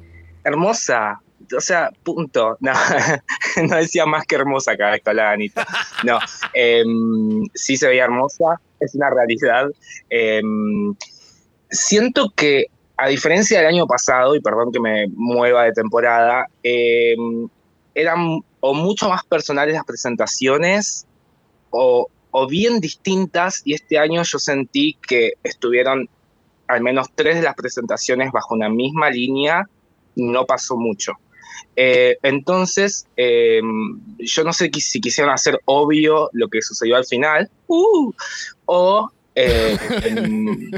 [0.45, 1.21] hermosa.
[1.57, 2.57] O sea, punto.
[2.61, 2.73] No,
[3.69, 5.67] no decía más que hermosa cada vez que hablaba Anita.
[6.05, 6.19] No,
[6.55, 9.67] em, sí se veía hermosa, es una realidad.
[10.09, 10.95] Em,
[11.71, 12.67] siento que,
[13.01, 17.49] a diferencia del año pasado, y perdón que me mueva de temporada, em,
[17.95, 21.07] eran o mucho más personales las presentaciones
[21.71, 26.09] o, o bien distintas, y este año yo sentí que estuvieron
[26.69, 29.69] al menos tres de las presentaciones bajo una misma línea,
[30.17, 31.15] no pasó mucho.
[31.77, 33.61] Eh, entonces, eh,
[34.19, 38.13] yo no sé si quisieron hacer obvio lo que sucedió al final, uh,
[38.67, 39.77] o, eh,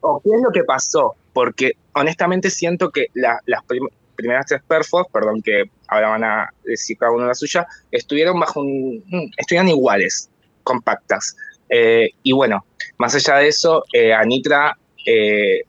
[0.00, 3.86] o qué es lo que pasó, porque honestamente siento que la- las prim-
[4.16, 8.58] primeras tres perfos, perdón que ahora van a decir cada uno la suya, estuvieron bajo
[8.60, 10.28] un, estuvieron iguales,
[10.64, 11.36] compactas.
[11.68, 12.66] Eh, y bueno,
[12.98, 15.60] más allá de eso, eh, Anitra, eh,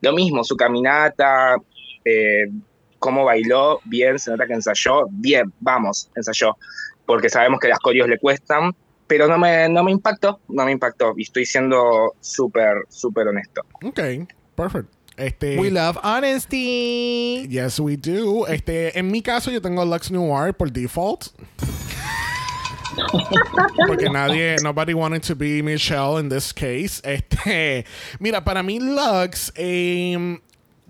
[0.00, 1.56] lo mismo, su caminata,
[2.98, 6.56] cómo bailó, bien, se nota que ensayó, bien, vamos, ensayó,
[7.04, 8.72] porque sabemos que las coreos le cuestan,
[9.06, 13.60] pero no me, no me impactó, no me impactó, y estoy siendo súper, súper honesto.
[13.84, 14.00] Ok,
[14.54, 14.88] perfect.
[15.20, 17.46] Este, We love honesty.
[17.48, 18.46] Yes, we do.
[18.46, 21.28] Este, en mi caso, yo tengo Lux Noir por default.
[23.86, 27.00] Porque nadie, nobody wanted to be Michelle in this case.
[27.04, 27.84] Este,
[28.18, 30.38] mira, para mí Lux, em,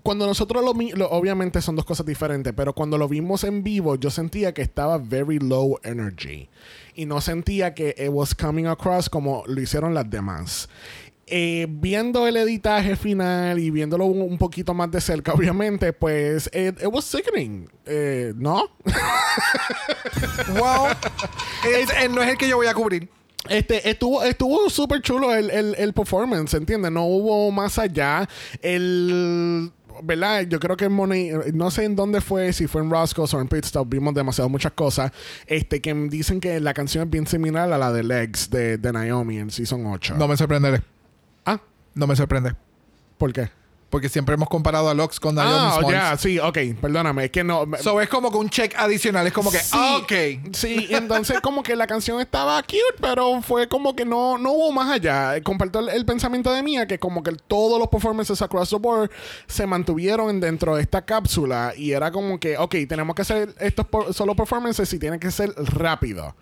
[0.03, 3.95] cuando nosotros lo, lo- obviamente son dos cosas diferentes, pero cuando lo vimos en vivo,
[3.95, 6.49] yo sentía que estaba very low energy
[6.95, 10.69] y no sentía que it was coming across como lo hicieron las demás.
[11.33, 16.47] Eh, viendo el editaje final y viéndolo un, un poquito más de cerca, obviamente, pues
[16.47, 18.63] it, it was sickening, Eh, ¿no?
[20.57, 20.87] Wow.
[21.65, 23.07] Es- eh, no es el que yo voy a cubrir.
[23.49, 26.91] Este, estuvo, estuvo súper chulo el, el, el performance, ¿entiendes?
[26.91, 28.27] No hubo más allá.
[28.61, 29.71] El.
[30.03, 30.43] ¿Verdad?
[30.47, 33.39] Yo creo que en Money, no sé en dónde fue, si fue en Roscoe's o
[33.41, 35.11] en Pit Stop, vimos demasiado muchas cosas.
[35.45, 38.91] Este, que dicen que la canción es bien similar a la de Legs de, de
[38.93, 40.15] Naomi en Season 8.
[40.17, 40.81] No me sorprenderé.
[41.45, 41.59] Ah,
[41.95, 42.53] No me sorprende.
[43.17, 43.49] ¿por qué?
[43.91, 45.91] Porque siempre hemos comparado a Lux con Naomi Ah, Smalls.
[45.91, 47.65] ya, sí, ok, perdóname, es que no.
[47.81, 49.27] So es como que un check adicional.
[49.27, 50.53] Es como que, Sí, ah, ok.
[50.53, 54.71] Sí, entonces como que la canción estaba cute, pero fue como que no, no hubo
[54.71, 55.33] más allá.
[55.43, 59.11] Comparto el, el pensamiento de Mía que como que todos los performances across the board
[59.45, 63.85] se mantuvieron dentro de esta cápsula y era como que, ok, tenemos que hacer estos
[63.87, 66.33] por- solo performances y tienen que ser rápido.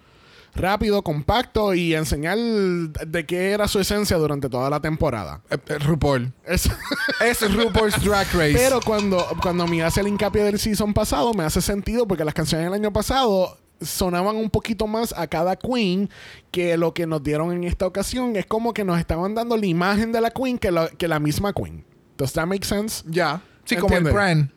[0.56, 5.42] Rápido, compacto y enseñar de qué era su esencia durante toda la temporada.
[5.50, 6.34] Eh, eh, RuPaul.
[6.46, 6.70] Es-
[7.22, 8.54] Es RuPaul's Drag Race.
[8.54, 12.34] Pero cuando, cuando me hace el hincapié del season pasado, me hace sentido porque las
[12.34, 16.10] canciones del año pasado sonaban un poquito más a cada queen
[16.52, 18.36] que lo que nos dieron en esta ocasión.
[18.36, 21.20] Es como que nos estaban dando la imagen de la queen que, la- que la
[21.20, 21.86] misma queen.
[22.18, 23.04] Does that make sense?
[23.08, 23.42] ya.
[23.66, 24.50] Sí, como el brand.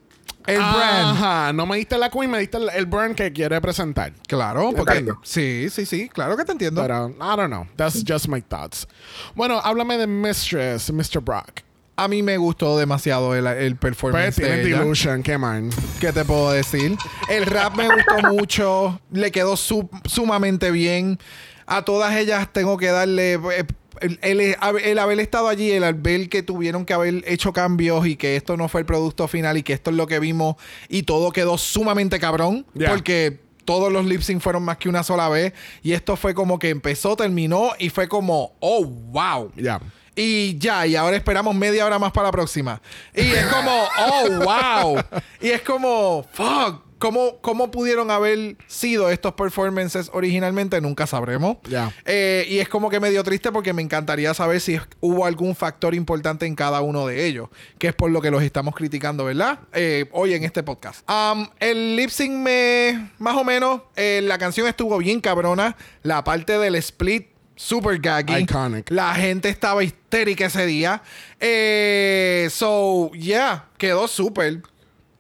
[0.47, 1.17] El brand.
[1.17, 4.13] Ajá, no me diste la queen, me diste el, el brand que quiere presentar.
[4.27, 4.99] Claro, porque.
[4.99, 5.21] Entiendo.
[5.23, 6.09] Sí, sí, sí.
[6.09, 6.83] Claro que te entiendo.
[6.83, 7.67] Pero, I don't know.
[7.77, 8.87] That's just my thoughts.
[9.35, 11.21] Bueno, háblame de Mistress, Mr.
[11.21, 11.61] Brock.
[11.95, 14.79] A mí me gustó demasiado el, el Pues performance tiene de ella.
[14.81, 15.71] Delusion, qué man.
[16.01, 16.97] ¿Qué te puedo decir?
[17.29, 19.01] El rap me gustó mucho.
[19.13, 21.19] Le quedó su- sumamente bien.
[21.67, 23.35] A todas ellas tengo que darle.
[23.35, 23.65] eh,
[24.03, 28.17] El, el- el haber estado allí, el ver que tuvieron que haber hecho cambios y
[28.17, 30.57] que esto no fue el producto final y que esto es lo que vimos
[30.89, 32.67] y todo quedó sumamente cabrón.
[32.91, 35.53] Porque todos los lip sync fueron más que una sola vez.
[35.83, 39.53] Y esto fue como que empezó, terminó y fue como, oh, wow.
[39.57, 39.81] Ya.
[40.15, 42.83] Y ya, y ahora esperamos media hora más para la próxima.
[43.15, 45.03] Y es como, oh, wow.
[45.41, 46.83] Y es como, fuck.
[47.03, 50.81] ¿Cómo, ¿Cómo pudieron haber sido estos performances originalmente?
[50.81, 51.57] Nunca sabremos.
[52.05, 55.97] Eh, y es como que medio triste porque me encantaría saber si hubo algún factor
[55.97, 57.49] importante en cada uno de ellos,
[57.79, 59.59] que es por lo que los estamos criticando, ¿verdad?
[59.73, 61.01] Eh, hoy en este podcast.
[61.11, 65.77] Um, el lip sync me, más o menos, eh, la canción estuvo bien cabrona.
[66.05, 67.27] La parte del split,
[67.57, 68.43] super gaggy.
[68.43, 68.89] Iconic.
[68.93, 71.03] La gente estaba histérica ese día.
[71.41, 74.63] Eh, so, yeah, quedó súper.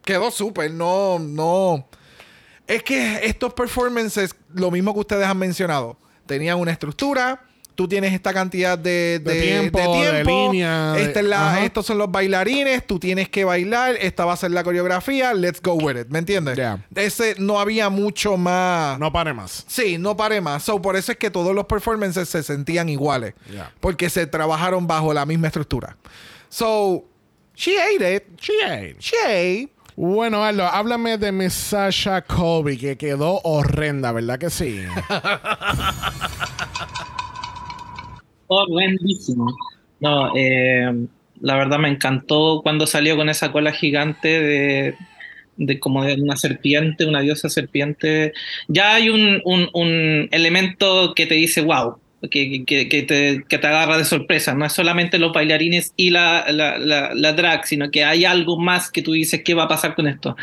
[0.04, 0.70] Quedó súper.
[0.72, 1.86] No, no.
[2.66, 5.96] Es que estos performances, lo mismo que ustedes han mencionado,
[6.26, 7.42] tenían una estructura.
[7.74, 10.30] Tú tienes esta cantidad de, De de- tiempo, de de tiempo.
[10.52, 11.64] línea, de- Esta es la- ajá.
[11.64, 12.86] estos son los bailarines.
[12.86, 13.96] Tú tienes que bailar.
[13.98, 15.32] Esta va a ser la coreografía.
[15.32, 16.08] Let's go with it.
[16.08, 16.56] ¿Me entiendes?
[16.56, 16.84] Yeah.
[16.94, 18.98] Ese no había mucho más.
[18.98, 19.64] No pare más.
[19.68, 20.62] Sí, no paré más.
[20.64, 23.32] So, por eso es que todos los performances se sentían iguales.
[23.50, 23.72] Yeah.
[23.80, 25.96] Porque se trabajaron bajo la misma estructura.
[26.50, 27.06] So,
[27.54, 28.24] she ate it.
[28.38, 28.98] She ain't.
[29.00, 29.72] She ate.
[30.04, 34.80] Bueno, Aldo, háblame de Miss Sasha Colby, que quedó horrenda, ¿verdad que sí?
[38.46, 39.46] Horrendísimo.
[40.00, 41.06] No, eh,
[41.40, 44.94] la verdad me encantó cuando salió con esa cola gigante de,
[45.56, 48.32] de como de una serpiente, una diosa serpiente.
[48.68, 51.98] Ya hay un, un- un elemento que te dice, wow,
[52.30, 54.54] que, que- que te, que te agarra de sorpresa.
[54.54, 58.58] No es solamente los bailarines y la, la, la- la drag, sino que hay algo
[58.58, 60.36] más que tú dices, ¿qué va a pasar con esto?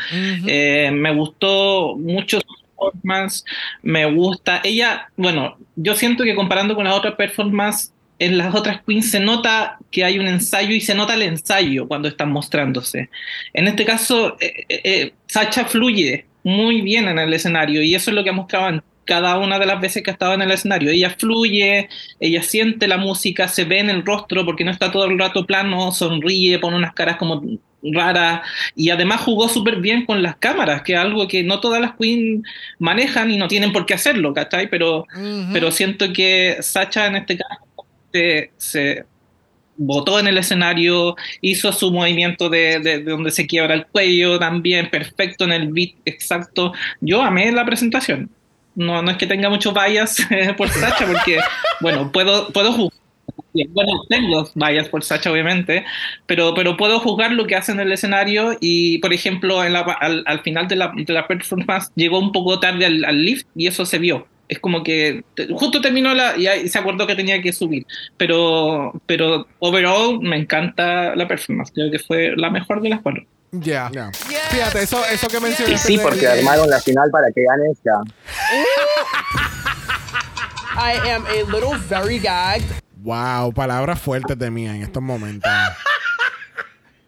[0.46, 2.46] Eh, me gustó mucho su
[2.78, 3.44] performance,
[3.82, 4.60] me gusta.
[4.64, 9.18] Ella, bueno, yo siento que comparando con las otras performances, en las otras queens se
[9.20, 13.08] nota que hay un ensayo y se nota el ensayo cuando están mostrándose.
[13.54, 18.10] En este caso, eh, eh, eh, Sacha fluye muy bien en el escenario y eso
[18.10, 20.42] es lo que ha mostrado en cada una de las veces que ha estado en
[20.42, 20.88] el escenario.
[20.90, 21.88] Ella fluye,
[22.20, 25.44] ella siente la música, se ve en el rostro porque no está todo el rato
[25.46, 27.42] plano, sonríe, pone unas caras como
[27.82, 28.42] raras
[28.76, 31.92] y además jugó súper bien con las cámaras, que es algo que no todas las
[31.98, 32.42] queens
[32.78, 34.68] manejan y no tienen por qué hacerlo, ¿cachai?
[34.70, 35.06] Pero,
[35.52, 37.64] pero siento que Sacha en este caso
[38.12, 39.04] se, se
[39.76, 44.38] botó en el escenario, hizo su movimiento de, de- de donde se quiebra el cuello
[44.38, 46.72] también, perfecto en el beat exacto.
[47.00, 48.28] Yo amé la presentación.
[48.74, 50.16] No, no es que tenga muchos bias
[50.56, 51.40] por Sacha, porque,
[51.80, 53.00] bueno, puedo, puedo juzgar.
[53.70, 55.84] Bueno, tengo bias por Sacha, obviamente,
[56.26, 59.80] pero, pero puedo juzgar lo que hace en el escenario y, por ejemplo, en la-
[59.80, 63.46] al, al final de la, de la performance llegó un poco tarde al, al lift
[63.54, 64.28] y eso se vio.
[64.48, 67.86] Es como que justo terminó la y se acordó que tenía que subir.
[68.16, 71.72] Pero, pero overall me encanta la performance.
[71.72, 73.24] Creo que fue la mejor de las cuatro.
[73.52, 73.90] Ya.
[73.92, 74.10] Ya.
[74.12, 75.78] Fíjate, eso, eso que Y mencionaste.
[75.88, 78.00] sí, de- porque de- armaron la final para que gane ella.
[80.76, 82.64] I am a little very gagged.
[83.02, 85.50] Wow, palabras fuertes de mía en estos momentos.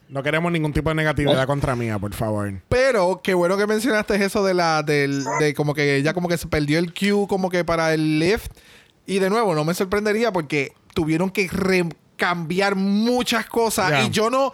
[0.08, 2.52] No queremos ningún tipo de negatividad contra mía, por favor.
[2.68, 6.36] Pero qué bueno que mencionaste eso de la del de como que ella como que
[6.36, 8.52] se perdió el cue como que para el lift
[9.06, 11.48] y de nuevo no me sorprendería porque tuvieron que
[12.16, 14.02] cambiar muchas cosas Ya.
[14.02, 14.52] y yo no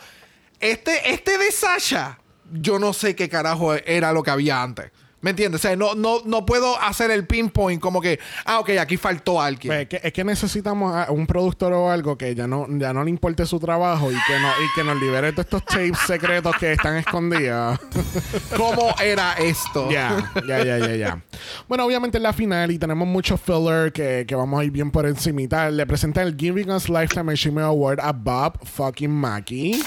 [0.61, 2.19] este este de Sasha
[2.53, 4.91] yo no sé qué carajo era lo que había antes.
[5.21, 5.61] ¿Me entiendes?
[5.61, 9.43] O sea, no, no, no puedo hacer el pinpoint como que, ah, ok, aquí faltó
[9.43, 9.71] alguien.
[9.71, 12.93] Pues es, que, es que necesitamos a un productor o algo que ya no, ya
[12.93, 15.99] no le importe su trabajo y que, no, y que nos libere de estos tapes
[16.07, 17.81] secretos que están escondidos.
[18.57, 19.91] ¿Cómo era esto?
[19.91, 21.23] Ya, ya, ya, ya, ya.
[21.67, 24.93] Bueno, obviamente en la final y tenemos mucho filler que, que vamos a ir bien
[24.93, 25.69] por encimita.
[25.71, 29.83] Le presentan el Giving Us Lifetime Achievement Award a Bob fucking Mackie.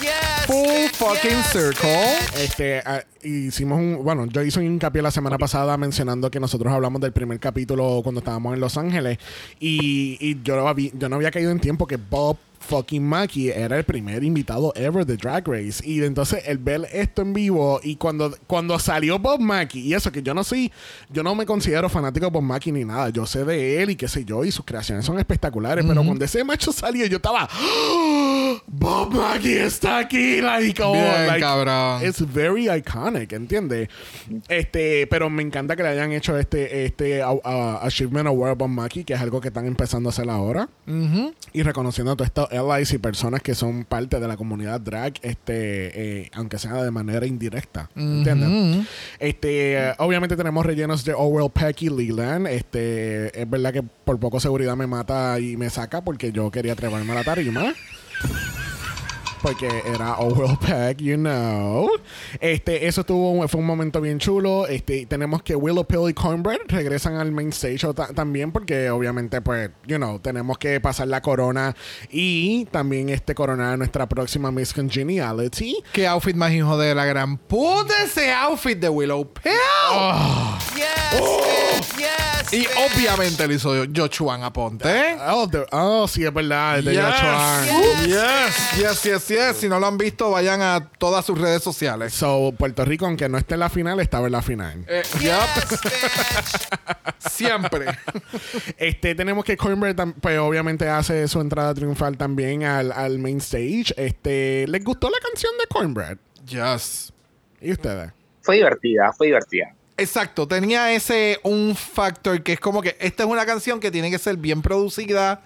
[0.48, 2.18] Full fucking circle.
[2.36, 6.72] Este, ah, hicimos un, bueno, yo hice un hincapié la semana pasada mencionando que nosotros
[6.74, 9.18] hablamos del primer capítulo cuando estábamos en Los Ángeles
[9.60, 13.78] y, y yo, había, yo no había caído en tiempo que Bob fucking Mackie era
[13.78, 17.96] el primer invitado ever de Drag Race y entonces el ver esto en vivo y
[17.96, 20.72] cuando, cuando salió Bob Mackie y eso que yo no soy,
[21.10, 23.96] yo no me considero fanático de Bob Mackie ni nada, yo sé de él y
[23.96, 27.50] qué sé yo y sus creaciones son espectaculares, pero cuando ese macho salió yo estaba
[27.60, 28.62] ¡Oh!
[28.68, 32.06] Bob Mackie está aquí, like, oh, Bien, like, cabrón.
[32.06, 33.90] it's very iconic, ¿entiendes?
[34.48, 38.70] Este, pero me encanta que le hayan hecho este, este uh, uh, Achievement Award Bob
[38.70, 40.70] Mackie, que es algo que están empezando a hacer ahora.
[41.54, 45.14] Y reconociendo a todos estos allies y personas que son parte de la comunidad drag,
[45.22, 47.90] este, eh, aunque sea de manera indirecta.
[47.96, 48.86] ¿Entiendes?
[49.20, 52.48] Este, eh, obviamente tenemos rellenos de Orwell Peck y Leland.
[52.48, 56.76] Este, es verdad que por poco seguridad me mata y me saca porque yo quería
[56.76, 57.74] treparme a la tarima.
[59.42, 61.90] Porque era Orwell Peck, you know.
[62.40, 64.68] Este, eso tuvo, fue un momento bien chulo.
[64.68, 67.82] Este, tenemos que Willow Pill y Cornbread regresan al main stage
[68.16, 71.76] también, porque obviamente, pues, you know, tenemos que pasar la corona
[72.10, 75.84] y también este coronar a nuestra próxima Miss Congeniality.
[75.92, 79.52] Qué outfit más hijo de la gran puta ese outfit de Willow Pill.
[82.52, 85.18] Y obviamente lo hizo Jochuan Aponte.
[85.28, 86.80] Oh, the- oh, sí, es verdad.
[86.80, 87.04] es de Yes.
[87.04, 87.64] Joshua.
[88.06, 89.58] Yes, yes, yes, yes.
[89.58, 92.14] Si no lo han visto, vayan a todas sus redes sociales.
[92.14, 94.86] So, Puerto Rico, aunque no esté en la final, estaba en la final.
[94.88, 95.04] Eh.
[97.20, 97.86] Siempre.
[98.78, 103.94] Este, tenemos que tam- pues obviamente hace su entrada triunfal también al, al main stage.
[103.98, 106.18] Este, ¿les gustó la canción de Cornbread?
[106.46, 107.14] Yes.
[107.62, 108.12] ¿Y ustedes?
[108.42, 109.76] Fue divertida, fue divertida.
[110.02, 114.10] Exacto, tenía ese un factor que es como que esta es una canción que tiene
[114.10, 115.42] que ser bien producida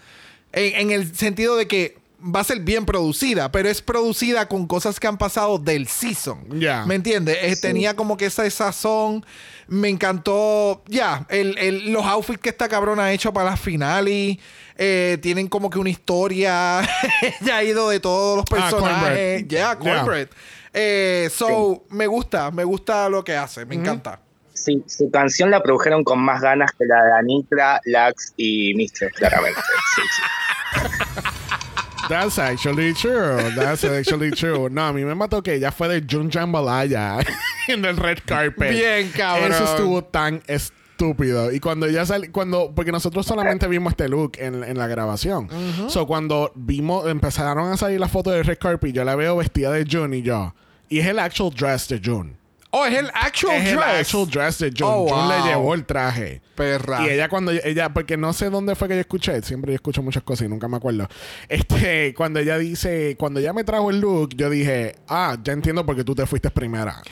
[0.54, 4.66] en, en el sentido de que va a ser bien producida, pero es producida con
[4.66, 6.60] cosas que han pasado del season.
[6.60, 6.84] Ya.
[6.86, 7.38] ¿Me entiendes?
[7.42, 9.24] Eh, Tenía como que esa sazón.
[9.68, 14.38] Me encantó, ya, el, el- los outfits que esta cabrona ha hecho para las finales.
[14.78, 16.82] eh, tienen como que una historia.
[17.42, 19.44] ya ha ido de todos los Ah, personajes.
[19.48, 19.76] Ya, Ya.
[19.78, 20.30] Cornbread.
[20.74, 24.20] Eh, so, me gusta, me gusta lo que hace, me encanta.
[24.66, 29.14] Sí, su canción la produjeron con más ganas que la de Anitra, Lax y Mistress,
[29.14, 29.62] claramente.
[29.96, 31.22] Sí, sí.
[32.10, 33.38] That's actually true.
[33.56, 34.70] That's actually true.
[34.72, 37.18] No, a mí me mató que ella fue de Jun Jambalaya
[37.68, 38.72] en el red carpet.
[38.72, 39.52] Bien, cabrón.
[39.52, 41.52] Eso estuvo tan estúpido.
[41.52, 45.48] Y cuando ella salió, cuando, porque nosotros solamente vimos este look en, en la grabación.
[45.90, 49.72] So, cuando vimos, empezaron a salir las fotos de red carpet, yo la veo vestida
[49.72, 50.56] de Jun y yo.
[50.90, 52.36] Y es el actual dress de Jun.
[52.78, 53.74] Oh, es el actual es dress.
[53.74, 54.88] el actual dress de Jun.
[54.92, 56.42] Oh, Jun le llevó el traje.
[56.56, 57.06] Perra.
[57.06, 60.04] Y ella cuando ella, porque no sé dónde fue que yo escuché, siempre yo escucho
[60.04, 61.08] muchas cosas y nunca me acuerdo.
[61.48, 65.86] Este, cuando ella dice, cuando ella me trajo el look, yo dije, ah, ya entiendo
[65.86, 67.02] por qué tú te fuiste primera.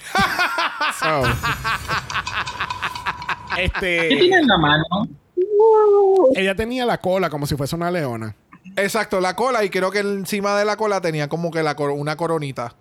[0.99, 1.23] So,
[3.55, 4.83] ¿Qué este, tiene en la mano?
[6.35, 8.35] ella tenía la cola como si fuese una leona.
[8.75, 9.63] Exacto, la cola.
[9.63, 12.75] Y creo que encima de la cola tenía como que la cor- una coronita.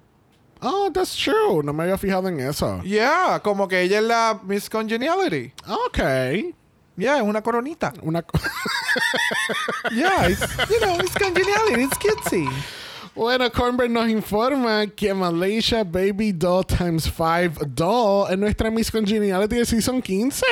[0.62, 1.62] Oh, that's true.
[1.62, 2.80] No me había fijado en eso.
[2.84, 5.52] Yeah, como que ella es la Miss Congeniality.
[5.68, 5.98] Ok.
[6.97, 7.93] Yeah, es una coronita.
[8.02, 8.39] Una co-
[9.90, 10.40] Yeah, it's,
[10.70, 12.48] you know, it's congeniality, it's cutesy.
[13.14, 19.56] Bueno, Cornbread nos informa que Malaysia Baby Doll Times 5 Doll es nuestra Miss Congeniality
[19.56, 20.47] de Season 15.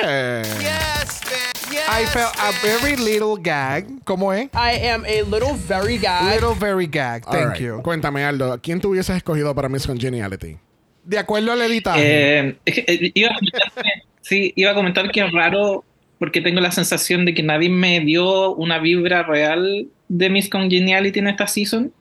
[0.59, 1.60] Yes, man.
[1.71, 1.87] Yes.
[1.87, 3.85] I felt a very little gag.
[4.03, 4.49] ¿Cómo es?
[4.53, 6.33] I am a little very guy.
[6.35, 7.23] Little very gag.
[7.23, 7.61] Thank right.
[7.61, 7.81] you.
[7.81, 10.57] Cuéntame, Aldo, ¿quién te hubieses escogido para Miss Congeniality?
[11.03, 12.01] De acuerdo al editaje.
[12.03, 15.83] Eh, eh, iba, a comentar que- sí, iba a comentar que es raro
[16.19, 21.19] porque tengo la sensación de que nadie me dio una vibra real de Miss Congeniality
[21.19, 21.91] en esta season.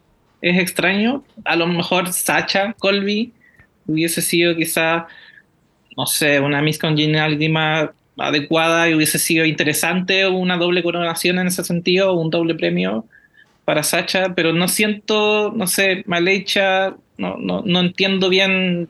[0.43, 1.25] Es extraño.
[1.45, 3.33] A lo mejor Sacha Colby
[3.87, 5.07] hubiese sido quizá,
[5.97, 7.91] no sé, una Miss Congeniality más
[8.21, 13.05] adecuada y hubiese sido interesante una doble coronación en ese sentido, un doble premio
[13.65, 18.89] para Sacha, pero no siento, no sé, Maleicha, no, no, no entiendo bien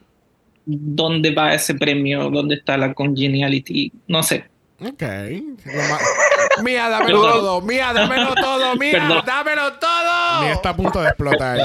[0.65, 4.45] dónde va ese premio, dónde está la congeniality, no sé.
[4.79, 5.03] Ok.
[6.63, 7.39] Mía, dámelo Perdón.
[7.39, 7.61] todo.
[7.61, 8.75] Mía, dámelo todo.
[8.75, 9.23] Mía, Perdón.
[9.25, 10.41] dámelo todo.
[10.41, 11.59] Mía está a punto de explotar.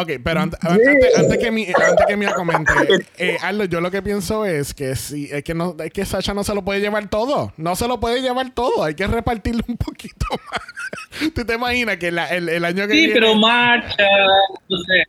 [0.00, 2.72] Ok, pero ante- antes, antes que mi, antes que Mía comente,
[3.18, 6.34] eh, Aldo, yo lo que pienso es que si es que no, es que Sasha
[6.34, 9.62] no se lo puede llevar todo, no se lo puede llevar todo, hay que repartirlo
[9.66, 11.32] un poquito más.
[11.34, 13.14] ¿Tú te imaginas que la- el, el año que Sí, viene?
[13.14, 14.04] pero marcha,
[14.68, 15.02] no sé.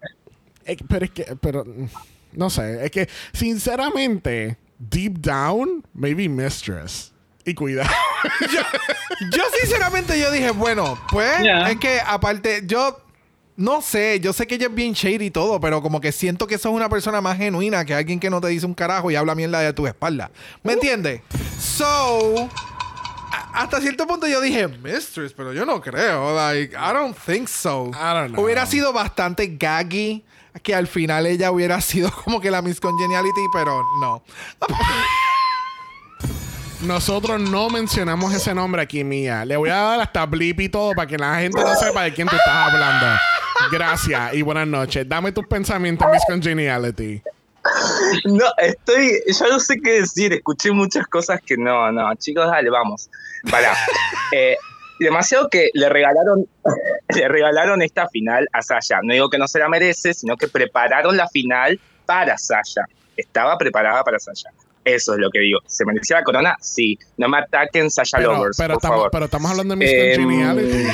[0.66, 1.66] Eh, pero es que, pero,
[2.34, 7.14] no sé, es que, sinceramente, deep down, maybe Mistress.
[7.46, 7.90] Y cuidado.
[9.32, 11.32] Yo sinceramente yo dije, bueno, pues
[11.70, 13.02] es que aparte yo
[13.60, 16.48] no sé, yo sé que ella es bien shady y todo, pero como que siento
[16.48, 19.18] que sos una persona más genuina que alguien que no te dice un carajo y
[19.18, 20.32] habla mierda de tu espalda.
[20.64, 21.22] ¿Me entiendes?
[21.60, 22.50] So
[23.54, 26.34] hasta cierto punto yo dije, Mistress, pero yo no creo.
[26.34, 27.92] Like, I don't think so.
[27.94, 28.46] I don't know.
[28.46, 30.24] Hubiera sido bastante gaggy
[30.64, 34.24] que al final ella hubiera sido como que la Miss Congeniality, pero no.
[36.82, 39.44] Nosotros no mencionamos ese nombre aquí, Mía.
[39.44, 42.14] Le voy a dar hasta blip y todo para que la gente no sepa de
[42.14, 43.20] quién tú estás hablando.
[43.72, 45.08] Gracias y buenas noches.
[45.08, 47.22] Dame tus pensamientos, Miss Congeniality.
[48.26, 52.70] No, estoy, ya no sé qué decir, escuché muchas cosas que no, no, chicos, dale,
[52.70, 53.10] vamos.
[53.50, 53.74] Para.
[55.00, 56.46] demasiado que le regalaron,
[57.16, 59.00] le regalaron esta final a Sasha.
[59.04, 62.82] No digo que no se la merece, sino que prepararon la final para Sasha.
[63.16, 64.50] Estaba preparada para Sasha.
[64.84, 65.60] Eso es lo que digo.
[65.68, 66.56] ¿Se merecía la corona?
[66.62, 66.98] Sí.
[67.18, 69.12] No me ataquen Sasha Pero, Lovers, pero, por estamos, favor.
[69.12, 70.88] pero estamos hablando de Miss Em, Congeniality.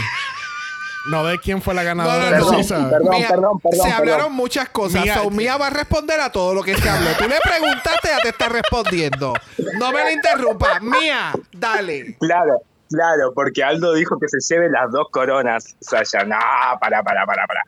[1.11, 2.57] No de quién fue la ganadora No, no.
[2.68, 3.91] Perdón, Mía, perdón, perdón, Se perdón.
[3.94, 5.03] hablaron muchas cosas.
[5.03, 7.11] Mía- so, Mía va a responder a todo lo que se habló.
[7.18, 9.34] Tú le preguntaste, ya te está respondiendo.
[9.77, 10.80] No me la interrumpa.
[10.80, 12.18] Mía, dale.
[12.19, 16.23] Claro, claro, porque Aldo dijo que se lleve las dos coronas, Sasha.
[16.26, 16.38] No,
[16.80, 17.61] para, para, para, para.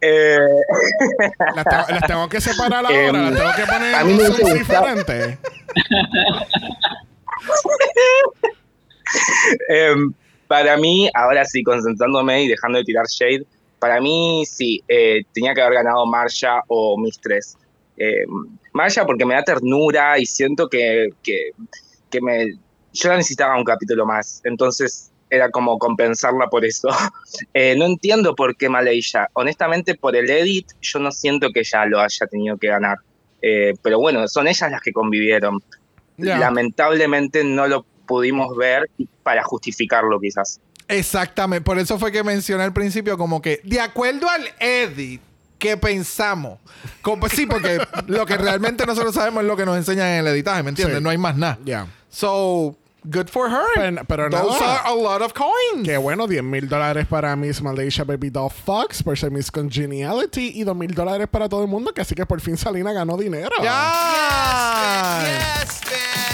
[0.00, 0.38] Eh,
[1.56, 4.16] Las tengo, las tengo que separar ahora, Em, las tengo que poner a en mí
[4.16, 5.38] zonas gustado- diferentes.
[9.68, 10.12] Em,
[10.48, 13.46] para mí, ahora sí, concentrándome y dejando de tirar shade,
[13.78, 17.56] para mí sí, eh, tenía que haber ganado Marsha o Mistress.
[17.96, 18.24] Eh,
[18.72, 21.50] Marsha porque me da ternura y siento que, que,
[22.10, 22.54] que me,
[22.92, 26.88] yo la necesitaba un capítulo más, entonces era como compensarla por eso.
[27.52, 29.28] Eh, no entiendo por qué Malaysia.
[29.32, 32.98] Honestamente, por el edit, yo no siento que ella lo haya tenido que ganar.
[33.42, 35.62] Eh, pero bueno, son ellas las que convivieron.
[36.18, 38.88] Lamentablemente no lo pudimos ver
[39.22, 40.60] para justificarlo quizás.
[40.88, 41.64] Exactamente.
[41.64, 45.20] Por eso fue que mencioné al principio como que, de acuerdo al edit
[45.58, 46.58] que pensamos.
[47.02, 50.26] Como, sí, porque lo que realmente nosotros sabemos es lo que nos enseñan en el
[50.28, 50.98] editaje, ¿me entiendes?
[50.98, 51.02] Sí.
[51.02, 51.58] No hay más nada.
[51.64, 51.86] Ya.
[52.08, 52.76] So,
[53.08, 53.60] Good for her.
[53.76, 54.78] Pero- pero Those nada.
[54.80, 55.84] are a lot of coins.
[55.86, 60.50] Que bueno, 10 mil dólares para Miss Malaysia Baby Doll Fox por ser Miss Congeniality
[60.60, 63.16] y 2 mil dólares para todo el mundo, que así que por fin Salina ganó
[63.16, 63.50] dinero.
[63.62, 65.22] Ya.
[65.60, 65.80] Yes.
[65.84, 66.25] Pues,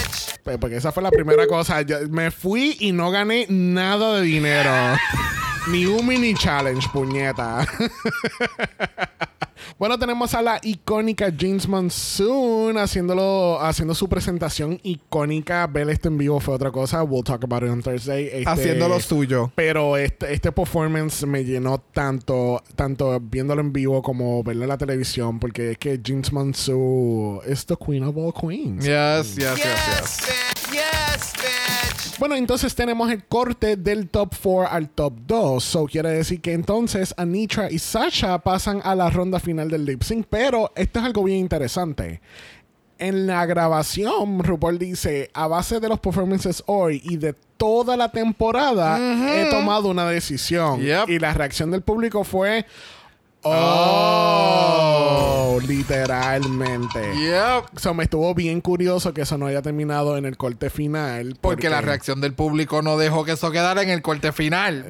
[0.43, 1.81] Porque esa fue la primera cosa.
[1.81, 4.71] Yo me fui y no gané nada de dinero.
[5.67, 7.65] ni un mini challenge, puñeta.
[9.79, 15.67] bueno, tenemos a la icónica James Monsoon haciéndolo, haciendo su presentación icónica.
[15.67, 17.03] Ver esto en vivo fue otra cosa.
[17.03, 18.27] We'll talk about it on Thursday.
[18.31, 19.51] Este- Haciendo lo suyo.
[19.55, 24.77] pero este, este performance me llenó tanto, tanto viéndolo en vivo como verlo en la
[24.77, 28.85] televisión, porque es que James Monsoon es the queen of all queens.
[28.85, 29.63] Yes, yes, yes, yes.
[29.63, 30.27] Yes.
[30.27, 30.52] Yes.
[32.19, 35.63] Bueno, entonces tenemos el corte del top 4 al top 2.
[35.63, 40.03] So quiere decir que entonces Anitra y Sasha pasan a la ronda final del lip
[40.03, 40.27] sync.
[40.29, 42.21] Pero esto es algo bien interesante.
[42.99, 48.09] En la grabación, RuPaul dice: A base de los performances hoy y de toda la
[48.09, 50.81] temporada, he tomado una decisión.
[50.81, 51.09] Yep.
[51.09, 52.65] Y la reacción del público fue.
[54.35, 56.99] Oh, literalmente.
[57.15, 57.77] Yep.
[57.79, 61.37] So, me estuvo bien curioso que eso no haya terminado en el corte final.
[61.41, 64.87] Porque la reacción del público no dejó que eso quedara en el corte final.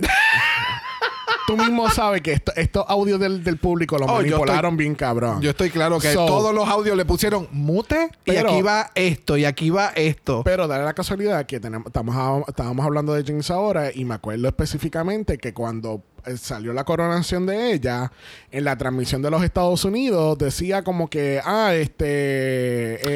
[1.46, 4.96] Tú mismo sabes que esto- estos audios del, del público lo Oh, manipularon estoy- bien
[4.96, 5.42] cabrón.
[5.42, 8.92] Yo estoy claro que So- todos los audios le pusieron mute y Pero- aquí va
[8.96, 10.44] esto y aquí va esto.
[10.46, 12.16] Pero dale la casualidad que tenemos, estamos
[12.48, 17.46] estábamos hablando de Jinx ahora y me acuerdo específicamente que cuando eh, salió la coronación
[17.46, 18.12] de ella,
[18.52, 22.06] en la transmisión de los Estados Unidos decía como que, ah, este,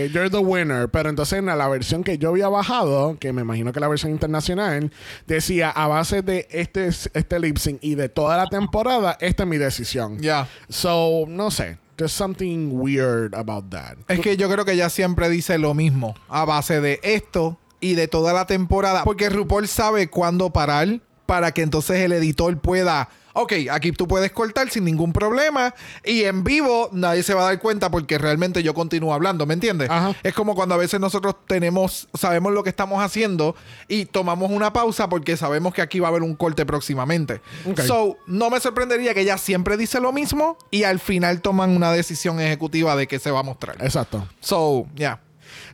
[0.06, 0.90] eh, you're the winner.
[0.90, 3.88] Pero entonces en la, la versión que yo había bajado, que me imagino que la
[3.88, 4.92] versión internacional,
[5.26, 9.50] decía a base de este, este lip sync y de toda la temporada, esta es
[9.50, 10.20] mi decisión.
[10.20, 10.48] Ya.
[10.70, 11.78] So, no sé.
[11.98, 13.98] There's something weird about that.
[14.08, 17.96] Es que yo creo que ella siempre dice lo mismo a base de esto y
[17.96, 19.04] de toda la temporada.
[19.04, 23.10] Porque RuPaul sabe cuándo parar para que entonces el editor pueda.
[23.34, 25.76] Ok, aquí tú puedes cortar sin ningún problema.
[26.04, 29.54] Y en vivo nadie se va a dar cuenta porque realmente yo continúo hablando, ¿me
[29.54, 29.92] entiendes?
[29.92, 30.16] Ajá.
[30.24, 33.56] Es como cuando a veces nosotros tenemos, sabemos lo que estamos haciendo
[33.88, 37.42] y tomamos una pausa porque sabemos que aquí va a haber un corte próximamente.
[37.86, 41.92] So, no me sorprendería que ella siempre dice lo mismo y al final toman una
[41.92, 43.76] decisión ejecutiva de qué se va a mostrar.
[43.82, 44.28] Exacto.
[44.40, 45.22] So, yeah.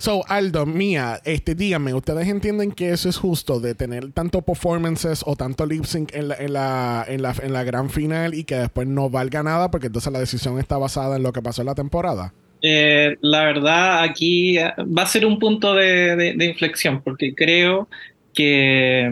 [0.03, 5.23] So, Aldo, Mía, este, díganme, ¿ustedes entienden que eso es justo de tener tanto performances
[5.25, 8.43] o tanto lip sync en la, en la, en la, en la gran final y
[8.43, 11.61] que después no valga nada porque entonces la decisión está basada en lo que pasó
[11.61, 12.33] en la temporada?
[12.61, 17.33] Eh, la verdad, aquí eh, va a ser un punto de, de- de inflexión, porque
[17.33, 17.87] creo
[18.33, 19.09] que,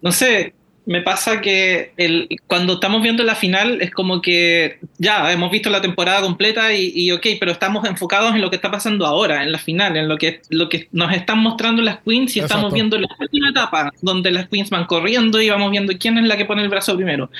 [0.00, 0.54] no sé,
[0.84, 5.70] me pasa que el, cuando estamos viendo la final es como que ya hemos visto
[5.70, 9.42] la temporada completa y, y ok, pero estamos enfocados en lo que está pasando ahora,
[9.44, 12.72] en la final, en lo que, lo que nos están mostrando las queens y estamos
[12.74, 16.36] viendo la última etapa, donde las queens van corriendo y vamos viendo quién es la
[16.36, 17.30] que pone el brazo primero.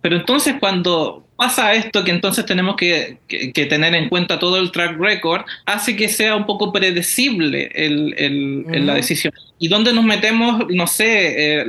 [0.00, 4.58] Pero entonces cuando pasa esto, que entonces tenemos que, que- que tener en cuenta todo
[4.58, 9.34] el track record, hace que sea un poco predecible el, la decisión.
[9.58, 10.64] ¿Y dónde nos metemos?
[10.70, 11.64] No sé,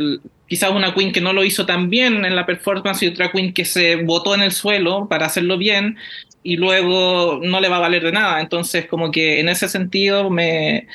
[0.48, 3.54] quizás una queen que no lo hizo tan bien en la performance y otra queen
[3.54, 5.98] que se botó en el suelo para hacerlo bien
[6.44, 8.42] y luego no le va a valer de nada.
[8.42, 10.88] Entonces como que en ese sentido me,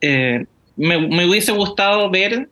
[0.00, 0.44] eh,
[0.76, 2.48] me, me hubiese gustado ver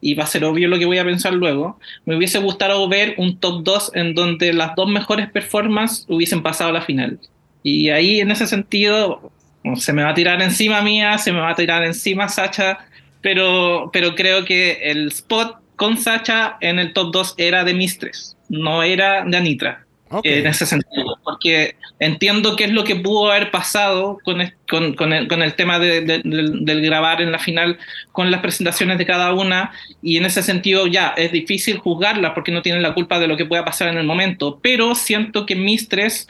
[0.00, 3.14] y va a ser obvio lo que voy a pensar luego, me hubiese gustado ver
[3.16, 7.18] un top 2 en donde las dos mejores performances hubiesen pasado a la final.
[7.62, 9.32] Y ahí en ese sentido
[9.74, 12.78] se me va a tirar encima mía, se me va a tirar encima Sacha,
[13.20, 18.36] pero, pero creo que el spot con Sacha en el top 2 era de Mistress,
[18.48, 19.82] no era de Anitra.
[20.08, 20.24] Ok.
[20.24, 24.94] En ese sentido, porque entiendo qué es lo que pudo haber pasado con, es- con,
[24.94, 27.76] con el, con el tema de- de- del, del grabar en la final
[28.12, 29.72] con las presentaciones de cada una
[30.02, 33.36] y en ese sentido ya es difícil juzgarla porque no tienen la culpa de lo
[33.36, 36.28] que pueda pasar en el momento, pero siento que Mistress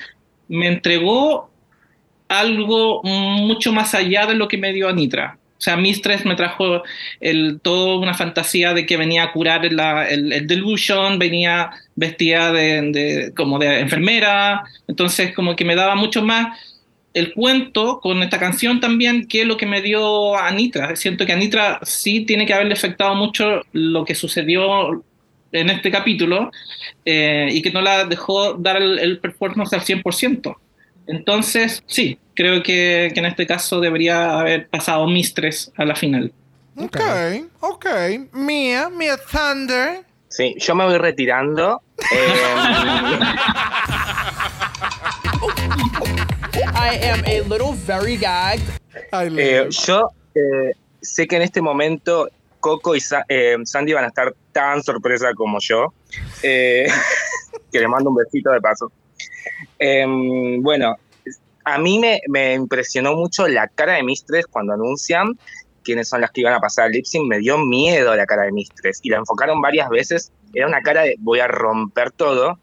[0.49, 1.51] me entregó
[2.29, 5.39] algo mucho más allá de lo que me dio Anitra.
[5.59, 6.83] O sea, Mistress me trajo
[7.21, 9.79] el, toda una fantasía de que venía a curar el,
[10.33, 16.23] el delusion, venía vestida de, de- como de enfermera, entonces como que me daba mucho
[16.23, 16.59] más
[17.15, 20.95] el cuento con esta canción también que lo que me dio Anitra.
[20.97, 25.03] Siento que Anitra sí tiene que haberle afectado mucho lo que sucedió
[25.53, 26.51] en este capítulo
[27.07, 30.57] eh, y que no la dejó dar el, el performance al 100%.
[31.07, 36.33] Entonces, sí, creo que, que en este caso debería haber pasado Mistress a la final.
[36.79, 36.99] Ok,
[37.61, 37.87] ok.
[38.33, 40.05] Mia, Mia Thunder.
[40.29, 41.81] Sí, yo me voy retirando.
[42.13, 42.35] Eh,
[46.75, 48.63] I am a little very gagged.
[49.13, 52.29] Eh, yo eh, sé que en este momento
[52.61, 55.93] Coco y Sa- eh, Sandy van a estar tan sorpresa como yo.
[56.43, 56.87] Eh,
[57.73, 58.91] que le mando un besito de paso.
[59.79, 60.97] Em, bueno,
[61.65, 65.39] a mí me, impresionó mucho la cara de Mistress cuando anuncian
[65.83, 67.27] quiénes son las que iban a pasar al lip sync.
[67.27, 70.33] Me dio miedo la cara de Mistress y la enfocaron varias veces.
[70.55, 72.59] Era una cara de voy a romper todo.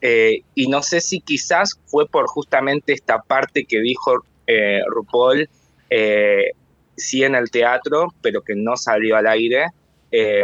[0.00, 5.48] Eh, y no sé si quizás fue por justamente esta parte que dijo eh, RuPaul,
[5.90, 6.50] eh,
[6.96, 9.66] sí en el teatro, pero que no salió al aire,
[10.10, 10.42] eh,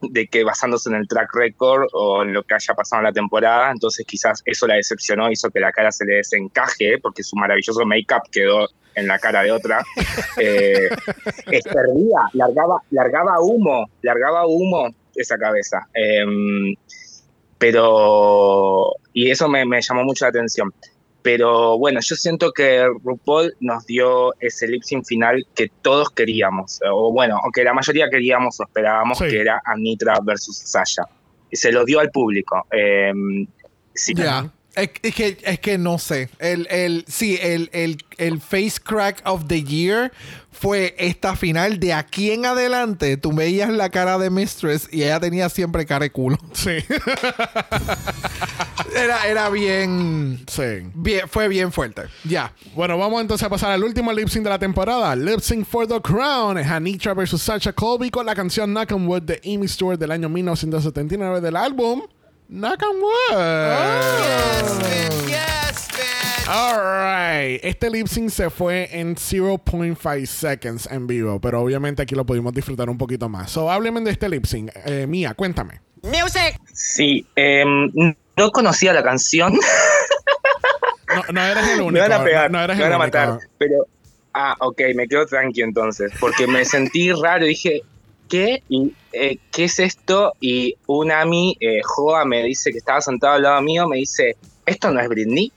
[0.00, 3.12] de que basándose en el track record o en lo que haya pasado en la
[3.12, 7.36] temporada, entonces quizás eso la decepcionó, hizo que la cara se le desencaje, porque su
[7.36, 9.82] maravilloso make-up quedó en la cara de otra.
[10.40, 10.88] Eh,
[11.64, 15.88] perdía, largaba, largaba humo, largaba humo esa cabeza.
[15.92, 16.76] Em,
[17.58, 20.72] pero, y eso me, me llamó mucho la atención.
[21.30, 26.80] Pero bueno, yo siento que RuPaul nos dio ese lip sync final que todos queríamos,
[26.90, 29.28] o bueno, o que la mayoría queríamos o esperábamos, Sí.
[29.28, 31.02] que era Anitra versus Sasha.
[31.50, 32.66] Y se lo dio al público.
[32.70, 33.46] Em,
[33.94, 34.14] sí.
[34.78, 36.30] Es, es que, es que no sé.
[36.38, 40.12] El, el, sí, el, el, el face crack of the year
[40.50, 41.78] fue esta final.
[41.78, 46.04] De aquí en adelante, tú veías la cara de Mistress y ella tenía siempre cara
[46.04, 46.38] de culo.
[46.52, 46.78] Sí.
[48.94, 50.90] Era, era bien, sí.
[50.94, 51.28] bien.
[51.28, 52.02] Fue bien fuerte.
[52.24, 52.52] Ya.
[52.74, 55.14] Bueno, vamos entonces a pasar al último lip sync de la temporada.
[55.14, 56.56] Lip sync for the crown.
[56.58, 60.10] Es Anitra versus Sasha Colby con la canción Knock on Wood de Amy Stewart del
[60.10, 62.02] año 1979 del álbum
[62.48, 64.80] Knock on Wood.
[65.28, 66.48] Yes, bitch.
[66.48, 72.24] Alright, este lip sync se fue en 0.5 seconds en vivo, pero obviamente aquí lo
[72.24, 73.50] pudimos disfrutar un poquito más.
[73.50, 74.70] So, hábleme de este lip sync.
[74.86, 75.80] Eh, Mía, cuéntame.
[76.02, 76.58] Music.
[76.72, 77.90] Sí, em,
[78.36, 79.52] no conocía la canción.
[81.14, 81.92] No, no eres el único.
[81.92, 83.18] me van a pegar, No, no eres me el van a único.
[83.18, 83.38] matar.
[83.58, 83.86] Pero,
[84.32, 87.44] ah, ok, me quedo tranqui entonces, porque me sentí raro.
[87.44, 87.82] Dije,
[88.28, 88.62] ¿qué?
[89.12, 90.34] Eh, ¿Qué es esto?
[90.40, 94.36] Y un Ami, eh, Joa, me dice que estaba sentado al lado mío, me dice,
[94.66, 95.52] ¿esto no es Britney?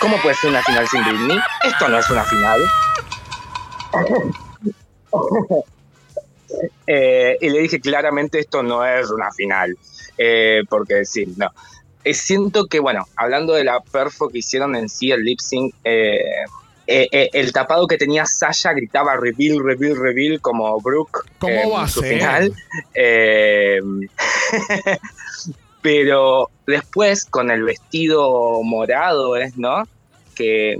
[0.00, 1.38] ¿Cómo puede ser una final sin Britney?
[1.64, 2.60] Esto no es una final.
[6.86, 9.76] Eh, y le dije claramente esto no es una final,
[10.16, 11.50] Eh, porque sí, no.
[12.04, 15.74] Siento que, bueno, hablando de la perfo que hicieron en sí, el lip sync,
[16.86, 21.52] eh, eh, eh, el tapado que tenía Sasha gritaba reveal, reveal, reveal como Brooke ¿Cómo
[21.54, 22.04] en va a ser?
[22.04, 22.54] final.
[22.94, 23.80] Eh,
[25.82, 29.84] pero después con el vestido morado, ¿es, no?
[30.34, 30.76] Que,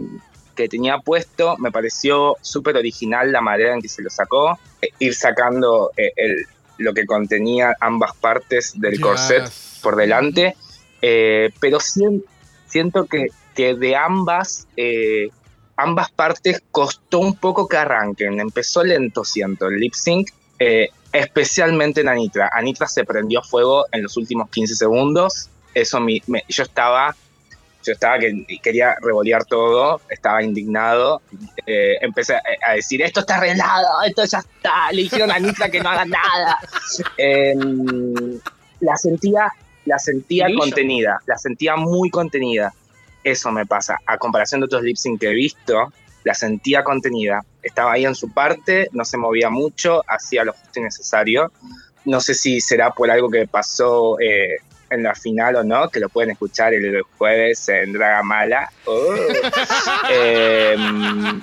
[0.55, 4.59] que tenía puesto, me pareció súper original la manera en que se lo sacó.
[4.83, 6.45] Eh, ir sacando eh, el-
[6.78, 9.01] lo que contenía ambas partes del Yes.
[9.01, 9.51] corset
[9.83, 10.57] por delante.
[11.01, 12.23] Eh, pero sien-
[12.66, 15.28] siento que, que de ambas, eh,
[15.77, 18.40] ambas partes costó un poco que arranquen.
[18.40, 20.31] Empezó lento, siento, el lip sync.
[20.59, 22.51] eh, especialmente en Anitra.
[22.53, 25.48] Anitra se prendió fuego en los últimos 15 segundos.
[25.74, 27.15] Eso mi- me- yo estaba,
[27.85, 31.20] yo estaba que quería revolear todo, estaba indignado.
[31.66, 34.90] Eh, empecé a, a decir, esto está arreglado, esto ya está.
[34.93, 36.59] Le dijeron a Anitra que no haga nada.
[37.19, 38.39] Em,
[38.81, 39.51] la sentía,
[39.85, 42.73] la sentía contenida, la sentía muy contenida.
[43.27, 43.98] Eso me pasa.
[44.07, 45.93] A comparación de otros lip sync que he visto,
[46.23, 47.44] la sentía contenida.
[47.61, 51.51] Estaba ahí en su parte, no se movía mucho, hacía lo justo y necesario.
[52.05, 54.59] No sé si será por algo que pasó eh,
[54.90, 58.70] en la final o no, que lo pueden escuchar el jueves en Dragamala.
[58.85, 59.16] Oh.
[60.09, 61.40] Em,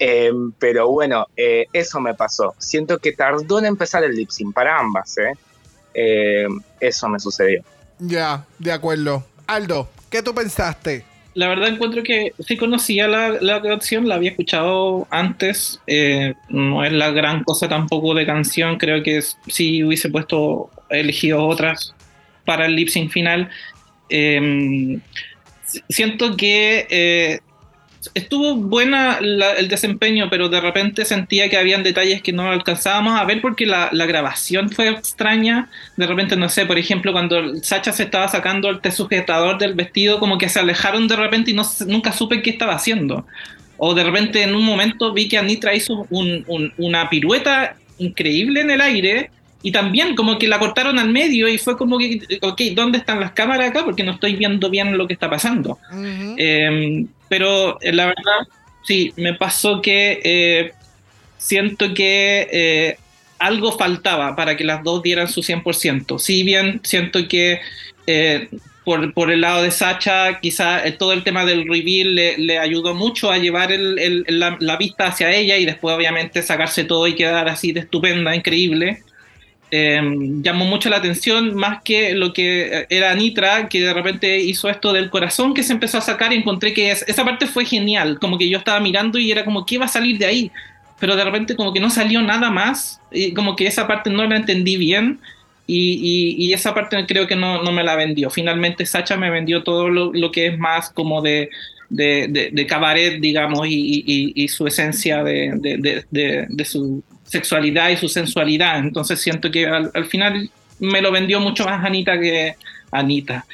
[0.00, 2.56] em, pero bueno, eh, eso me pasó.
[2.58, 5.32] Siento que tardó en empezar el lip sync para ambas, ¿eh?
[5.94, 7.62] Em, eso me sucedió.
[8.00, 9.24] Ya, de acuerdo.
[9.46, 11.04] Aldo, ¿qué tú pensaste?
[11.34, 16.92] La verdad encuentro que sí conocía la, canción, la había escuchado antes, eh, no es
[16.92, 21.92] la gran cosa tampoco de canción, creo que es- sí hubiese puesto, elegido otras
[22.44, 23.50] para el lip sync final.
[24.10, 24.98] Eh,
[25.66, 27.40] si- siento que eh,
[28.14, 33.18] estuvo buena la- el desempeño, pero de repente sentía que habían detalles que no alcanzábamos
[33.18, 35.68] a ver porque la, la grabación fue extraña.
[35.96, 40.18] De repente, no sé, por ejemplo, cuando Sacha se estaba sacando el sujetador del vestido,
[40.18, 43.26] como que se alejaron de repente y no, se- nunca supe qué estaba haciendo.
[43.76, 48.60] O de repente en un momento vi que Anitra hizo un- un- una pirueta increíble
[48.60, 49.30] en el aire
[49.62, 53.18] y también como que la cortaron al medio y fue como que, ok, ¿dónde están
[53.18, 53.82] las cámaras acá?
[53.84, 55.78] Porque no estoy viendo bien lo que está pasando.
[56.38, 58.48] Eh, pero eh, la verdad,
[58.82, 60.72] sí, me pasó que eh,
[61.38, 62.96] siento que eh,
[63.38, 66.18] algo faltaba para que las dos dieran su 100%.
[66.18, 67.60] Si bien siento que
[68.06, 68.48] eh,
[68.84, 72.58] por, por el lado de Sacha, quizá eh, todo el tema del reveal le, le
[72.58, 76.84] ayudó mucho a llevar el- el- la, la vista hacia ella y después obviamente sacarse
[76.84, 79.02] todo y quedar así de estupenda, increíble.
[79.70, 80.00] Eh,
[80.42, 84.68] llamó mucho la atención más que lo que eh, era Nitra, que de repente hizo
[84.68, 87.64] esto del corazón que se empezó a sacar y encontré que es- esa parte fue
[87.64, 90.50] genial, como que yo estaba mirando y era como, ¿qué va a salir de ahí?
[91.00, 94.24] Pero de repente como que no salió nada más, y como que esa parte no
[94.24, 95.18] la entendí bien
[95.66, 98.30] y, y- y esa parte creo que no, no me la vendió.
[98.30, 101.48] Finalmente Sacha me vendió todo lo, lo que es más como de,
[101.88, 104.04] de, de- de cabaret, digamos, y,
[104.36, 107.02] y- su esencia de- de su
[107.38, 108.78] sexualidad y su sensualidad.
[108.78, 112.54] Entonces siento que al, al final me lo vendió mucho más Anita que
[112.90, 113.44] Anita.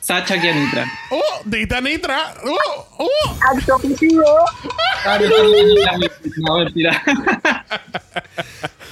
[0.00, 0.84] Sacha que Anita.
[1.10, 1.40] ¡Oh!
[1.44, 2.34] ¡Dita Nitra!
[2.44, 2.86] ¡Oh!
[2.98, 3.36] ¡Oh!
[3.52, 4.22] Acto positivo.
[6.38, 7.02] No, mentira.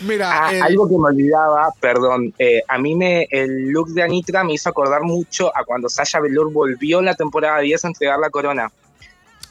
[0.06, 4.02] Mira, Ah, el- algo que me olvidaba, perdón, eh, a mí me, el look de
[4.02, 7.88] Anitra me hizo acordar mucho a cuando Sasha Velour volvió en la temporada 10 a
[7.88, 8.70] entregar la corona.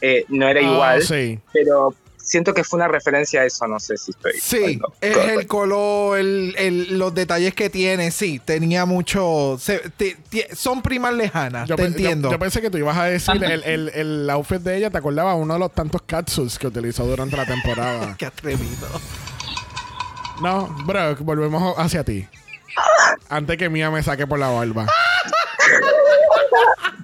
[0.02, 1.40] Eh, no era Ah, igual, sí.
[1.54, 1.96] pero
[2.34, 4.34] siento que fue una referencia a eso, no sé si estoy...
[4.42, 9.58] Sí, es el color, el, el- los detalles que tiene, sí, tenía mucho...
[9.60, 9.84] se-
[10.56, 12.32] son primas lejanas, Yo, te yo- entiendo.
[12.32, 15.36] Yo, pensé que tú ibas a decir el, el, el outfit de ella, ¿te acordabas?
[15.38, 18.16] Uno de los tantos catsuits que utilizó durante la temporada.
[18.18, 18.88] Qué atrevido.
[20.42, 22.28] No, bro, volvemos hacia ti.
[23.30, 24.88] Antes que Mía me saque por la barba.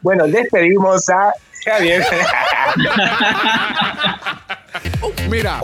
[0.01, 1.31] Bueno, despedimos a
[1.65, 2.06] Javier.
[5.30, 5.61] Mira.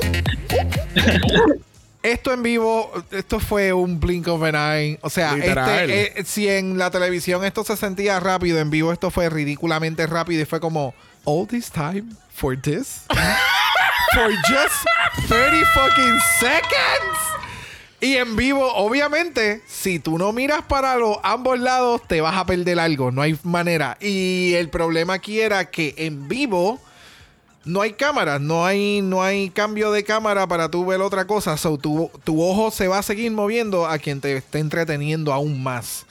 [2.03, 4.99] Esto en vivo, esto fue un blink of an eye.
[5.01, 9.09] O sea, este, eh, si en la televisión esto se sentía rápido, en vivo esto
[9.09, 10.93] fue ridículamente rápido y fue como,
[11.23, 13.05] all this time for this?
[14.13, 14.85] for just
[15.27, 17.44] 30 fucking seconds?
[18.01, 22.45] Y en vivo, obviamente, si tú no miras para los ambos lados, te vas a
[22.45, 23.11] perder algo.
[23.11, 23.97] No hay manera.
[24.01, 26.79] Y el problema aquí era que en vivo
[27.63, 31.57] no hay cámara, no hay, no hay cambio de cámara para tú ver otra cosa.
[31.57, 35.61] So, tu, tu ojo se va a seguir moviendo a quien te esté entreteniendo aún
[35.63, 36.05] más.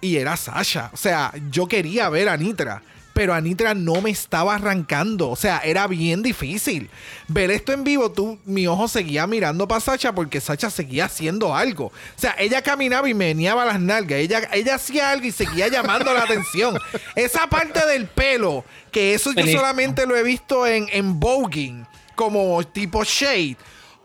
[0.00, 0.90] Y era Sasha.
[0.92, 2.82] O sea, yo quería ver a Nitra.
[3.12, 5.28] Pero a Nitra no me estaba arrancando.
[5.30, 6.88] O sea, era bien difícil.
[7.28, 11.54] Ver esto en vivo, tú, mi ojo seguía mirando para Sacha porque Sacha seguía haciendo
[11.54, 11.86] algo.
[11.86, 14.18] O sea, ella caminaba y meneaba las nalgas.
[14.18, 16.78] Ella, ella hacía algo y seguía llamando la atención.
[17.14, 22.62] Esa parte del pelo, que eso yo solamente lo he visto en, en voguing, como
[22.66, 23.56] tipo shade.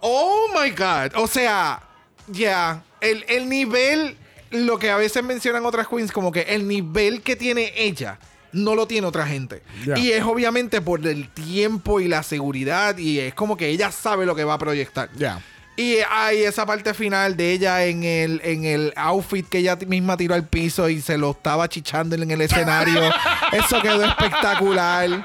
[0.01, 1.15] Oh my God.
[1.15, 1.81] O sea,
[2.27, 4.17] ya, el, el nivel,
[4.51, 8.19] lo que a veces mencionan otras queens, como que el nivel que tiene ella
[8.51, 9.61] no lo tiene otra gente.
[9.95, 14.25] Y es obviamente por el tiempo y la seguridad y es como que ella sabe
[14.25, 15.09] lo que va a proyectar.
[15.17, 15.41] Ya.
[15.75, 20.17] Y hay esa parte final de ella en el, en el outfit que ella misma
[20.17, 22.99] tiró al piso y se lo estaba chichando en el escenario.
[23.51, 25.23] Eso quedó espectacular.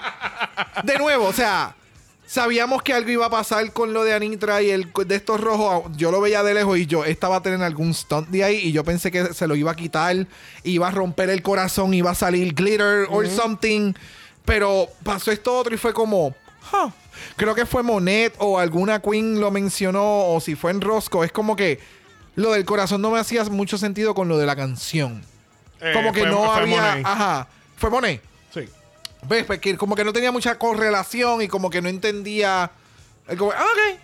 [0.84, 1.74] De nuevo, o sea,
[2.32, 5.94] sabíamos que algo iba a pasar con lo de Anitra y el de estos rojos.
[5.98, 8.72] Yo lo veía de lejos y yo estaba a tener algún stunt de ahí y
[8.72, 10.26] yo pensé que se lo iba a quitar,
[10.62, 13.92] iba a romper el corazón, iba a salir glitter or something.
[14.46, 16.28] Pero pasó esto otro y fue como,
[16.72, 16.90] huh.
[17.36, 21.26] Creo que fue Monet o alguna queen lo mencionó o si fue en Roscoe.
[21.26, 21.78] Es como que
[22.34, 25.22] lo del corazón no me hacía mucho sentido con lo de la canción.
[25.82, 26.80] Eh, como que fue- no fue había...
[26.80, 27.06] Monet.
[27.06, 27.48] Ajá.
[27.76, 28.22] Fue Monet.
[29.28, 29.44] ¿Ves?
[29.44, 32.70] Porque como que no tenía mucha correlación y como que no entendía.
[33.38, 33.98] como, ah, ok.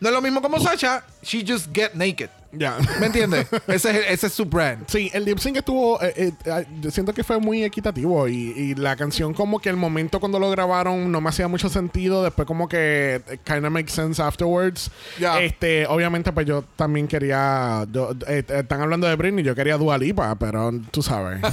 [0.00, 1.04] No es lo mismo como Sacha.
[1.22, 2.28] She just get naked.
[2.56, 2.76] Ya.
[3.00, 3.48] ¿Me entiendes?
[3.66, 4.84] ese, es, ese es su brand.
[4.86, 6.00] Sí, el lip sync estuvo.
[6.02, 8.28] eh, eh, eh, yo siento que fue muy equitativo.
[8.28, 11.68] Y, y la canción, como que el momento cuando lo grabaron no me hacía mucho
[11.68, 12.22] sentido.
[12.22, 14.90] Después, como que eh, kind of makes sense afterwards.
[15.18, 15.40] Ya.
[15.40, 17.86] Este, obviamente, pues yo también quería.
[17.90, 21.40] yo- eh, eh, están hablando de Britney, yo quería Dua Lipa, pero tú sabes.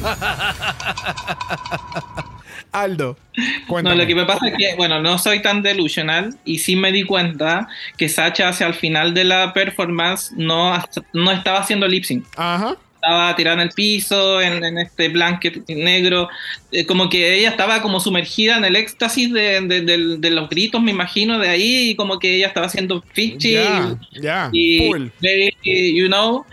[2.72, 3.18] Aldo.
[3.70, 6.92] No, lo que me pasa es que, bueno, no soy tan delusional y sí me
[6.92, 7.68] di cuenta
[7.98, 10.74] que Sacha hacia el final de la performance no,
[11.14, 12.26] no estaba haciendo lip sync.
[12.38, 12.76] Ajá.
[13.04, 16.30] Estaba tirada en el piso, en, en este blanket negro,
[16.72, 20.48] eh, como que ella estaba como sumergida en el éxtasis de, de- de- de los
[20.48, 24.50] gritos, me imagino, de ahí, y como que ella estaba haciendo fishy Ya, ya.
[24.54, 24.88] y
[25.20, 25.52] very,
[25.96, 26.46] you know,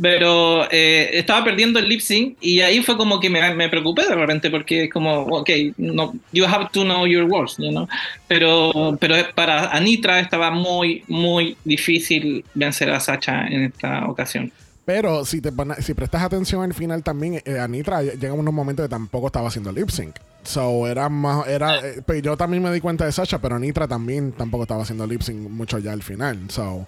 [0.00, 4.06] pero eh, estaba perdiendo el lip sync y ahí fue como que me, me preocupé
[4.06, 7.88] de repente porque es como, ok, no, you have to know your words, you know?
[8.28, 14.52] pero, pero para Anitra estaba muy, muy difícil vencer a Sacha en esta ocasión.
[14.86, 15.50] Pero si te
[15.80, 19.72] si prestas atención al final también, eh, Anitra llega unos momentos que tampoco estaba haciendo
[19.72, 20.14] lip sync.
[20.44, 23.88] So era más, era, eh, pues yo también me di cuenta de Sasha, pero Anitra
[23.88, 26.38] también tampoco estaba haciendo lip sync mucho ya al final.
[26.50, 26.86] So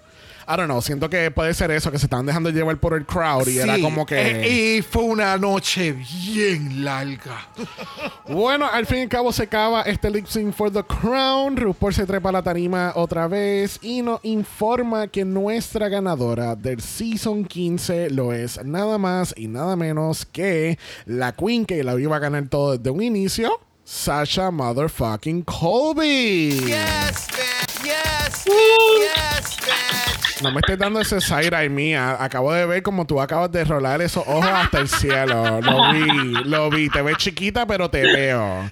[0.51, 3.05] I don't know, siento que puede ser eso, que se estaban dejando llevar por el
[3.05, 4.19] crowd y era como que...
[4.19, 7.47] eh, y fue una noche bien larga.
[8.27, 11.57] Bueno, al fin y al cabo se acaba este lip sync for the crown.
[11.57, 16.79] RuPaul se trepa a la tarima otra vez y nos informa que nuestra ganadora del
[16.79, 22.15] season 15 lo es nada más y nada menos que la queen que la iba
[22.17, 26.51] a ganar todo desde un inicio, Sasha motherfucking Colby.
[26.51, 27.83] Yes, bitch.
[27.83, 28.45] Yes.
[28.45, 30.18] Yes, bitch.
[30.41, 32.17] No me estés dando ese side eye mía.
[32.19, 35.59] Acabo de ver como tú acabas de rolar esos ojos hasta el cielo.
[35.61, 36.89] Lo vi, lo vi.
[36.89, 38.69] Te ves chiquita, pero te veo.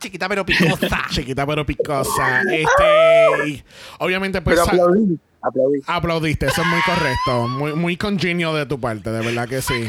[0.00, 1.02] Chiquita pero picosa.
[1.10, 2.42] Chiquita pero picosa.
[2.42, 3.48] Este.
[3.48, 3.64] y
[3.98, 4.56] Obviamente, pues.
[4.56, 5.80] Pero Sa- aplaudí, aplaudí.
[5.86, 7.48] aplaudiste, eso es muy correcto.
[7.48, 9.86] Muy, muy congenial de tu parte, de verdad que sí.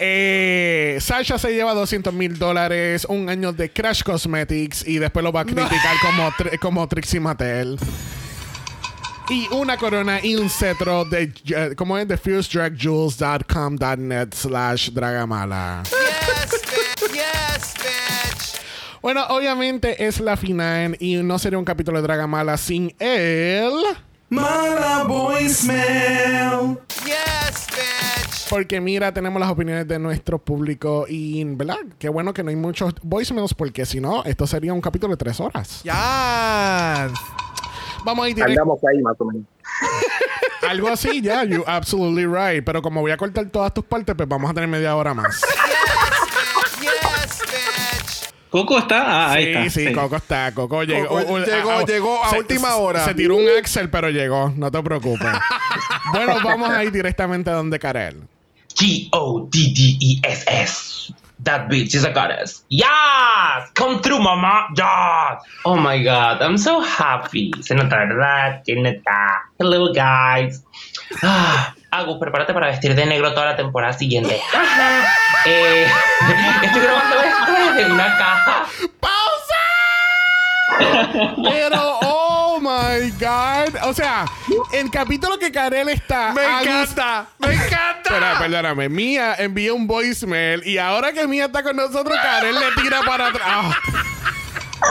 [0.00, 5.32] Eh, Sasha se lleva 200 mil dólares, un año de Crash Cosmetics y después lo
[5.32, 7.76] va a criticar como, tri- como Trixie Mattel.
[9.30, 12.08] Y una corona y un cetro de, eh, ¿cómo es?
[12.08, 15.82] De fiercedragjewels.com.net slash dragamala.
[15.84, 17.12] Yes, bitch.
[17.12, 18.62] Yes, bitch.
[19.02, 23.74] Bueno, obviamente es la final y no sería un capítulo de Dragamala sin él.
[24.30, 26.78] Mala voicemail.
[27.04, 28.48] Yes, bitch.
[28.48, 31.76] Porque mira, tenemos las opiniones de nuestro público y, ¿verdad?
[31.98, 35.18] Qué bueno que no hay muchos voicemails porque si no, esto sería un capítulo de
[35.18, 35.82] tres horas.
[35.84, 37.10] Ya.
[38.08, 38.52] Vamos a ir directo.
[38.62, 39.46] Andamos ahí más o menos.
[40.68, 42.64] Algo así, ya, you absolutely right.
[42.64, 45.42] Pero como voy a cortar todas tus partes, pues vamos a tener media hora más.
[46.80, 48.32] Yes, bitch.
[48.50, 49.02] Coco está.
[49.26, 49.90] Ah, ahí sí, está.
[49.90, 50.52] sí, Coco está.
[50.54, 51.08] Coco llegó.
[51.08, 53.04] Coco llegó- llegó a última hora.
[53.04, 54.52] Se tiró un Excel, pero llegó.
[54.56, 55.28] No te preocupes.
[56.12, 58.22] bueno, vamos a ir directamente a donde Karel.
[58.74, 61.14] G O D D E S S.
[61.48, 62.62] That bitch is a goddess.
[62.68, 63.72] Yes!
[63.72, 64.68] Come through, mama.
[64.76, 65.40] Yes!
[65.64, 67.50] Oh my god, I'm so happy.
[67.64, 68.60] Se nota, ¿verdad?
[68.68, 69.48] Se.
[69.58, 70.60] Hello, guys.
[71.24, 74.38] Ah, Agus, prepárate para vestir de negro toda la temporada siguiente.
[75.46, 75.86] eh,
[76.64, 78.66] estoy grabando esto desde una caja.
[81.42, 82.27] Pero, oh
[82.82, 83.88] my God.
[83.88, 84.24] O sea,
[84.72, 86.32] el capítulo que Karel está.
[86.32, 87.26] Me Agus- encanta.
[87.38, 88.38] Me encanta.
[88.38, 88.88] Perdóname.
[88.88, 93.28] Mía envió un voicemail y ahora que Mía está con nosotros, Karel le tira para
[93.28, 93.46] atrás.
[93.50, 93.74] Ah.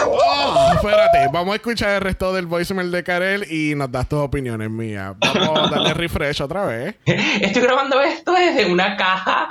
[0.05, 4.19] Oh, espérate, vamos a escuchar el resto del voicemail de Karel y nos das tus
[4.19, 5.13] opiniones, Mía.
[5.17, 6.95] Vamos a darle refresh otra vez.
[7.05, 9.47] Estoy grabando esto desde una caja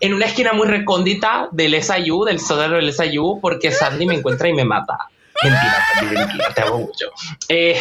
[0.00, 4.48] en una esquina muy recóndita del SIU, del sótano del SIU, porque Sandy me encuentra
[4.48, 4.96] y me mata.
[5.42, 7.06] Mentira, mentira, te amo mucho.
[7.48, 7.76] Eh,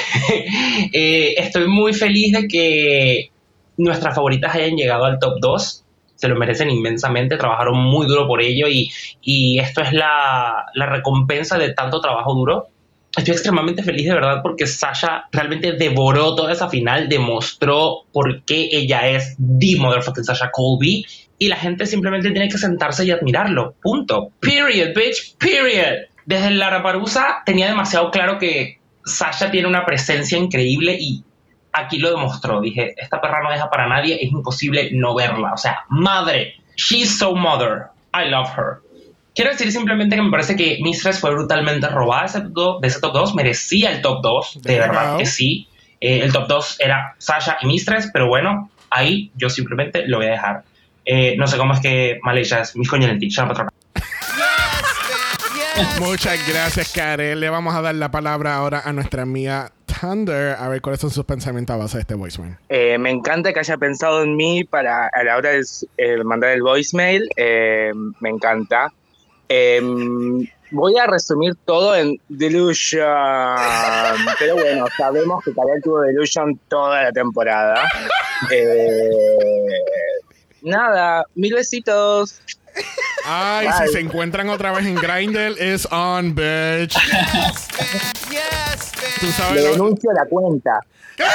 [0.94, 3.32] eh, estoy muy feliz de que
[3.78, 5.84] nuestras favoritas hayan llegado al top 2.
[6.16, 8.90] Se lo merecen inmensamente, trabajaron muy duro por ello y,
[9.22, 12.70] y esto es la, la recompensa de tanto trabajo duro.
[13.16, 18.70] Estoy extremadamente feliz de verdad porque Sasha realmente devoró toda esa final, demostró por qué
[18.72, 21.06] ella es the motherfucking Sasha Colby
[21.38, 23.76] y la gente simplemente tiene que sentarse y admirarlo.
[23.82, 24.32] Punto.
[24.40, 25.36] Period, bitch.
[25.38, 26.15] Period.
[26.26, 31.24] Desde la Raparusa tenía demasiado claro que Sasha tiene una presencia increíble y
[31.72, 32.62] aquí lo demostró.
[32.62, 35.54] Dije, esta perra no deja para nadie, es imposible no verla.
[35.54, 36.56] O sea, madre.
[36.76, 37.84] She's so mother.
[38.14, 38.78] I love her.
[39.36, 42.88] Quiero decir simplemente que me parece que Mistress fue brutalmente robada de ese top- de
[42.88, 43.36] ese top 2.
[43.36, 45.68] Merecía el top 2, de verdad que sí.
[46.00, 50.28] Eh, el top 2 era Sasha y Mistress, pero bueno, ahí yo simplemente lo voy
[50.28, 50.64] a dejar.
[51.04, 53.38] Eh, no sé cómo es que Malaysia es mis coño en el teach.
[56.00, 57.40] Muchas gracias, Karel.
[57.40, 61.10] Le vamos a dar la palabra ahora a nuestra Mía Thunder a ver cuáles son
[61.10, 62.58] sus pensamientos a base de este voicemail.
[62.70, 65.64] Eh, me encanta que haya pensado en mí para a la hora de
[65.98, 67.30] eh, mandar el voicemail.
[67.36, 68.92] Eh, me encanta.
[69.50, 69.82] Eh,
[70.72, 73.06] voy a resumir todo en Delusion.
[74.40, 77.82] Pero bueno, sabemos que Karel tuvo Delusion toda la temporada.
[80.62, 82.42] Nada, mil besitos.
[83.26, 83.88] Ay, Bye.
[83.88, 86.94] si se encuentran otra vez en Grindel, es on, bitch.
[89.20, 90.80] Tú Le sabes lo- denuncio la cuenta.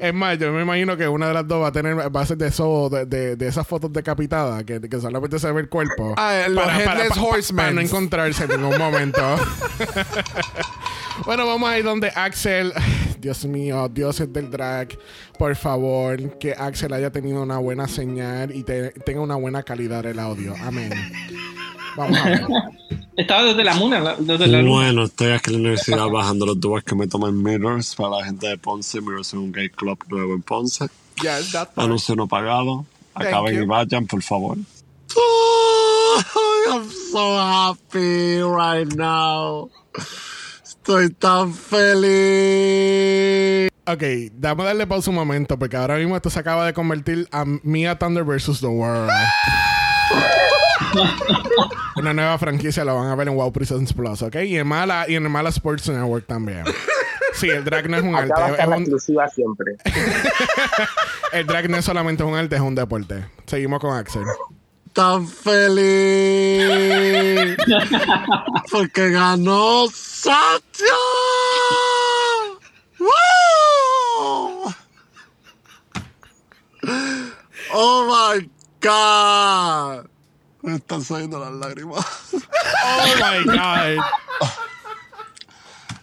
[0.00, 2.26] Es más, yo me imagino que una de las dos va a tener, va a
[2.26, 5.68] ser de eso, de, de, de esas fotos decapitadas, que, que solamente se ve el
[5.68, 6.14] cuerpo.
[6.16, 7.56] Ah, los Headless Horsemen.
[7.64, 9.20] Para no encontrarse en ningún momento.
[11.26, 12.72] bueno, vamos a ir donde Axel.
[13.22, 14.98] Dios mío, dioses del drag.
[15.38, 20.04] Por favor, que Axel haya tenido una buena señal y te- tenga una buena calidad
[20.04, 20.54] el audio.
[20.62, 20.90] Amén.
[21.96, 22.42] Vamos a ver.
[23.16, 24.70] Estaba desde la luna, la- desde la luna.
[24.74, 28.24] Bueno, estoy aquí en la universidad bajando los tubos que me toman Mirrors para la
[28.24, 29.00] gente de Ponce.
[29.00, 30.86] Mirrors es un gay club nuevo en Ponce.
[31.22, 31.54] Yes.
[31.76, 32.84] Anuncio no pagado.
[33.14, 34.56] Acaben y vayan, por favor.
[35.14, 39.70] Oh, I'm so happy right now.
[40.82, 42.02] Estoy tan feliz.
[43.86, 44.02] Ok,
[44.32, 47.96] dame darle pausa un momento porque ahora mismo esto se acaba de convertir a Mia
[48.00, 48.58] Thunder vs.
[48.60, 49.08] The World.
[51.96, 54.34] Una nueva franquicia la van a ver en Wow Prisons Plus, ¿ok?
[54.44, 56.64] Y en Mala, y en Mala Sports Network también.
[57.34, 58.32] Sí, el drag no es un arte.
[58.32, 59.76] Acá es un- exclusiva siempre.
[61.32, 63.24] el drag no es solamente un arte, es un deporte.
[63.46, 64.24] Seguimos con Axel.
[64.92, 66.76] Tan feliz.
[68.70, 70.62] Porque ganó Satya.
[77.74, 78.50] Oh my
[78.80, 80.06] God.
[80.62, 82.04] Me están saliendo las lágrimas.
[82.84, 84.04] Oh my God.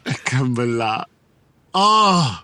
[0.06, 1.08] Es que en verdad.
[1.72, 2.42] ¡Oh!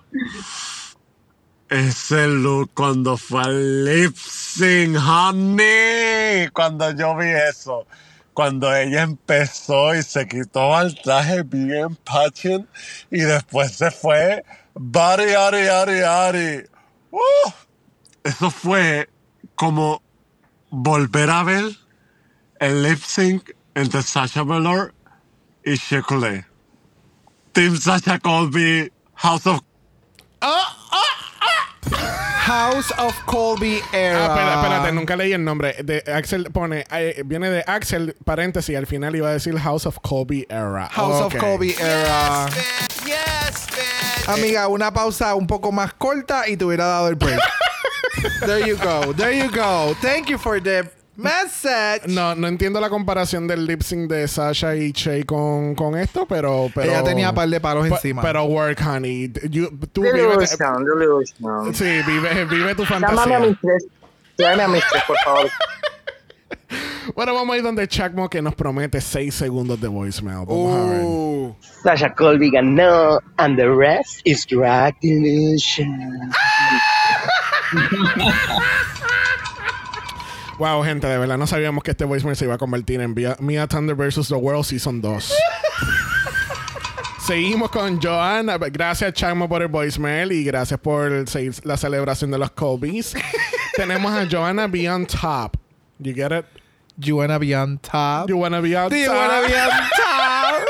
[1.69, 6.47] Ese look cuando fue al lip sync, honey.
[6.49, 7.87] Cuando yo vi eso.
[8.33, 12.67] Cuando ella empezó y se quitó el traje bien patching
[13.09, 14.45] y después se fue.
[14.75, 16.63] Bari, ari, ari, ari.
[18.23, 19.09] Eso fue
[19.55, 20.03] como
[20.69, 21.63] volver a ver
[22.59, 24.93] el lip sync entre Sasha Velour
[25.63, 26.45] y Shirley.
[27.53, 29.61] Team Sasha Colby, House of
[32.55, 34.17] House of Colby Era.
[34.17, 35.75] Ah, espera, espérate, nunca leí el nombre.
[35.83, 39.99] De Axel pone, eh, viene de Axel, paréntesis, al final iba a decir House of
[39.99, 40.87] Colby Era.
[40.87, 42.47] House of Colby Era.
[43.05, 44.29] Yes, bitch.
[44.29, 47.41] Amiga, una pausa un poco más corta y te hubiera dado el break.
[48.45, 49.13] there you go.
[49.13, 49.93] There you go.
[50.01, 52.07] Thank you for the message.
[52.07, 56.25] No, no entiendo la comparación del lip sync de Sasha y Che con, con esto,
[56.27, 56.91] pero, pero.
[56.91, 58.21] Ella tenía par de palos encima.
[58.21, 59.31] Pero work, honey.
[59.49, 60.57] You- tú vives.
[60.57, 61.73] Delusion, delusion.
[61.75, 63.39] Sí, vive, vive tu Llámame a fantasía.
[63.39, 63.85] mis tres.
[64.37, 65.49] Llámame a mis tres, por favor.
[67.15, 70.45] Bueno, vamos a ir donde Chacmo que nos promete 6 segundos de voicemail.
[70.47, 71.01] Vamos a ver.
[71.03, 76.31] Uh, Sasha Colby ganó, and the rest is drag delusion.
[80.57, 83.35] Wow, gente, de verdad no sabíamos que este voicemail se iba a convertir en Via-
[83.39, 84.27] Mia Thunder vs.
[84.29, 85.33] The World Season 2.
[87.27, 88.57] Seguimos con Joanna.
[88.57, 93.15] Gracias, Chamo, por el voicemail y gracias por seguir la celebración de los Colbys.
[93.75, 95.57] Tenemos a Joanna Beyond Top.
[95.99, 96.45] You get it?
[96.97, 98.29] you wanna be on top?
[98.29, 99.15] You wanna be on Do you top.
[99.17, 100.67] wanna be on top?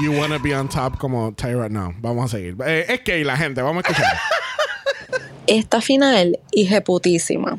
[0.00, 1.68] You wanna be on top como Tyra.
[1.68, 2.56] No, vamos a seguir.
[2.64, 4.16] Eh, es que la gente, vamos a escuchar.
[5.50, 6.38] Esta final,
[6.84, 7.58] putísima.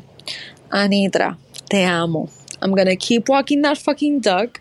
[0.70, 1.36] Anitra,
[1.68, 2.30] te amo.
[2.62, 4.60] I'm gonna keep walking that fucking duck.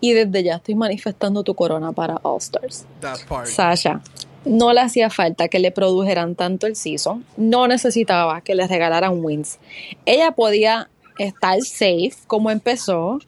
[0.00, 2.86] Y desde ya estoy manifestando tu corona para All Stars.
[3.02, 3.48] That part.
[3.48, 4.00] Sasha,
[4.46, 7.26] no le hacía falta que le produjeran tanto el season.
[7.36, 9.58] No necesitaba que le regalaran wins.
[10.06, 10.88] Ella podía
[11.18, 13.18] estar safe como empezó.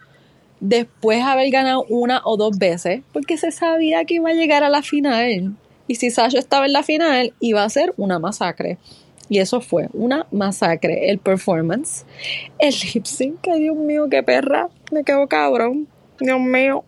[0.60, 3.02] Después haber ganado una o dos veces.
[3.12, 5.54] Porque se sabía que iba a llegar a la final.
[5.88, 8.78] Y si Sasha estaba en la final, iba a ser una masacre.
[9.28, 11.10] Y eso fue una masacre.
[11.10, 12.04] El performance,
[12.58, 14.68] el lip sync, ay Dios mío, qué perra.
[14.90, 15.88] Me quedo cabrón.
[16.20, 16.84] Dios mío.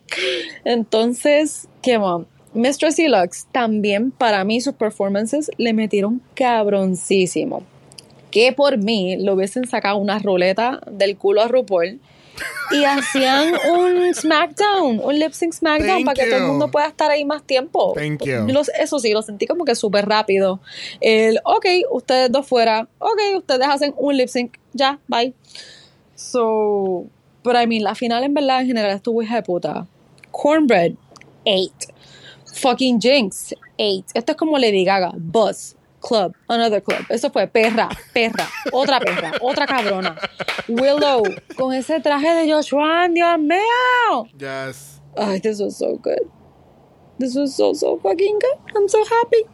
[0.65, 2.23] Entonces, ¿qué más?
[2.55, 7.65] Mistress y Lux también para mí sus performances le metieron cabroncísimo.
[8.31, 12.01] Que por mí lo hubiesen sacado una ruleta del culo a RuPaul
[12.71, 16.87] y hacían un SmackDown, un lip sync SmackDown Thank para que todo el mundo pueda
[16.89, 17.93] estar ahí más tiempo.
[17.95, 18.47] Thank you.
[18.49, 20.61] Los- eso sí, lo sentí como que súper rápido.
[21.01, 22.89] El, ok, ustedes dos fuera.
[22.99, 24.57] Ok, ustedes hacen un lip sync.
[24.73, 25.35] Ya, bye.
[26.15, 27.07] So,
[27.43, 29.87] pero I mean, la final en verdad en general estuvo hija de puta.
[30.31, 30.93] Cornbread,
[31.45, 31.71] 8.
[32.55, 34.05] Fucking Jinx, 8.
[34.15, 37.05] Esto es como Lady Gaga, Buzz, Club, Another Club.
[37.09, 40.17] Eso fue perra, perra, otra perra, otra cabrona.
[40.69, 41.23] Willow,
[41.57, 44.29] con ese traje de Joshua, Dios mío.
[44.39, 45.01] Yes.
[45.17, 46.31] Ay, this was so good.
[47.19, 48.77] This was so, so fucking good.
[48.77, 49.45] I'm so happy.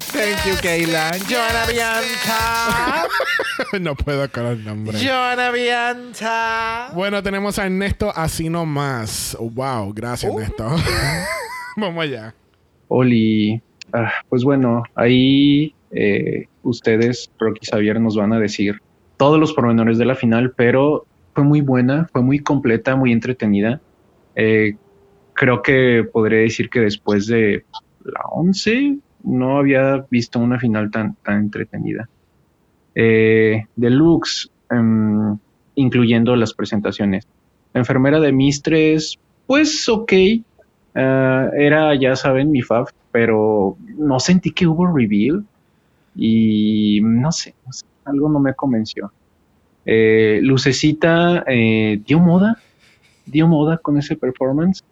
[0.00, 1.12] Thank you, Kayla.
[1.14, 3.80] On top.
[3.80, 4.98] no puedo con el nombre.
[4.98, 6.94] On top.
[6.94, 9.36] Bueno, tenemos a Ernesto así nomás.
[9.40, 10.38] Wow, gracias, Uh.
[10.38, 10.64] Ernesto.
[11.76, 12.34] Vamos allá.
[12.88, 13.60] Oli,
[13.92, 18.80] ah, pues bueno, ahí eh, ustedes, Rocky Xavier, nos van a decir
[19.16, 23.80] todos los pormenores de la final, pero fue muy buena, fue muy completa, muy entretenida.
[24.34, 24.76] Eh,
[25.34, 27.64] creo que podría decir que después de
[28.04, 32.08] la 11 no había visto una final tan, tan entretenida.
[32.94, 35.36] Eh, Deluxe, em,
[35.74, 37.26] incluyendo las presentaciones.
[37.72, 40.12] Enfermera de Mistres, pues ok,
[40.94, 45.44] Ah, era, ya saben, mi fav, pero no sentí que hubo reveal
[46.14, 49.12] y no sé, no sé, algo no me convenció.
[49.86, 52.58] Eh, Lucecita eh, dio moda,
[53.26, 54.82] dio moda con ese performance.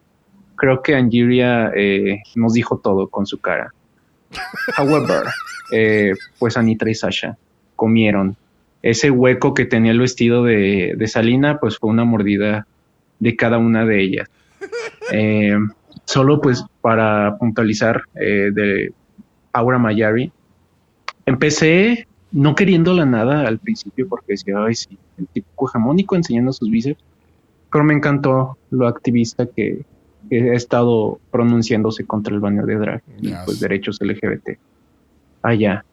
[0.56, 3.72] creo que Angiria eh, nos dijo todo con su cara.
[4.76, 5.24] However,
[5.72, 7.36] eh, pues Anitra y Sasha
[7.76, 8.36] comieron.
[8.82, 12.66] Ese hueco que tenía el vestido de, de Salina, pues fue una mordida
[13.20, 14.28] de cada una de ellas.
[16.04, 18.92] Solo pues para puntualizar de
[19.52, 20.32] Aura Mayari,
[21.26, 26.70] empecé no queriéndola nada al principio porque decía, ay, sí, el tipo hegemónico enseñando sus
[26.70, 27.02] bíceps,
[27.70, 29.84] pero me encantó lo activista que,
[30.30, 34.58] que ha estado pronunciándose contra el baneo de drag y pues derechos LGBT.
[35.42, 35.84] Allá.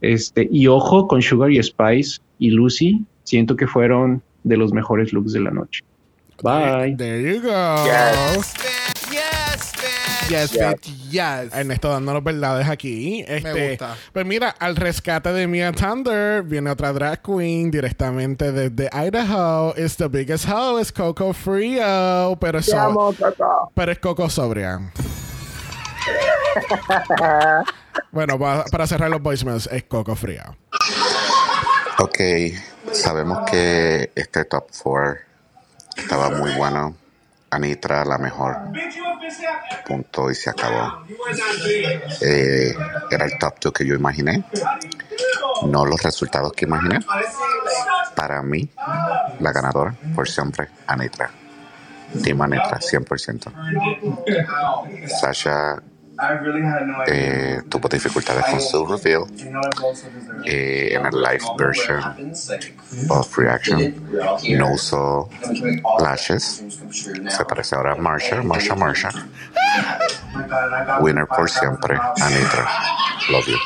[0.00, 5.12] Este, y ojo con Sugar y Spice y Lucy, siento que fueron de los mejores
[5.12, 5.82] looks de la noche.
[6.42, 6.94] Bye.
[6.96, 7.84] There you go.
[7.84, 8.95] Yes.
[10.28, 11.52] Yes, bitch, yes.
[11.54, 13.24] Ernesto dándonos verdades aquí.
[13.28, 13.96] Este, gusta.
[14.12, 19.72] Pues mira, al rescate de Mia Thunder viene otra drag queen directamente desde Idaho.
[19.76, 22.36] It's the biggest hoe, es Coco Frio.
[22.40, 23.14] Pero, es so-
[23.74, 24.80] pero es Coco sobria.
[28.12, 30.56] bueno, pa- para cerrar los voicemails, es Coco Fría.
[31.98, 32.18] Ok,
[32.92, 35.14] sabemos que este top 4
[35.96, 36.94] estaba muy bueno.
[37.50, 38.56] Anitra, la mejor.
[39.86, 41.04] Punto y se acabó.
[42.20, 42.74] Eh,
[43.10, 44.44] era el top 2 que yo imaginé.
[45.66, 47.00] No los resultados que imaginé.
[48.14, 48.68] Para mí,
[49.40, 51.30] la ganadora, por siempre, Anitra.
[52.22, 53.52] Team Anitra, 100%.
[55.08, 55.82] Sasha
[57.06, 59.24] eh, tuvo dificultades con su reveal
[60.44, 62.02] eh, en el live version
[63.08, 63.94] of Reaction.
[64.56, 65.28] No usó
[66.00, 66.64] lashes.
[67.28, 69.10] Se parece ahora a Marsha, Marsha, Marsha.
[71.00, 72.68] Winner por siempre, Anitra.
[73.30, 73.58] Love you.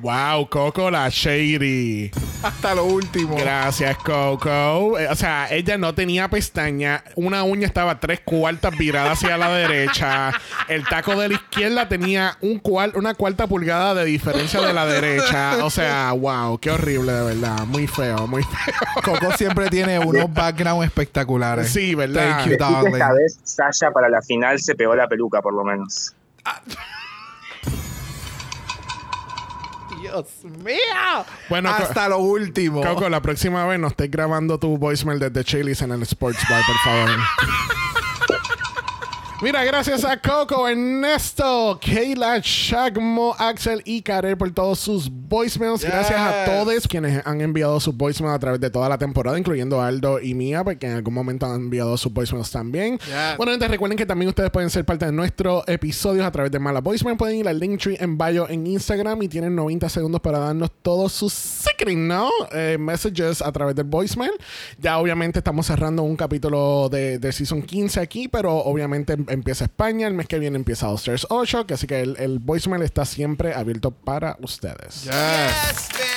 [0.00, 2.10] Wow, Coco la Shady.
[2.42, 3.36] Hasta lo último.
[3.36, 4.98] Gracias, Coco.
[4.98, 7.02] Eh, O sea, ella no tenía pestaña.
[7.14, 10.32] Una uña estaba tres cuartas virada hacia la derecha.
[10.68, 14.86] El taco de la izquierda tenía un cual- una cuarta pulgada de diferencia de la
[14.86, 15.64] derecha.
[15.64, 17.64] O sea, wow, qué horrible, de verdad.
[17.66, 18.74] Muy feo, muy feo.
[19.02, 21.68] Coco siempre tiene unos backgrounds espectaculares.
[21.70, 22.36] Sí, ¿verdad?
[22.38, 23.14] Thank you, que esta darling.
[23.16, 26.14] vez Sasha para la final se pegó la peluca, por lo menos.
[30.00, 30.26] Dios
[30.64, 31.24] mío.
[31.48, 32.82] Bueno, Hasta lo último.
[32.82, 36.62] Coco, la próxima vez no estés grabando tu voicemail desde Chili's en el Sports Bar,
[36.66, 37.10] por favor.
[39.42, 45.84] Mira, gracias a Coco, Ernesto, Kayla, Shagmo, Axel y Karel por todos sus voicemails.
[45.84, 49.82] Gracias a todos quienes han enviado sus voicemails a través de toda la temporada, incluyendo
[49.82, 52.98] Aldo y Mía, porque en algún momento han enviado sus voicemails también.
[52.98, 53.36] Yes.
[53.36, 56.58] Bueno, gente, recuerden que también ustedes pueden ser parte de nuestros episodios a través de
[56.58, 57.18] Mala Voicemail.
[57.18, 61.12] Pueden ir al Linktree en bio en Instagram y tienen 90 segundos para darnos todos
[61.12, 62.30] sus secret, ¿no?
[62.52, 64.32] Eh, messages a través del voicemail.
[64.78, 70.06] Ya obviamente estamos cerrando un capítulo de, de Season 15 aquí, pero obviamente empieza España.
[70.06, 73.54] El mes que viene empieza Stars 8, que así que el, el voicemail está siempre
[73.54, 75.04] abierto para ustedes.
[75.04, 75.88] Yes.
[75.88, 76.15] Yes.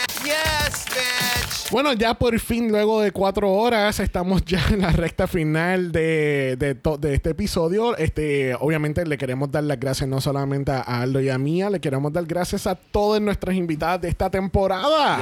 [1.72, 6.56] Bueno, ya por fin, luego de cuatro horas, estamos ya en la recta final de,
[6.58, 7.96] de, de este episodio.
[7.96, 11.80] Este, obviamente le queremos dar las gracias no solamente a Aldo y a Mía, le
[11.80, 15.20] queremos dar gracias a todas nuestras invitadas de esta temporada.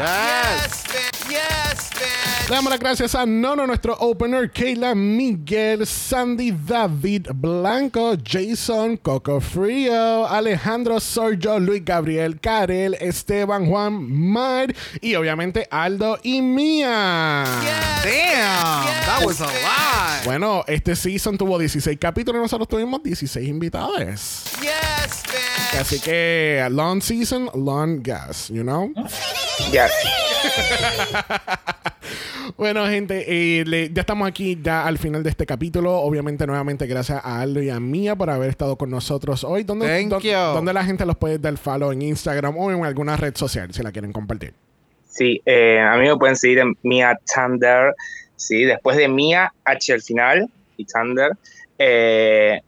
[0.56, 0.84] Yes.
[1.28, 1.90] Yes.
[2.50, 9.42] Le damos las gracias a Nono, nuestro opener, Kayla, Miguel, Sandy, David, Blanco, Jason, Coco
[9.42, 17.44] Frío, Alejandro, Sergio, Luis Gabriel, Karel, Esteban, Juan, Mar y obviamente Aldo y Mía.
[18.04, 20.26] Damn, that was a lot.
[20.26, 23.98] Bueno, este season tuvo 16 capítulos y nosotros tuvimos 16 invitados.
[24.62, 25.80] Yes, bitch.
[25.82, 28.92] Así que long season, long gas, you know?
[29.72, 29.92] Yes.
[32.56, 35.94] Bueno, gente, eh, le- ya estamos aquí ya al final de este capítulo.
[36.00, 39.64] Obviamente, nuevamente, gracias a Aldo y a Mía por haber estado con nosotros hoy.
[39.64, 40.32] ¿Dónde, Thank you.
[40.32, 43.84] ¿Dónde la gente los puede dar follow en Instagram o en alguna red social si
[43.84, 44.54] la quieren compartir?
[45.18, 47.96] Sí, eh, a mí me pueden seguir en Mia Thunder,
[48.36, 51.32] sí, después de Mia, H al final, y Thunder,
[51.80, 52.62] eh,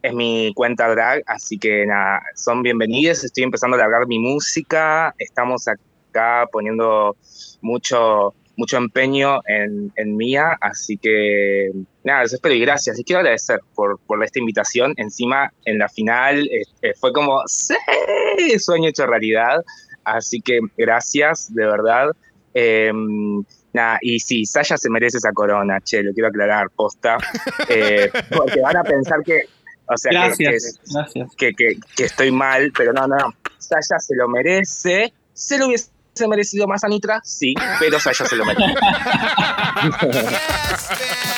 [0.00, 5.14] es mi cuenta drag, así que nada, son bienvenidos, estoy empezando a largar mi música,
[5.18, 7.14] estamos acá poniendo
[7.60, 11.72] mucho, mucho empeño en, en Mia, así que
[12.04, 15.90] nada, eso espero y gracias, y quiero agradecer por, por esta invitación, encima en la
[15.90, 16.48] final
[16.80, 17.74] eh, fue como, sí,
[18.58, 19.62] sueño hecho realidad,
[20.04, 22.08] Así que gracias, de verdad.
[22.54, 22.92] Eh,
[23.72, 27.16] nada, y sí, Sasha se merece esa corona, che, lo quiero aclarar, posta.
[27.68, 29.42] Eh, porque van a pensar que,
[29.86, 31.28] o sea, que- Gracias, que, gracias.
[31.36, 33.34] que, que- que estoy mal, pero no, no, no.
[33.58, 35.12] Sasha se lo merece.
[35.32, 35.88] ¿Se lo hubiese
[36.28, 37.20] merecido más a Nitra?
[37.24, 38.74] Sí, pero Sasha se lo merece.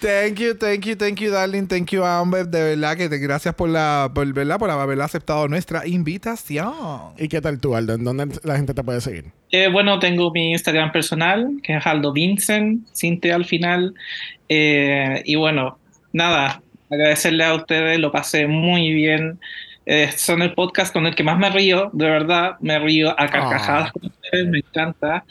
[0.00, 1.66] Thank you, thank you, thank you, darling.
[1.66, 2.46] Thank you, Amber.
[2.46, 4.58] De verdad que te gracias por la, por, ¿verdad?
[4.58, 6.72] por haber aceptado nuestra invitación.
[7.18, 7.94] ¿Y qué tal tú, Aldo?
[7.94, 9.26] ¿En dónde la gente te puede seguir?
[9.50, 13.94] Eh, bueno, tengo mi Instagram personal, que es Aldo Vincent, sin T al final.
[14.48, 15.78] Eh, y bueno,
[16.12, 16.60] nada,
[16.90, 19.38] agradecerle a ustedes, lo pasé muy bien.
[19.86, 23.28] Eh, son el podcast con el que más me río, de verdad, me río a
[23.28, 25.24] carcajadas con ustedes, me encanta.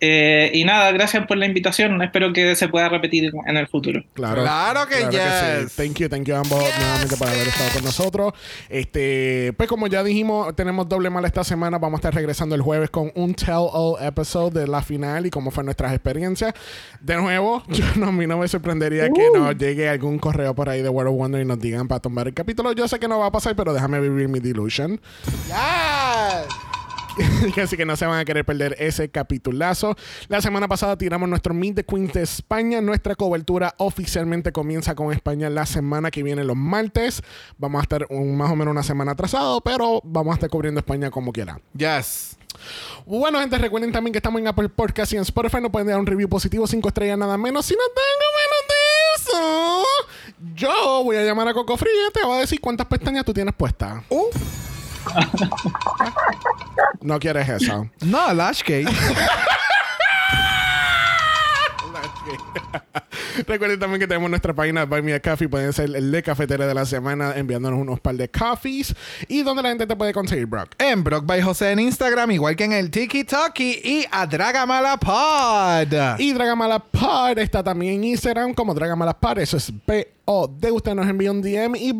[0.00, 4.02] Eh, y nada, gracias por la invitación, espero que se pueda repetir en el futuro.
[4.14, 5.72] Claro, Claro que yes.
[5.72, 5.76] sí.
[5.76, 8.32] Thank you, thank you ambos nuevamente por haber estado con nosotros.
[8.68, 11.78] Este, pues como ya dijimos, tenemos doble mal esta semana.
[11.78, 15.30] Vamos a estar regresando el jueves con un tell all episode de la final y
[15.30, 16.54] cómo fue nuestras experiencias.
[17.00, 20.68] De nuevo, yo no, a mí no me sorprendería que nos llegue algún correo por
[20.68, 22.72] ahí de World of Wonder y nos digan para tomar el capítulo.
[22.72, 25.00] Yo sé que no va a pasar, pero déjame vivir mi delusion.
[27.62, 29.96] Así que no se van a querer perder ese capitulazo.
[30.28, 32.80] La semana pasada tiramos nuestro Meet the Queens de España.
[32.80, 37.22] Nuestra cobertura oficialmente comienza con España la semana que viene, los martes.
[37.58, 40.80] Vamos a estar un- más o menos una semana atrasado, pero vamos a estar cubriendo
[40.80, 41.58] España como quiera.
[41.76, 42.36] Yes.
[43.04, 45.58] Bueno, gente, recuerden también que estamos en Apple Podcast y en Spotify.
[45.60, 47.66] No pueden dar un review positivo, 5 estrellas, nada menos.
[47.66, 49.84] Si no tengo menos de eso,
[50.54, 53.32] yo voy a llamar a Coco Fría y te va a decir cuántas pestañas tú
[53.34, 54.02] tienes puestas.
[57.00, 57.88] No quieres eso.
[58.00, 58.86] No, Lashgate.
[63.46, 65.48] Recuerden también que tenemos nuestra página Buy Me a Coffee.
[65.48, 68.94] Pueden ser el de cafetera de la semana enviándonos unos par de coffees.
[69.28, 70.70] ¿Y donde la gente te puede conseguir, Brock?
[70.78, 74.96] En Brock by José en Instagram, igual que en el Tiki Talkie y a Dragamala
[74.96, 76.18] Pod.
[76.18, 79.38] Y Dragamala Pod está también en Instagram como Dragamala Pod.
[79.38, 80.70] Eso es B-O-D.
[80.70, 81.92] Usted nos envía un DM y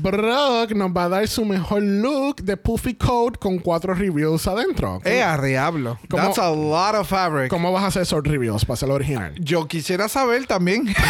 [0.00, 0.12] Brock.
[0.14, 5.00] Brock nos va a dar su mejor look de Puffy Coat con cuatro reviews adentro.
[5.04, 5.98] Eh, a diablo.
[6.08, 7.48] ¿Cómo- That's a lot of fabric.
[7.50, 9.34] ¿Cómo vas a hacer esos reviews para hacerlo original?
[9.38, 10.92] Yo quisiera saber también.